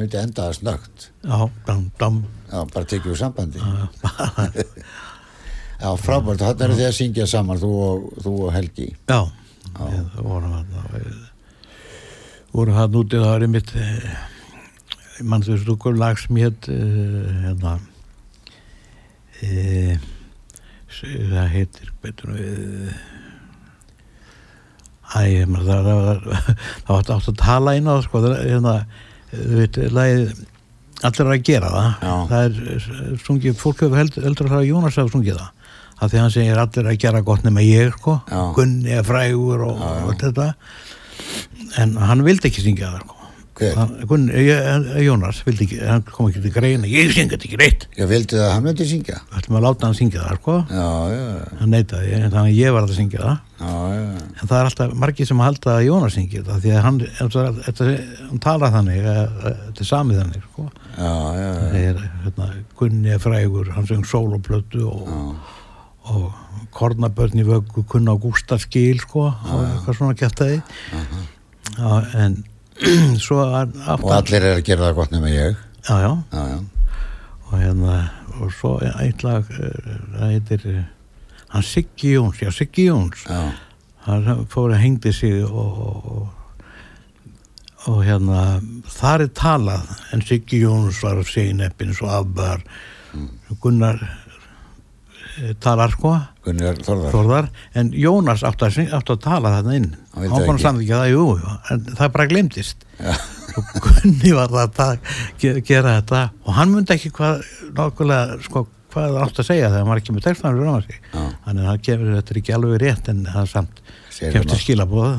Já, 0.09 0.19
er 0.19 0.25
endaða 0.27 0.53
snögt. 0.59 0.97
já, 1.23 1.39
dam, 1.67 1.83
dam 1.99 2.17
Já, 2.53 2.65
bara 2.75 2.85
tekið 2.85 3.11
úr 3.15 3.19
sambandi. 3.21 3.59
Já, 3.63 3.67
frábært. 6.05 6.41
Þannig 6.43 6.63
eru 6.67 6.75
þið 6.81 6.89
að 6.89 6.97
syngja 6.99 7.27
saman, 7.31 7.59
þú 7.63 7.71
og, 7.87 7.97
þú 8.25 8.33
og 8.47 8.51
Helgi. 8.57 8.89
já, 9.09 9.21
við 9.79 10.05
vorum 10.27 10.53
hann 10.53 10.69
vorum 12.53 12.77
hann 12.77 12.97
úti 13.01 13.17
það 13.17 13.31
var 13.31 13.43
einmitt 13.47 13.71
eh, 13.81 14.11
mann 15.25 15.43
þú 15.45 15.51
veist 15.55 15.71
okkur 15.73 15.95
lag 15.97 16.17
sem 16.21 16.37
hétt 16.43 16.63
eh, 16.73 17.31
hérna 17.47 17.73
e, 19.41 19.43
það 21.01 21.49
heitir 21.57 21.89
betur 22.05 22.29
við 22.37 22.53
Æ, 25.13 25.45
það, 25.45 25.67
það, 25.69 25.85
það, 25.85 26.25
það 26.25 26.89
var 26.89 26.97
átt 27.03 27.11
að 27.13 27.35
tala 27.37 27.75
inn 27.77 27.85
á 27.89 27.93
það, 27.93 28.05
sko, 28.07 28.17
það, 28.25 28.33
er, 28.37 28.45
hérna, 28.49 28.73
veit, 29.33 29.79
lagið, 29.97 30.43
allir 31.09 31.33
að 31.35 31.45
gera 31.49 31.73
það, 31.73 31.91
Já. 32.07 32.15
það 32.31 32.45
er 32.47 33.19
sungið, 33.25 33.57
fólk 33.61 33.85
hefur 33.87 34.01
held, 34.03 34.19
heldur 34.27 34.49
að 34.51 34.55
það 34.57 34.63
er 34.65 34.69
Jónas 34.71 34.99
að 35.01 35.13
sungið 35.15 35.41
það, 35.41 35.73
af 35.99 36.13
því 36.13 36.21
hann 36.23 36.35
segir 36.37 36.63
allir 36.63 36.91
að 36.93 37.01
gera 37.07 37.25
gott 37.27 37.47
nema 37.47 37.65
ég, 37.65 37.97
sko. 37.99 38.19
Gunni 38.57 38.95
er 38.99 39.07
frægur 39.07 39.65
og, 39.69 39.83
og 40.07 40.15
þetta, 40.21 40.53
en 41.83 41.97
hann 42.03 42.25
vildi 42.27 42.51
ekki 42.51 42.65
syngja 42.67 42.93
það, 42.93 43.07
sko. 43.07 43.22
Hann, 43.77 43.91
Gunni, 44.09 44.33
ég, 44.47 44.87
Jónas 45.05 45.43
vildi 45.45 45.67
ekki, 45.67 45.79
hann 45.85 46.05
kom 46.09 46.31
ekki 46.31 46.41
til 46.47 46.53
greina, 46.55 46.89
ég 46.89 47.11
syngja 47.13 47.37
þetta 47.37 47.49
ekki 47.49 47.59
reitt, 47.61 47.87
Já, 47.99 48.07
vildi 48.09 48.39
það 48.39 48.45
að 48.47 48.53
hann 48.55 48.65
myndi 48.65 48.87
syngja? 48.89 49.19
við 49.29 49.39
ætlum 49.41 49.59
að 49.59 49.65
láta 49.67 49.89
hann 49.89 49.97
syngja 49.99 50.23
það, 50.23 50.39
sko, 50.41 50.55
Já, 50.73 50.87
já, 51.13 51.25
hann 51.61 51.75
neitaði, 51.75 52.13
þannig 52.23 52.39
að 52.41 52.61
ég 52.63 52.77
var 52.77 52.87
að 52.87 52.95
syngja 52.97 53.21
það, 53.27 53.41
já. 53.63 54.23
En 54.33 54.49
það 54.49 54.55
er 54.59 54.71
alltaf 54.71 54.95
margir 55.03 55.29
sem 55.29 55.43
halda 55.45 55.75
að 55.77 55.85
Jónas 55.87 56.17
syngir 56.17 56.47
þetta 56.47 56.61
því 56.63 56.73
að 56.73 56.87
hann, 56.87 57.01
hann 57.21 58.41
talar 58.43 58.73
þannig 58.75 59.03
þetta 59.09 59.85
er 59.85 59.91
samið 59.93 60.23
þannig 60.23 60.47
sko. 60.47 60.69
Það 60.97 61.77
er 61.83 62.01
hérna, 62.25 62.49
Gunni 62.81 63.19
frægur, 63.23 63.75
hann 63.77 63.91
söng 63.91 64.07
sóloplötu 64.09 64.87
og, 64.89 65.13
og 66.11 66.25
kornabörn 66.73 67.43
í 67.43 67.45
vöggu 67.47 67.85
kunna 67.89 68.17
á 68.17 68.23
Gústa 68.23 68.59
skil 68.61 68.97
sko, 69.05 69.29
og 69.29 69.67
eitthvað 69.69 69.99
svona 70.01 70.17
það 70.17 70.57
Já, 71.73 71.93
en 72.19 72.41
og 74.03 74.11
allir 74.17 74.41
er 74.43 74.57
að 74.57 74.65
gera 74.67 74.89
það 74.89 74.99
gott 74.99 75.15
nema 75.15 75.31
ég. 75.33 75.57
Já, 75.87 75.95
já, 76.03 76.11
já, 76.33 76.43
já, 76.53 76.59
og 77.49 77.55
hérna 77.61 77.97
og 78.41 78.53
svo 78.55 78.77
eitt 78.83 79.23
lag 79.27 79.49
eh, 79.59 79.97
það 80.15 80.31
heitir 80.31 80.69
eh, 80.71 80.85
hann 81.53 81.67
Siggi 81.67 82.15
Jóns, 82.17 82.41
já 82.43 82.51
Siggi 82.55 82.89
Jóns. 82.89 83.27
Hann 84.07 84.47
fór 84.51 84.73
að 84.75 84.83
hengdi 84.83 85.13
sig 85.15 85.45
og, 85.45 85.83
og, 85.83 86.31
og 87.91 88.01
hérna 88.07 88.41
þar 88.91 89.27
er 89.27 89.35
talað 89.37 89.93
en 90.15 90.25
Siggi 90.27 90.63
Jóns 90.65 91.03
var 91.05 91.21
að 91.21 91.31
segja 91.31 91.59
neppin 91.61 91.95
svo 91.95 92.11
afbar 92.11 92.65
Gunnar 93.61 94.01
eh, 94.03 94.22
talar 95.63 95.93
sko. 95.95 96.13
Gunnar 96.45 96.81
Þorðar 96.83 97.15
Þorðar, 97.15 97.49
en 97.79 97.93
Jónas 97.97 98.43
átti 98.47 98.67
að, 98.67 98.79
átti 98.99 99.15
að 99.15 99.23
tala 99.25 99.55
þarna 99.57 99.79
inn. 99.79 99.89
Hann 100.17 100.47
fann 100.49 100.59
ekki. 100.59 100.91
það, 100.91 101.09
jú, 101.13 101.25
en 101.73 101.87
það 101.93 102.13
bara 102.17 102.29
glemtist 102.33 102.87
og 103.57 103.73
Gunni 103.87 104.35
var 104.37 104.53
það 104.53 104.85
að 104.87 105.65
gera 105.69 105.97
þetta. 106.01 106.23
Og 106.47 106.57
hann 106.59 106.75
myndi 106.75 106.97
ekki 106.97 107.13
hvað 107.17 107.43
nákvæmlega, 107.79 108.39
sko, 108.49 108.67
hvað 108.93 109.09
það 109.09 109.25
átti 109.27 109.43
að 109.45 109.51
segja 109.51 109.73
þegar 109.73 109.91
var 109.91 110.03
ekki 110.03 110.17
með 110.17 110.27
textan 110.29 110.59
fyrir 110.61 110.87
sig. 110.89 111.03
Já. 111.13 111.23
þannig 111.47 111.63
að 111.63 111.71
það 111.71 111.85
kemur, 111.89 112.15
þetta 112.19 112.35
er 112.35 112.41
ekki 112.43 112.57
alveg 112.59 112.81
rétt 112.83 113.13
en 113.13 113.27
það 113.31 113.53
samt 113.53 113.85
það 114.19 114.49
til 114.53 114.61
skilabóð 114.61 115.11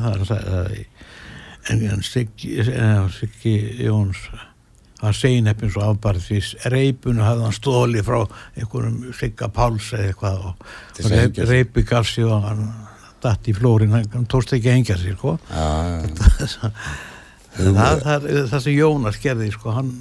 en, 1.72 2.02
Siggi, 2.04 2.58
en, 2.60 3.08
Siggi 3.14 3.54
Jóns 3.86 4.20
að 5.08 5.18
segja 5.18 5.44
nefnum 5.44 5.72
svo 5.74 5.84
afbarð 5.88 6.26
því 6.28 6.40
reipunu 6.72 7.24
hafði 7.24 7.46
hann 7.46 7.56
stóli 7.56 8.02
frá 8.06 8.18
einhverjum 8.56 8.98
Sigga 9.18 9.48
Páls 9.54 9.92
eða 9.96 10.10
eitthvað 10.10 10.48
og, 10.50 10.66
og 11.04 11.14
að 11.14 11.42
reipi 11.50 11.86
gaf 11.88 12.08
sig 12.10 12.28
og 12.28 12.44
hann 12.44 12.66
datt 13.24 13.48
í 13.48 13.54
flórin, 13.56 13.94
hann 13.94 14.28
tókst 14.30 14.52
ekki 14.56 14.70
að 14.70 14.78
hengja 14.78 14.98
sig 15.00 15.16
sko. 15.16 15.38
já, 15.48 15.64
það, 17.78 18.02
það, 18.04 18.28
það 18.52 18.60
sem 18.66 18.76
Jónas 18.76 19.20
gerði 19.22 19.50
sko, 19.54 19.72
hann, 19.78 19.94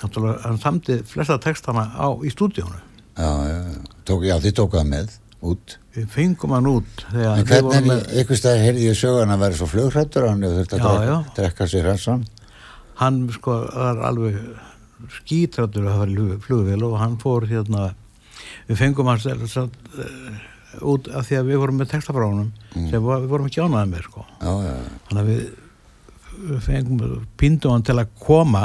hann 0.00 0.60
samti 0.62 1.00
flesta 1.08 1.38
textana 1.42 1.90
á, 1.92 2.08
í 2.24 2.32
stúdíónu 2.32 2.80
já. 2.80 3.30
Tók, 4.06 4.24
þið 4.24 4.52
tókuð 4.54 4.80
það 4.80 4.90
með 4.92 5.14
út. 5.46 5.76
Við 5.96 6.08
fengum 6.12 6.52
hann 6.56 6.68
út 6.68 7.04
en 7.12 7.44
hvernig, 7.48 8.08
einhvers 8.12 8.40
stað 8.42 8.62
heyrði 8.64 8.88
ég 8.90 8.98
sögan 8.98 9.32
að 9.32 9.44
vera 9.44 9.58
svo 9.58 9.68
flugrættur 9.70 10.26
hann 10.28 10.44
hefur 10.44 10.66
þurft 10.66 10.74
að 10.76 11.30
drekka 11.38 11.68
sér 11.70 11.88
hansan 11.92 12.24
hann 13.00 13.20
sko 13.34 13.58
var 13.74 14.00
alveg 14.08 14.38
skítrættur 15.18 15.86
að 15.90 15.98
fara 16.00 16.10
í 16.10 16.16
flug- 16.16 16.42
flugvél 16.46 16.82
og 16.88 16.98
hann 17.00 17.18
fór 17.20 17.46
hérna 17.50 17.90
við 18.68 18.78
fengum 18.80 19.10
hann 19.10 19.20
sér, 19.22 19.42
uh, 19.42 20.86
út 20.86 21.08
af 21.12 21.28
því 21.28 21.38
að 21.40 21.50
við 21.50 21.60
vorum 21.62 21.78
með 21.80 21.90
textafránum 21.92 22.48
sem 22.72 23.02
var, 23.04 23.20
við 23.22 23.30
vorum 23.32 23.46
ekki 23.48 23.62
ánaði 23.64 23.90
með 23.92 24.02
sko. 24.08 24.24
Já, 24.40 24.52
já, 24.66 24.72
já. 24.72 24.90
þannig 25.08 25.22
að 25.22 25.30
við 25.30 26.60
fengum, 26.66 27.04
pindum 27.40 27.72
hann 27.76 27.86
til 27.86 27.96
að 28.00 28.10
koma 28.20 28.64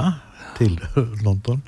til 0.58 0.74
London 1.26 1.62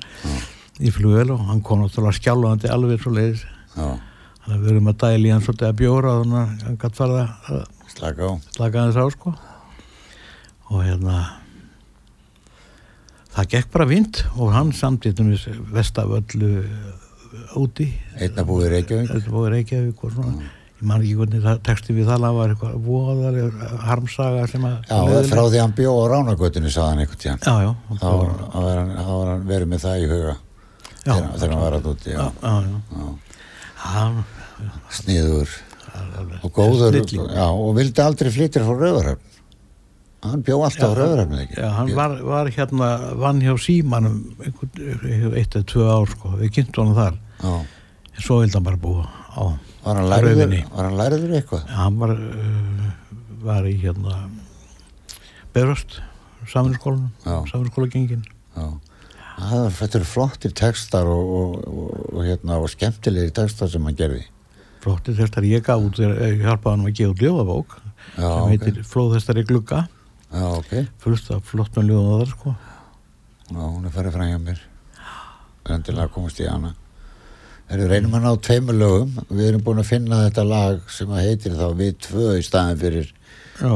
í 0.84 0.90
flugvél 0.92 1.30
og 1.36 1.44
hann 1.48 1.62
kom 1.64 1.84
náttúrulega 1.84 2.18
skjálfandi 2.18 2.72
alveg 2.72 3.00
svo 3.04 3.12
leiðis 3.14 3.44
þannig 3.76 4.56
að 4.58 4.64
við 4.64 4.72
erum 4.74 4.90
að 4.92 4.98
dæli 5.04 5.30
hann 5.32 5.44
svolítið 5.44 5.68
að 5.70 5.78
bjóra 5.80 6.16
þannig 6.20 6.40
að 6.40 6.66
hann 6.66 6.80
gætt 6.82 6.98
farið 6.98 7.20
að 7.22 7.62
slaka 8.56 8.82
aðeins 8.82 8.98
á 9.00 9.04
sko. 9.14 9.32
Og 10.74 10.80
hérna 10.84 11.16
það 13.34 13.48
gekk 13.54 13.72
bara 13.74 13.86
vind 13.90 14.20
og 14.38 14.52
hann 14.54 14.72
samtíðum 14.74 15.32
við 15.34 15.62
vestavöllu 15.74 16.50
úti. 17.58 17.88
Einna 18.18 18.44
búið 18.46 18.76
Reykjavík. 18.76 20.04
Og 20.04 20.14
svona. 20.14 20.52
Ég 20.74 20.88
man 20.90 21.02
ekki 21.02 21.16
hvernig 21.16 21.42
það, 21.44 21.58
texti 21.64 21.94
við 21.96 22.08
það 22.10 22.24
það 22.26 22.38
var 22.38 22.52
eitthvað 22.52 22.72
voðalega 22.84 23.68
harmsaga 23.86 24.46
sem 24.50 24.64
að 24.68 24.88
já, 24.90 25.20
frá 25.30 25.42
því 25.42 25.60
hann 25.62 25.76
bjó 25.78 25.92
á 25.94 26.04
Ránagötunni 26.12 26.72
hann 26.74 27.02
einhvern 27.04 27.20
tíðan. 27.22 27.44
Já, 27.46 27.54
já, 27.62 27.70
þá 28.00 28.08
var, 28.10 28.32
var, 28.54 28.80
hann, 28.80 28.90
hann 29.06 29.46
verið 29.48 29.70
með 29.70 29.84
það 29.86 30.02
í 30.02 30.08
huga. 30.10 30.34
Já. 31.04 31.14
þegar, 31.14 31.52
hann 31.54 31.62
var 31.62 31.76
að 31.78 31.88
úti 31.92 32.14
já, 32.14 32.26
já, 33.84 34.02
sniður. 34.98 35.54
Og 36.42 36.50
góður 36.52 36.98
já, 36.98 37.46
og 37.46 37.70
vildi 37.78 38.02
aldrei 38.02 38.34
flyttir 38.34 38.66
frá 38.66 38.74
Rauðarhöfn 38.74 39.33
hann 40.24 40.42
bjó 40.46 40.58
alltaf 40.64 40.92
á 40.92 40.96
Rauðarhöfn 40.98 41.40
ekki? 41.42 41.56
Já, 41.60 41.68
hann 41.78 41.92
var, 41.96 42.16
var 42.24 42.50
hérna, 42.54 42.88
vann 43.20 43.42
hjá 43.44 43.54
símanum 43.60 44.20
eitt 44.44 45.56
eða 45.58 45.64
tvö 45.70 45.86
ár 45.92 46.10
sko, 46.12 46.34
við 46.40 46.52
kynntum 46.58 46.90
hann 46.90 46.98
þar. 46.98 47.18
Já. 47.44 47.54
en 48.14 48.22
svo 48.22 48.40
vildi 48.40 48.56
hann 48.58 48.66
bara 48.66 48.80
búa 48.80 49.04
á 49.34 49.44
Rauðinni. 49.84 50.62
var 50.70 50.88
hann 50.88 50.98
lærður 50.98 51.36
eitthvað? 51.38 51.66
Hann 51.74 51.98
var, 52.00 52.14
uh, 52.14 52.90
var 53.44 53.68
í 53.68 53.74
hérna 53.82 54.22
Beröst, 55.54 56.00
saminskólanum 56.50 57.10
Já. 57.24 57.44
saminskóla 57.50 57.90
gengin 57.92 58.24
já. 58.56 58.68
Það 59.34 59.96
eru 59.98 60.06
flottir 60.06 60.52
textar 60.54 61.08
og, 61.10 61.32
og, 61.38 61.54
og, 61.66 61.90
og, 62.14 62.20
hérna, 62.22 62.60
og 62.62 62.70
skemmtilegir 62.70 63.32
textar 63.34 63.68
sem 63.70 63.82
hann 63.82 63.96
gerði. 63.98 64.22
Flottir 64.84 65.16
þessar 65.18 65.46
ég 65.48 65.64
gaf 65.66 65.82
út, 65.82 65.98
ég 65.98 66.42
hjálpaði 66.44 66.70
hann 66.70 66.86
að 66.86 66.96
gefa 67.00 67.14
út 67.14 67.22
ljóðabók 67.24 67.76
Já, 68.14 68.28
sem 68.28 68.50
heitir 68.52 68.82
Flóðhestari 68.86 69.44
glugga 69.48 69.86
já, 70.32 70.44
ok, 70.58 70.72
fullt 71.02 71.30
af 71.34 71.44
flott 71.50 71.76
með 71.78 71.90
ljóðan 71.90 72.22
þar 72.22 72.32
sko. 72.32 72.54
Já, 73.50 73.60
hún 73.60 73.84
er 73.88 73.92
farið 73.94 74.16
fram 74.16 74.30
hjá 74.32 74.38
mér. 74.46 74.62
Endilega 75.74 76.08
komast 76.12 76.40
í 76.40 76.48
hana. 76.48 76.74
Erum 77.72 77.88
reynum 77.88 78.14
að 78.18 78.24
ná 78.26 78.30
tveimur 78.44 78.76
lögum. 78.76 79.12
Við 79.30 79.46
erum 79.48 79.62
búin 79.64 79.80
að 79.80 79.88
finna 79.88 80.18
þetta 80.26 80.44
lag 80.44 80.80
sem 80.92 81.08
að 81.16 81.22
heitir 81.24 81.54
þá 81.56 81.66
við 81.78 81.94
tvö 82.04 82.34
í 82.38 82.42
staðin 82.44 82.80
fyrir 82.82 83.06
já, 83.60 83.72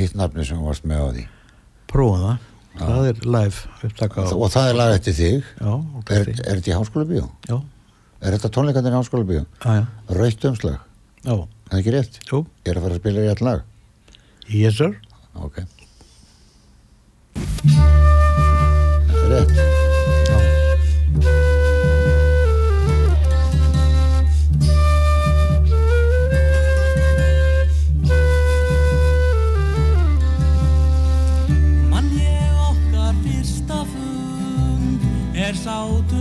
hitt 0.00 0.14
nafni 0.16 0.46
sem 0.48 0.62
varst 0.64 0.86
með 0.88 1.02
á 1.04 1.08
því. 1.12 1.24
Prófa 1.92 2.20
það. 2.22 2.44
Það 2.76 3.06
er 3.10 3.20
live 3.36 3.86
upptaka 3.88 4.24
á 4.24 4.28
og 4.36 4.50
það 4.52 4.66
er 4.70 4.78
lag 4.80 4.94
eftir 4.96 5.14
þig. 5.16 5.46
Já, 5.60 5.70
og 5.72 6.10
er, 6.12 6.26
er 6.32 6.58
þetta 6.58 6.72
í 6.72 6.76
háskóla 6.76 7.08
bíó? 7.08 7.28
já, 7.48 7.56
Er 8.26 8.32
þetta 8.36 8.48
tónleikandir 8.56 8.92
í 8.92 8.96
háskóla 8.96 9.28
bíó? 9.28 9.44
já, 9.64 9.72
já, 9.80 9.84
Rautt 10.16 10.44
umslag, 10.48 10.76
já, 11.24 11.32
er 11.36 11.70
það 11.72 11.78
ekki 11.80 11.94
rétt? 11.94 12.18
jú, 12.32 12.40
Ég 12.64 12.72
er 12.72 12.80
að 12.80 12.84
fara 12.86 12.96
að 12.96 13.00
spila 13.00 13.24
í 13.24 13.30
all 13.32 13.44
lag? 13.48 13.64
Yes 14.52 14.76
sir. 14.80 14.92
Ok 15.36 15.60
Það 17.74 19.22
er 19.22 19.28
rétt. 19.32 19.56
Mann 31.90 32.08
ég 32.16 32.50
okkar 32.70 33.14
fyrsta 33.24 33.80
fund 33.92 35.00
er 35.34 35.54
sátum 35.54 36.15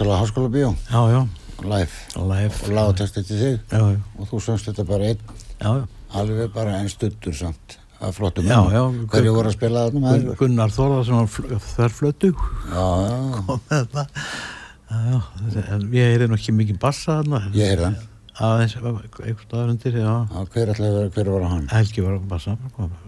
er 0.00 0.06
Óstala 0.06 0.20
Háskóla 0.20 0.48
Bíó 0.48 0.74
live. 1.60 1.90
Live. 2.16 2.54
Og 2.64 2.72
lágtest 2.72 3.14
til 3.14 3.24
þig. 3.36 3.58
Já, 3.68 3.80
já, 3.92 4.00
og 4.16 4.28
þú 4.30 4.38
söngst 4.40 4.68
þetta 4.70 4.84
bara 4.88 5.10
einn. 5.10 5.18
Já, 5.60 5.72
alveg 6.16 6.52
bara 6.54 6.76
einn 6.78 6.88
stuttur 6.88 7.34
samt 7.36 7.76
að 8.00 8.14
flottum 8.16 8.46
Já, 8.48 8.56
já. 8.72 8.80
hverju 9.12 9.34
voru 9.34 9.50
að 9.50 9.56
spila 9.58 9.82
þarna 9.90 10.00
með 10.14 10.30
Gunnar 10.40 10.72
flötu 11.92 12.30
já, 12.32 12.86
já, 13.10 13.18
og 13.44 13.60
með 13.68 13.82
þetta 15.60 15.90
ég 15.92 16.16
er 16.16 16.24
nú 16.30 16.38
ekki 16.38 16.56
mikið 16.56 16.80
bassa 16.80 17.18
þarna. 17.20 17.42
Ég 17.52 17.74
heyrði 17.74 17.90
hann. 17.90 18.00
Aðeins, 18.40 18.78
einhvern 18.80 19.44
staðar 19.44 19.74
undir 19.74 20.00
hver 20.00 20.72
ætlaði 20.72 20.90
að 20.94 20.96
vera, 20.96 21.12
hver 21.18 21.32
var 21.34 21.46
hann? 21.50 21.68
Helgi 21.74 22.06
var 22.06 22.16
að 22.16 22.26
bassa. 22.32 22.56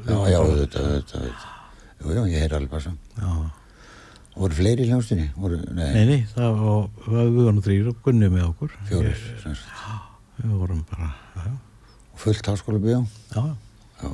Já, 0.05 0.20
já, 0.28 0.38
þetta, 0.61 0.86
þetta, 0.93 1.24
þetta 1.24 1.51
jú, 2.03 2.14
jú, 2.18 2.28
ég 2.28 2.45
heyrði 2.45 2.61
alveg 2.61 2.76
bara 2.76 2.84
samt 2.90 3.16
já. 3.16 3.62
Voru 4.37 4.57
fleiri 4.57 4.87
í 4.87 4.91
hljómsdýni 4.91 5.28
voru, 5.37 5.59
nei, 5.76 5.89
Nei, 5.97 6.05
nei, 6.09 6.20
það 6.33 6.61
var, 6.61 6.87
við 7.07 7.39
vorum 7.39 7.62
þrýr 7.64 7.89
og 7.93 7.99
Gunni 8.05 8.30
með 8.33 8.47
okkur. 8.49 8.76
Fjórir. 8.89 9.24
Við 10.43 10.55
vorum 10.57 10.85
bara, 10.91 11.11
já, 11.37 11.51
fullt 12.22 12.49
Háskóla 12.53 12.80
Bíó 12.83 13.03
já, 13.35 13.43
já, 14.03 14.12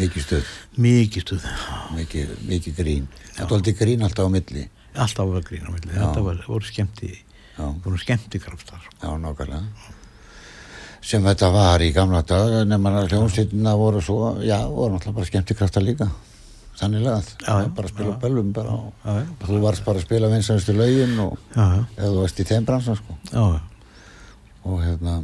mikið 0.00 0.26
stöð 0.26 0.52
mikið 0.80 1.26
stuð. 1.26 1.48
Mikið, 1.96 2.36
mikið 2.48 2.78
grín. 2.78 3.08
Þetta 3.32 3.48
var 3.48 3.56
aldrei 3.58 3.74
grín 3.80 4.06
alltaf 4.06 4.30
á 4.30 4.34
milli. 4.36 4.68
Alltaf 4.94 5.34
var 5.34 5.44
grín 5.48 5.66
á 5.66 5.70
milli, 5.74 5.92
þetta 5.96 6.24
var, 6.28 6.44
voru 6.46 6.70
skemmti 6.70 7.10
voru 7.84 7.98
skemmti 8.00 8.38
kraftar 8.40 8.80
já, 9.02 9.10
nákvæmlega. 9.20 9.66
Sem 11.04 11.24
þetta 11.24 11.48
var 11.52 11.82
í 11.82 11.90
gamla 11.96 12.22
dag 12.28 12.54
nema 12.68 12.92
að 13.00 13.14
hljómsveitina 13.14 13.74
voru 13.76 14.00
svo 14.04 14.36
já, 14.44 14.58
voru 14.68 14.94
náttúrulega 14.94 15.16
bara 15.18 15.28
skemmtikraftar 15.28 15.84
líka 15.84 16.08
þannig 16.80 17.02
lagað, 17.04 17.28
Já, 17.44 17.54
já, 17.62 17.68
bara 17.76 17.90
spila 17.92 18.14
á 18.16 18.22
bölvum 18.22 18.52
bara 18.56 18.76
já, 18.76 19.16
já, 19.20 19.26
þú 19.46 19.58
varst 19.64 19.84
bara 19.84 20.00
að 20.00 20.06
spila 20.06 20.30
vinsanustu 20.32 20.74
lögin 20.76 21.18
og 21.26 21.36
já, 21.54 21.66
já, 21.76 21.82
eða 21.98 22.08
þú 22.14 22.22
varst 22.24 22.40
í 22.40 22.46
þeim 22.50 22.66
bransan 22.70 22.98
sko. 23.00 23.18
Já, 23.32 23.44
já. 23.56 23.60
og 24.70 24.80
hérna 24.84 25.18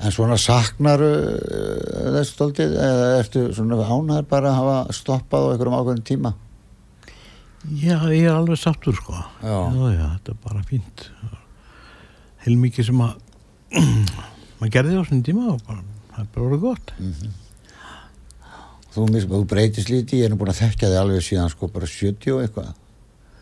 en 0.00 0.14
svona 0.16 0.36
saknar 0.40 1.02
uh, 1.04 2.14
þessu 2.16 2.30
stoltið 2.34 2.76
eða 2.80 3.08
ertu 3.20 3.42
svona 3.56 3.80
ánæður 3.84 4.28
bara 4.30 4.52
að 4.52 4.60
hafa 4.60 4.76
stoppað 4.96 5.44
á 5.44 5.50
einhverjum 5.52 5.76
ákveðin 5.80 6.06
tíma? 6.08 6.32
Já, 7.76 7.98
ég 8.08 8.24
er 8.24 8.32
alveg 8.38 8.56
sattur 8.56 8.96
sko. 8.96 9.12
Já. 9.44 9.58
já, 9.92 10.06
þetta 10.16 10.32
er 10.32 10.38
bara 10.46 10.62
fínt. 10.64 11.02
Heilmikið 12.46 12.86
sem 12.88 13.02
að 13.04 13.18
maður 14.60 14.72
gerði 14.72 14.96
á 14.96 15.02
svona 15.04 15.26
tíma 15.28 15.44
og 15.52 15.60
bara, 15.68 15.82
það 16.14 16.22
er 16.24 16.30
bara 16.34 16.46
orðið 16.48 16.64
gott. 16.64 16.94
Þú, 16.96 17.10
mis- 17.10 17.49
þú 18.94 19.42
breytist 19.48 19.90
lítið, 19.92 20.22
ég 20.22 20.28
er 20.28 20.32
nú 20.32 20.38
búin 20.40 20.52
að 20.52 20.62
þekkja 20.64 20.90
þig 20.90 21.00
alveg 21.00 21.26
síðan 21.26 21.52
sko 21.52 21.68
bara 21.70 21.86
70 21.90 22.34
og 22.34 22.44
eitthvað. 22.44 22.70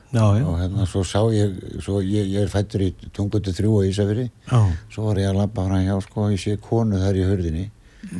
Já, 0.08 0.24
já, 0.38 0.44
og 0.48 0.54
hérna 0.56 0.86
svo 0.88 1.02
sá 1.04 1.20
ég 1.36 1.56
svo 1.84 1.98
ég, 2.00 2.30
ég 2.32 2.46
er 2.46 2.48
fættur 2.48 2.80
í 2.80 2.94
tungutu 3.12 3.52
þrjú 3.52 3.82
Ísafiri 3.90 4.24
já, 4.24 4.60
svo 4.88 5.04
var 5.10 5.20
ég 5.20 5.28
að 5.28 5.36
labba 5.42 5.66
fram 5.66 5.82
hjá 5.84 5.98
sko 6.00 6.30
ég 6.32 6.40
sé 6.40 6.54
konu 6.64 6.96
þar 6.96 7.18
í 7.20 7.26
hörðinni 7.28 7.66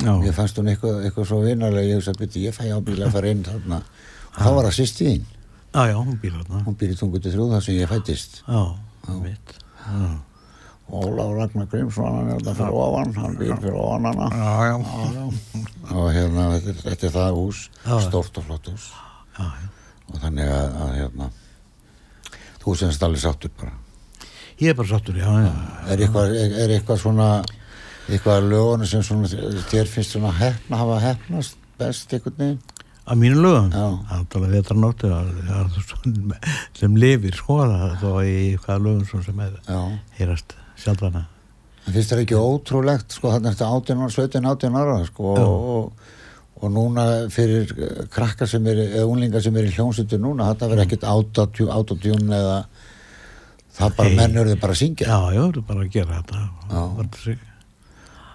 já, 0.03 0.11
ég 0.27 0.35
fannst 0.37 0.61
hún 0.61 0.69
eitthvað, 0.69 0.99
eitthvað 1.07 1.27
svo 1.31 1.41
vinarlega 1.47 1.89
ég 1.89 1.97
hugsa 1.97 2.13
byrti 2.19 2.45
ég 2.45 2.53
fæ 2.53 2.67
ábyggilega 2.69 3.09
að 3.09 3.17
fara 3.17 3.33
inn 3.33 3.43
þarna. 3.47 3.81
Og 4.29 4.37
þá 4.37 4.49
var 4.53 4.69
það 4.69 4.77
sýsti 4.77 5.09
þín. 5.09 5.27
Já, 5.73 5.81
já, 5.89 5.97
hún 5.97 6.77
býr 6.77 6.93
í 6.93 7.01
tungutu 7.01 7.33
þrjú 7.33 7.51
þar 7.55 7.65
sem 7.65 7.77
ég 7.81 7.89
fættist 7.89 8.41
Já, 8.45 8.61
mitt 9.17 9.57
Ólaf 10.89 11.33
Ragnar 11.37 11.67
Grímsson 11.69 12.05
hann 12.17 12.29
er 12.33 12.39
þetta 12.39 12.53
fyrir 12.57 12.77
ofan 12.83 13.11
hann 13.19 13.35
býr 13.37 13.51
fyrir 13.61 13.75
ofan 13.77 14.07
hana. 14.09 14.29
Já, 14.33 14.53
já, 14.69 14.75
og 15.93 16.07
hérna 16.15 16.47
þetta, 16.55 16.69
er- 16.73 16.81
þetta 16.87 17.07
er 17.09 17.13
það 17.17 17.37
hús 17.37 17.59
stórt 18.07 18.39
og 18.41 18.47
flott 18.47 18.71
hús. 18.71 18.87
Já, 19.37 19.45
já. 19.45 19.69
og 20.13 20.23
þannig 20.23 20.49
að, 20.55 20.79
að 20.85 20.95
hérna 20.97 21.29
þú 22.63 22.75
semst 22.81 23.03
alveg 23.05 23.21
sáttur 23.23 23.53
bara. 23.59 23.75
Ég 24.59 24.73
er 24.73 24.75
bara 24.75 24.89
sattur, 24.91 25.15
já, 25.15 25.29
já. 25.45 25.51
Er 25.93 26.01
eitthvað, 26.03 26.33
er, 26.35 26.57
er 26.65 26.73
eitthvað 26.79 26.99
svona 27.05 27.29
eitthvað 28.09 28.39
að 28.41 28.49
lögunum 28.51 28.89
sem 28.89 29.03
svona 29.05 29.29
þér 29.69 29.87
finnst 29.87 30.15
svona 30.17 30.33
hefna 30.35 30.79
hafa 30.81 30.97
hefnast 31.05 31.55
best 31.79 32.11
einhvern 32.17 32.35
veginn? 32.41 32.59
Að 33.09 33.17
mínu 33.23 33.39
lögum, 33.41 33.69
Já. 33.73 33.85
það 34.09 34.19
er 34.19 34.25
talað 34.33 34.51
vetranóttu 34.53 35.09
sem 36.79 36.97
lifir 37.01 37.33
sko 37.37 37.55
það 37.63 37.95
þó 38.03 38.09
í 38.21 38.35
hvaða 38.61 38.81
lögum 38.85 39.05
svo 39.09 39.21
sem 39.25 39.39
er 39.45 39.55
heyrast 40.19 40.53
sjálfana 40.83 41.25
en 41.85 41.95
finnst 41.95 42.13
þér 42.13 42.23
ekki 42.25 42.39
ótrúlegt 42.39 43.17
sko 43.17 43.33
þannig 43.33 43.51
að 43.51 43.57
þetta 43.57 43.73
18 43.79 44.03
ára, 44.03 44.13
17, 44.15 44.49
18 44.53 44.79
ára 44.79 44.97
sko 45.07 45.33
og, 45.43 46.07
og 46.59 46.73
núna 46.75 47.07
fyrir 47.33 47.73
krakkar 48.13 48.49
sem 48.51 48.67
er 48.69 48.83
eða 48.87 49.09
unlingar 49.09 49.43
sem 49.45 49.57
er 49.57 49.69
í 49.69 49.73
hljómsveitu 49.75 50.19
núna 50.21 50.51
þetta 50.51 50.71
verður 50.73 51.11
autotune 51.15 51.75
autotune 51.75 52.39
eða 52.39 52.63
það 53.79 53.93
bara 53.99 54.09
Nei. 54.09 54.17
mennur 54.19 54.49
þið 54.49 54.57
bara 54.59 54.75
að 54.75 54.81
syngja. 54.81 55.05
Já, 55.07 55.35
já, 55.37 55.43
er 55.45 55.61
bara 55.69 55.85
að 55.85 55.93
gera 55.93 56.17
þetta. 56.19 56.41
Og 56.75 57.45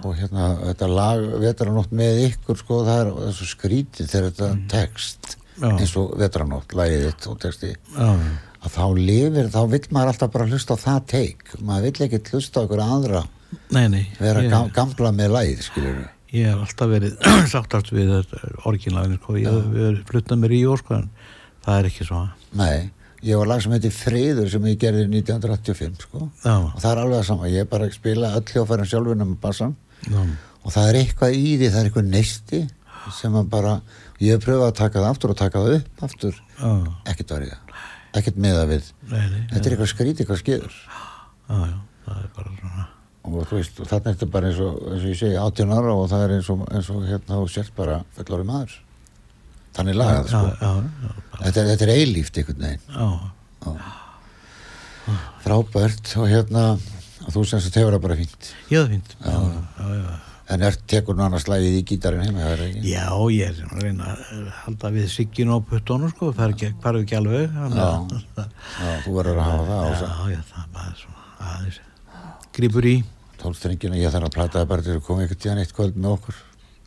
og 0.04 0.18
hérna 0.18 0.48
þetta 0.60 0.88
lag 0.90 1.22
vetranótt 1.42 1.92
með 1.96 2.20
ykkur 2.28 2.58
sko 2.60 2.80
það 2.86 3.00
er, 3.00 3.10
það 3.14 3.28
er 3.28 3.36
svo 3.38 3.48
skrítið 3.48 4.10
þegar 4.10 4.26
þetta 4.30 4.48
text 4.72 5.36
Já. 5.54 5.68
eins 5.70 5.94
og 6.00 6.16
vetranótt, 6.18 6.74
lagið 6.76 7.04
þitt 7.06 7.28
og 7.30 7.38
texti 7.44 7.70
Já, 7.70 8.08
já, 8.10 8.32
að 8.64 8.74
þá 8.74 8.84
lifir, 8.98 9.52
þá 9.52 9.60
vill 9.74 9.84
maður 9.92 10.12
alltaf 10.14 10.34
bara 10.34 10.48
hlusta 10.50 10.76
á 10.76 10.84
það 10.84 11.06
teik, 11.12 11.54
maður 11.60 11.86
vill 11.90 12.08
ekki 12.08 12.22
hlusta 12.32 12.60
á 12.60 12.62
einhverja 12.64 12.90
aðra, 12.96 13.22
nei, 13.76 13.86
nei 13.92 14.02
vera 14.18 14.44
ég, 14.44 14.50
gam, 14.52 14.72
gamla 14.74 15.12
með 15.14 15.34
lagið 15.36 15.64
skiljur 15.68 15.96
við 16.00 16.10
ég 16.34 16.50
hef 16.50 16.64
alltaf 16.64 16.90
verið 16.90 17.16
sáttast 17.52 17.92
við 17.94 18.12
orginlæðin 18.66 19.18
sko, 19.20 19.38
ég 19.38 19.48
hef 19.50 19.72
verið 19.74 20.04
fluttað 20.10 20.40
með 20.42 20.54
Ríó 20.54 20.76
sko 20.80 20.98
en 20.98 21.08
það 21.64 21.80
er 21.80 21.88
ekki 21.90 22.06
svo. 22.08 22.22
Nei, 22.58 22.88
ég 23.24 23.40
var 23.40 23.50
lag 23.50 23.62
sem 23.64 23.74
heitir 23.74 23.94
Friður 23.94 24.50
sem 24.52 24.66
ég 24.68 24.80
gerði 24.82 25.04
1985 25.10 26.06
sko. 26.06 26.28
Já, 26.42 26.56
og 26.58 26.78
það 26.80 26.90
er 26.90 27.02
alveg 27.04 27.18
það 27.20 27.28
sama, 27.30 27.50
ég 27.52 27.64
er 27.64 27.70
bara 27.70 27.88
að 27.88 27.98
spila 27.98 28.32
öll 28.38 28.46
hljófærin 28.50 28.90
sjálfuna 28.90 29.28
með 29.28 29.38
bassan. 29.44 29.76
Já, 30.08 30.20
og 30.64 30.74
það 30.74 30.88
er 30.90 31.00
eitthvað 31.02 31.38
í 31.38 31.44
því, 31.54 31.68
það 31.68 31.80
er 31.80 31.90
eitthvað 31.90 32.10
neisti 32.10 32.64
sem 33.14 33.34
að 33.36 33.50
bara, 33.52 33.74
ég 34.24 34.34
hef 34.34 34.44
pröfað 34.44 34.70
að 34.70 34.78
taka 34.80 35.02
það 35.02 35.10
aftur 35.12 35.34
og 35.34 35.40
taka 35.40 35.64
það 35.64 35.78
upp 35.78 36.06
aftur. 36.08 36.42
Ekkert 37.12 37.34
var 37.34 37.44
í 37.44 37.50
það, 37.52 37.63
ekkert 38.20 38.38
meða 38.40 38.64
við. 38.70 38.90
Nei, 39.10 39.22
nei 39.30 39.40
þetta 39.52 39.64
er 39.64 39.74
eitthvað 39.74 39.92
skrítið 39.92 40.28
hvað 40.30 40.40
skeður. 40.42 40.76
Já, 41.48 41.56
já, 41.70 41.78
það 42.06 42.20
er 42.20 42.30
bara 42.38 42.54
svona. 42.60 42.86
Og 43.24 43.46
þú 43.48 43.56
veist, 43.56 43.78
og 43.80 43.88
þarna 43.88 44.10
er 44.10 44.16
þetta 44.18 44.30
bara 44.34 44.48
eins 44.50 44.58
og, 44.60 44.80
eins 44.92 45.04
og 45.04 45.08
ég 45.08 45.20
segi 45.20 45.38
18 45.40 45.74
ára 45.78 45.94
og 45.96 46.08
það 46.12 46.24
er 46.26 46.34
eins 46.36 46.50
og, 46.52 46.64
eins 46.70 46.90
og 46.92 47.06
hérna 47.08 47.38
þú 47.40 47.46
sért 47.54 47.72
bara 47.78 48.00
fullorði 48.18 48.48
maður. 48.50 48.74
Þannig 49.74 49.96
lagað 49.98 50.28
Já, 50.28 50.34
sko. 50.34 50.42
já, 50.60 50.72
já, 51.06 51.14
þetta, 51.40 51.64
þetta 51.70 51.86
er 51.86 51.94
eilíft 51.94 52.38
einhvern 52.42 52.66
veginn. 52.66 52.84
Já, 52.94 53.08
frábært. 55.44 56.12
Og 56.20 56.28
hérna 56.30 56.66
þú 57.32 57.46
sem 57.48 57.64
þetta 57.64 57.82
hefur 57.82 57.96
það 57.96 58.04
bara 58.04 58.20
fínt. 58.20 58.52
Það 58.68 58.92
fínt. 58.92 59.16
Já, 59.24 59.34
já, 59.80 59.90
já 60.04 60.33
en 60.52 60.62
er 60.68 60.74
tekur 60.90 61.16
nú 61.16 61.22
annars 61.24 61.46
lagið 61.48 61.78
í 61.78 61.84
gítarinn 61.88 62.24
heima 62.26 62.42
það 62.44 62.52
er 62.54 62.62
ekki? 62.66 62.80
Já, 62.90 63.06
ég 63.32 63.48
er 63.48 63.56
að 63.70 63.82
reyna 63.86 64.10
að 64.12 64.48
halda 64.64 64.90
við 64.92 65.06
siggin 65.14 65.52
á 65.54 65.56
puttónu 65.64 66.10
sko, 66.12 66.32
það 66.36 66.44
er 66.44 66.52
ekki, 66.54 66.68
alveg 67.16 67.54
að- 67.64 67.80
já, 67.80 68.90
þú 69.06 69.14
verður 69.16 69.40
að 69.40 69.48
hafa 69.48 69.64
það 69.70 69.80
á 69.80 69.86
Já, 69.88 70.34
já, 70.34 70.40
það 70.52 70.84
er 70.84 70.96
svona 71.00 71.22
aðeins 71.54 71.78
Grípur 72.54 72.84
í. 72.86 72.96
Tólstrengina, 73.40 73.96
ég 73.98 74.12
þarf 74.14 74.28
að 74.28 74.34
plata 74.36 74.60
það 74.60 74.68
bara 74.70 74.82
til 74.86 74.92
að 74.94 75.02
koma 75.08 75.24
einhvern 75.24 75.40
tíðan 75.42 75.58
eitt 75.64 75.72
kvöld 75.74 75.96
með 75.98 76.12
okkur. 76.18 76.36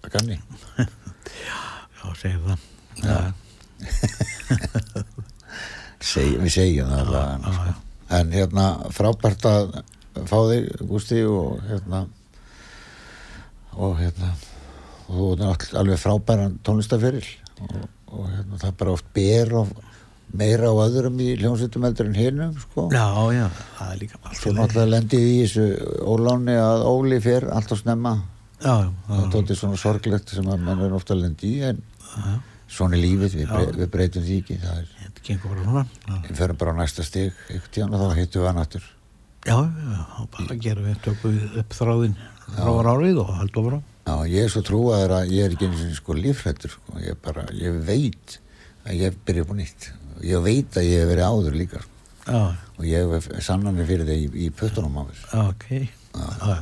Að 0.07 0.13
ganni 0.13 0.37
Já, 0.77 2.05
segir 2.21 2.39
það. 2.45 2.59
Já, 3.03 3.17
Seg, 6.07 6.37
við 6.39 6.51
segjum 6.53 6.89
það 6.93 7.01
allavega 7.03 7.51
sko. 7.57 7.73
en 8.17 8.31
hérna 8.31 8.65
frábært 8.95 9.45
að 9.49 9.71
fá 10.29 10.37
þig 10.51 10.67
Gústi 10.89 11.19
og 11.27 11.59
hérna 11.67 12.03
og 13.77 13.99
hérna 14.01 14.31
og 15.07 15.13
þú 15.15 15.27
er 15.35 15.67
alveg 15.79 16.01
frábæran 16.01 16.57
tónlistafyrir 16.67 17.27
og, 17.61 17.77
og 18.11 18.25
hérna 18.31 18.59
það 18.59 18.71
er 18.71 18.79
bara 18.81 18.95
oft 18.97 19.13
ber 19.15 19.53
og 19.61 19.75
meira 20.35 20.71
á 20.71 20.75
öðrum 20.83 21.19
í 21.23 21.29
hljómsveitum 21.39 21.85
eldur 21.87 22.09
en 22.09 22.17
hinum 22.17 22.57
sko. 22.59 22.87
Já, 22.91 23.05
já, 23.31 23.45
það 23.77 23.93
er 23.93 24.01
líka 24.01 24.33
svo 24.35 24.53
náttúrulega 24.55 24.91
lendið 24.91 25.27
í 25.27 25.37
þessu 25.45 25.67
óláni 26.03 26.57
að 26.59 26.83
Óli 26.89 27.19
fer 27.23 27.47
alltaf 27.53 27.81
snemma. 27.83 28.17
Já, 28.59 28.73
já, 28.83 28.91
það 29.07 29.23
er 29.23 29.31
tótið 29.37 29.61
svona 29.61 29.79
sorglegt 29.79 30.35
sem 30.35 30.51
að 30.51 30.67
menn 30.67 30.83
er 30.83 30.97
ofta 30.97 31.15
að 31.15 31.23
lendi 31.23 31.53
í 31.53 31.63
en 31.69 31.81
svona 32.67 32.97
er 32.97 33.03
lífið, 33.05 33.39
við, 33.39 33.47
brey, 33.53 33.71
við 33.77 33.89
breytum 33.93 34.27
því 34.27 34.37
ekki 34.41 34.59
það 34.65 34.81
er, 34.81 34.91
svona. 35.63 35.85
Já, 35.87 36.19
við 36.27 36.37
förum 36.41 36.59
bara 36.59 36.75
á 36.75 36.79
næsta 36.81 37.07
stig 37.07 37.31
einhvern 37.47 37.73
tíðan 37.77 37.95
og 37.95 38.03
þá 38.03 38.19
hittum 38.19 38.43
við 38.43 38.49
hann 38.51 38.63
aftur 38.65 38.89
já, 39.47 39.57
já, 39.57 39.99
og 40.21 40.27
bara 40.35 40.57
gerum 40.63 40.87
við 40.89 40.97
tökum 41.05 41.37
upp 41.61 41.75
þráðin 41.77 42.17
ráðar 42.57 42.89
árið 42.93 43.21
og 43.23 43.31
haldum 43.41 43.69
frá 43.71 43.79
Já, 44.07 44.13
ég 44.31 44.45
er 44.47 44.51
svo 44.53 44.61
trúaður 44.63 45.13
að 45.17 45.31
ég 45.35 45.43
er 45.49 45.55
ekki 45.55 45.67
eins 45.67 45.81
og 45.83 45.95
sko 45.97 46.13
lífrættur 46.15 46.71
sko. 46.71 46.99
ég 47.03 47.17
bara, 47.23 47.43
ég 47.51 47.75
veit 47.83 48.37
að 48.87 49.01
ég 49.01 49.17
byrja 49.27 49.43
á 49.43 49.53
nýtt. 49.57 49.87
Ég 50.23 50.45
veit 50.45 50.77
að 50.79 50.87
ég 50.87 51.01
hef 51.03 51.09
verið 51.11 51.27
áður 51.27 51.57
líka 51.59 51.81
sko. 51.83 51.91
Já, 52.23 52.39
og 52.77 52.85
ég 52.87 53.11
hef 53.17 53.27
sannanir 53.43 53.89
fyrir 53.89 54.07
það 54.07 54.21
í, 54.23 54.29
í 54.45 54.49
puttunum 54.55 54.95
á 54.95 55.03
mér. 55.09 55.19
Já, 55.27 55.41
ok. 55.51 55.67
Já, 55.67 56.29
já, 56.39 56.55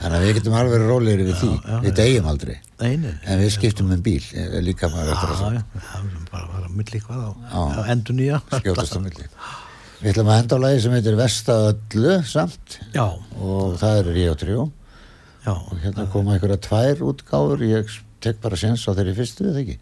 þannig 0.00 0.16
að 0.16 0.24
við 0.24 0.34
getum 0.38 0.56
alveg 0.56 0.72
verið 0.78 0.88
rólegir 0.94 1.22
við 1.28 1.36
því. 1.42 1.50
já, 1.68 1.76
við 1.84 1.94
deyjum 2.00 2.30
aldrei. 2.32 2.56
Einu 2.80 3.12
en 3.24 3.38
við 3.40 3.52
skiptum 3.54 3.92
um 3.92 4.00
bíl 4.04 4.24
eh, 4.36 4.56
líka 4.64 4.88
maður 4.92 5.12
eftir 5.14 5.30
Já, 5.30 5.36
að 5.36 5.54
já, 5.56 5.62
það 5.92 6.08
er 6.08 6.26
bara 6.32 6.42
að 6.42 6.50
fara 6.56 6.66
að 6.66 6.74
milli 6.80 6.98
hvað 7.04 7.22
á 7.24 7.30
Já. 7.52 7.62
á 7.76 7.80
endur 7.92 8.16
nýja 8.18 8.40
skjótast 8.56 8.96
á 8.96 9.00
milli 9.00 9.28
Við 10.06 10.12
ætlum 10.12 10.28
að 10.30 10.36
henda 10.38 10.54
á 10.54 10.62
lagi 10.62 10.82
sem 10.84 10.92
heitir 10.94 11.16
Vestaöllu 11.18 12.10
samt. 12.30 12.76
Já, 12.94 13.08
og 13.42 13.72
það 13.80 13.96
er 13.98 14.10
Ríó 14.14 14.36
Tríó 14.38 14.66
já, 15.42 15.50
og 15.50 15.80
hérna 15.82 16.04
koma 16.12 16.36
einhverja 16.36 16.60
tvær 16.62 17.02
útgáfur. 17.08 17.64
Ég 17.66 17.90
tek 18.22 18.38
bara 18.44 18.54
séns 18.60 18.86
á 18.86 18.94
þeirri 18.94 19.16
fyrstu 19.18 19.48
eða 19.50 19.64
ekki? 19.64 19.76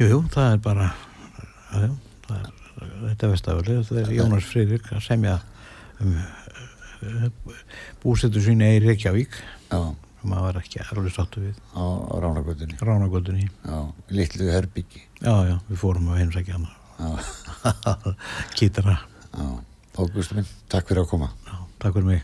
Jú, 0.00 0.10
jú, 0.16 0.20
það 0.34 0.50
er 0.56 0.60
bara 0.66 0.90
já, 0.90 1.94
það 2.26 2.34
er, 2.40 2.50
þetta 3.04 3.30
er 3.30 3.34
vestafölu, 3.36 3.80
það 3.86 4.02
er 4.02 4.12
Jónas 4.18 4.50
Friðrik 4.50 4.92
að 4.98 5.06
semja 5.06 5.38
um 6.02 6.18
búsetu 8.02 8.42
síni 8.42 8.74
í 8.80 8.82
Reykjavík 8.82 9.38
já, 9.38 9.78
sem 9.78 10.30
maður 10.32 10.48
var 10.50 10.64
ekki 10.64 10.88
alveg 10.88 11.14
sáttu 11.14 11.48
við. 11.52 11.66
Á, 11.70 11.86
Ránagöldunni 12.82 13.46
já, 13.46 13.76
litlu 14.10 14.54
herbyggi. 14.58 15.06
Já, 15.20 15.36
já, 15.54 15.60
við 15.70 15.86
fórum 15.86 16.10
að 16.10 16.24
heimsækja 16.24 16.58
hana 16.58 16.80
kýtara, 18.54 18.98
já, 19.32 19.46
Ágústu 19.94 20.34
minn, 20.34 20.46
takk 20.66 20.88
fyrir 20.90 21.04
að 21.04 21.10
koma. 21.12 21.28
Já, 21.46 21.54
takk 21.78 21.94
fyrir 21.94 22.08
mig. 22.08 22.22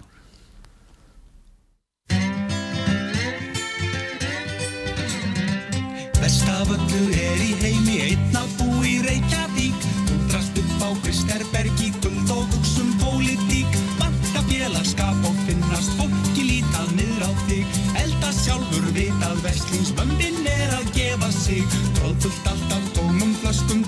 Vestavöllu 6.18 7.05
er 7.14 7.45
í 7.47 7.53
heimi 7.62 8.01
einn 8.09 8.35
að 8.41 8.51
bú 8.59 8.83
í 8.83 8.97
Reykjavík. 9.07 9.87
Undrast 10.16 10.59
upp 10.64 10.83
á 10.83 10.91
Kristerbergi, 11.05 11.93
guld 12.03 12.35
og 12.35 12.51
hugsum 12.57 12.91
pólitík. 12.99 13.79
Vanta 14.03 14.43
félagskap 14.51 15.31
og 15.31 15.39
finnast 15.47 15.95
fólki 16.01 16.49
lítað 16.51 16.91
niður 16.99 17.31
á 17.31 17.33
þig 17.47 17.81
Elda 18.03 18.31
sjálfur 18.35 18.91
vitað 18.99 19.41
veslingsbömbin 19.47 20.43
er 20.59 20.75
að 20.75 20.91
gefa 20.99 21.31
sig. 21.35 21.62
Tróðfullt 22.01 22.51
alltaf 22.51 22.91
tómum 22.99 23.33
flöskum 23.45 23.80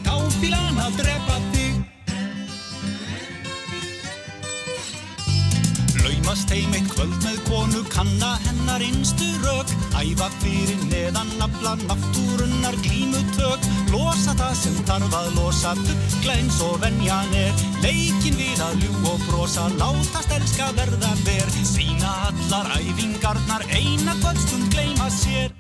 Laumast 6.33 6.53
heim 6.55 6.73
eitt 6.73 6.87
kvöld 6.89 7.17
með 7.27 7.41
konu 7.45 7.83
kanna 7.93 8.31
hennar 8.41 8.81
innstu 8.81 9.27
rök. 9.43 9.69
Æfa 10.01 10.31
fyrir 10.41 10.81
neðan 10.89 11.29
nafla 11.37 11.75
náttúrunnar 11.83 12.79
glímutök 12.87 13.69
Losa 13.93 14.33
það 14.41 14.57
sem 14.63 14.81
þarf 14.89 15.13
að 15.19 15.29
losa 15.37 15.77
Fugla 15.83 16.39
eins 16.41 16.57
og 16.65 16.81
venjan 16.81 17.37
er. 17.37 17.53
Leikin 17.85 18.41
við 18.41 18.65
að 18.65 18.81
ljú 18.81 18.97
og 19.13 19.27
brosa 19.29 19.69
Látast 19.77 20.33
elska 20.39 20.73
verða 20.81 21.13
ver. 21.27 21.53
Sýna 21.69 22.17
allar 22.31 22.79
æfingarnar 22.81 23.69
Eina 23.69 24.17
kvöldstund 24.25 24.73
gleyma 24.73 25.13
sér 25.13 25.53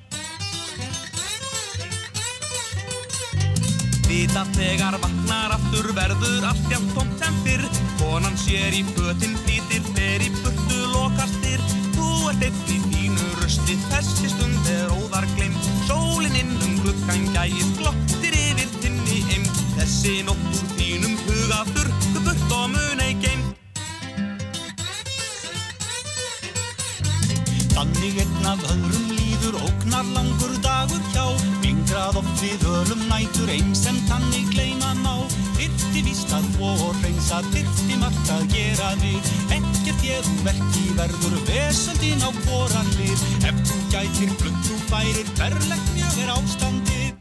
Vita 4.13 4.43
þegar 4.53 4.99
vaknar 5.01 5.55
aftur 5.55 5.87
verður 5.97 6.43
allt 6.45 6.67
jafn 6.69 6.91
tómt 6.93 7.15
sem 7.17 7.37
fyrr. 7.47 7.63
Konan 7.97 8.35
sér 8.37 8.75
í 8.77 8.83
fötin 8.91 9.39
flýtir 9.41 9.87
fer 9.97 10.21
í 10.21 10.29
burtu 10.35 10.81
lokastir 10.93 11.63
Þú 11.95 12.09
ert 12.29 12.45
eitt 12.45 12.73
í 12.75 12.77
þínu 12.91 13.29
rusti 13.39 13.79
þessi 13.87 14.29
stund 14.35 14.69
er 14.75 14.93
óðar 14.93 15.25
glimt 15.33 15.71
Sólinn 15.87 16.37
inn 16.43 16.53
um 16.59 16.75
gluggan 16.83 17.25
gæist 17.33 17.81
glottir 17.81 18.37
yfir 18.37 18.69
þinni 18.83 19.23
eim 19.33 19.49
Þessi 19.79 20.19
nótt 20.29 20.45
úr 20.59 20.69
þínum 20.75 21.17
huga 21.25 21.63
þurrku 21.73 22.27
burt 22.29 22.55
og 22.59 22.69
mun 22.75 23.03
ei 23.07 23.17
geimt 23.25 23.49
Þannig 27.73 28.21
einn 28.27 28.53
af 28.53 28.69
öðrum 28.77 29.09
líður 29.17 29.63
ógnar 29.63 30.17
langur 30.19 30.57
dagur 30.61 31.01
hjá 31.15 31.27
Vingrað 31.93 32.17
oft 32.23 32.39
við 32.41 32.63
ölum 32.73 33.01
nætur 33.05 33.51
einn 33.53 33.75
sem 33.77 33.99
þannig 34.09 34.47
gleyma 34.55 34.95
má. 35.03 35.27
Þyrfti 35.59 36.01
víst 36.07 36.31
að 36.33 36.47
og 36.65 36.85
reynsa, 37.03 37.43
þyrfti 37.53 37.99
margt 38.01 38.31
að 38.33 38.47
gera 38.55 38.95
við. 39.03 39.29
Ekkert 39.59 40.07
ég 40.09 40.31
verki 40.47 40.87
verður 40.97 41.37
vesöldin 41.51 42.25
á 42.25 42.33
hvora 42.47 42.81
hlið 42.95 43.27
Ef 43.45 43.61
þú 43.69 43.77
gætir 43.93 44.33
flutt 44.41 44.65
þú 44.71 44.79
færir, 44.89 45.29
verlegt 45.37 45.93
mjög 45.93 46.17
er 46.25 46.33
ástandið. 46.39 47.13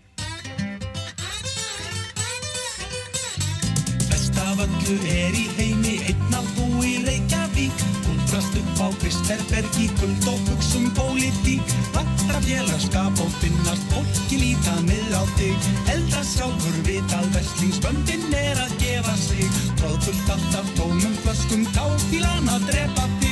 Vestavöllu 4.07 4.97
er 5.17 5.35
í 5.35 5.45
heimi 5.59 5.97
einn 6.13 6.39
að 6.39 6.47
bú 6.55 6.69
í 6.79 6.95
Reykjavík 7.09 7.83
Undrast 8.31 8.55
upp 8.55 8.79
á 8.79 8.87
Kristerbergi, 9.01 9.89
guld 9.99 10.27
og 10.31 10.39
hugsum 10.47 10.85
pólitík. 10.95 11.73
Vantra 11.91 12.39
félagskap 12.45 13.19
og 13.19 13.31
finnast 13.41 13.83
fólki 13.91 14.39
líta 14.39 14.75
niður 14.87 15.17
á 15.19 15.23
þig. 15.35 15.67
Eldra 15.91 16.23
sjálfur 16.23 16.77
vitað 16.87 17.27
verslingsböndin 17.35 18.23
er 18.31 18.63
að 18.63 18.77
gefa 18.79 19.17
sig. 19.19 19.43
Tróðfullt 19.81 20.31
alltaf 20.31 20.71
tómum 20.79 21.19
flöskum 21.25 21.67
táfílan 21.75 22.47
að 22.55 22.71
drepa 22.71 23.09
þig 23.19 23.30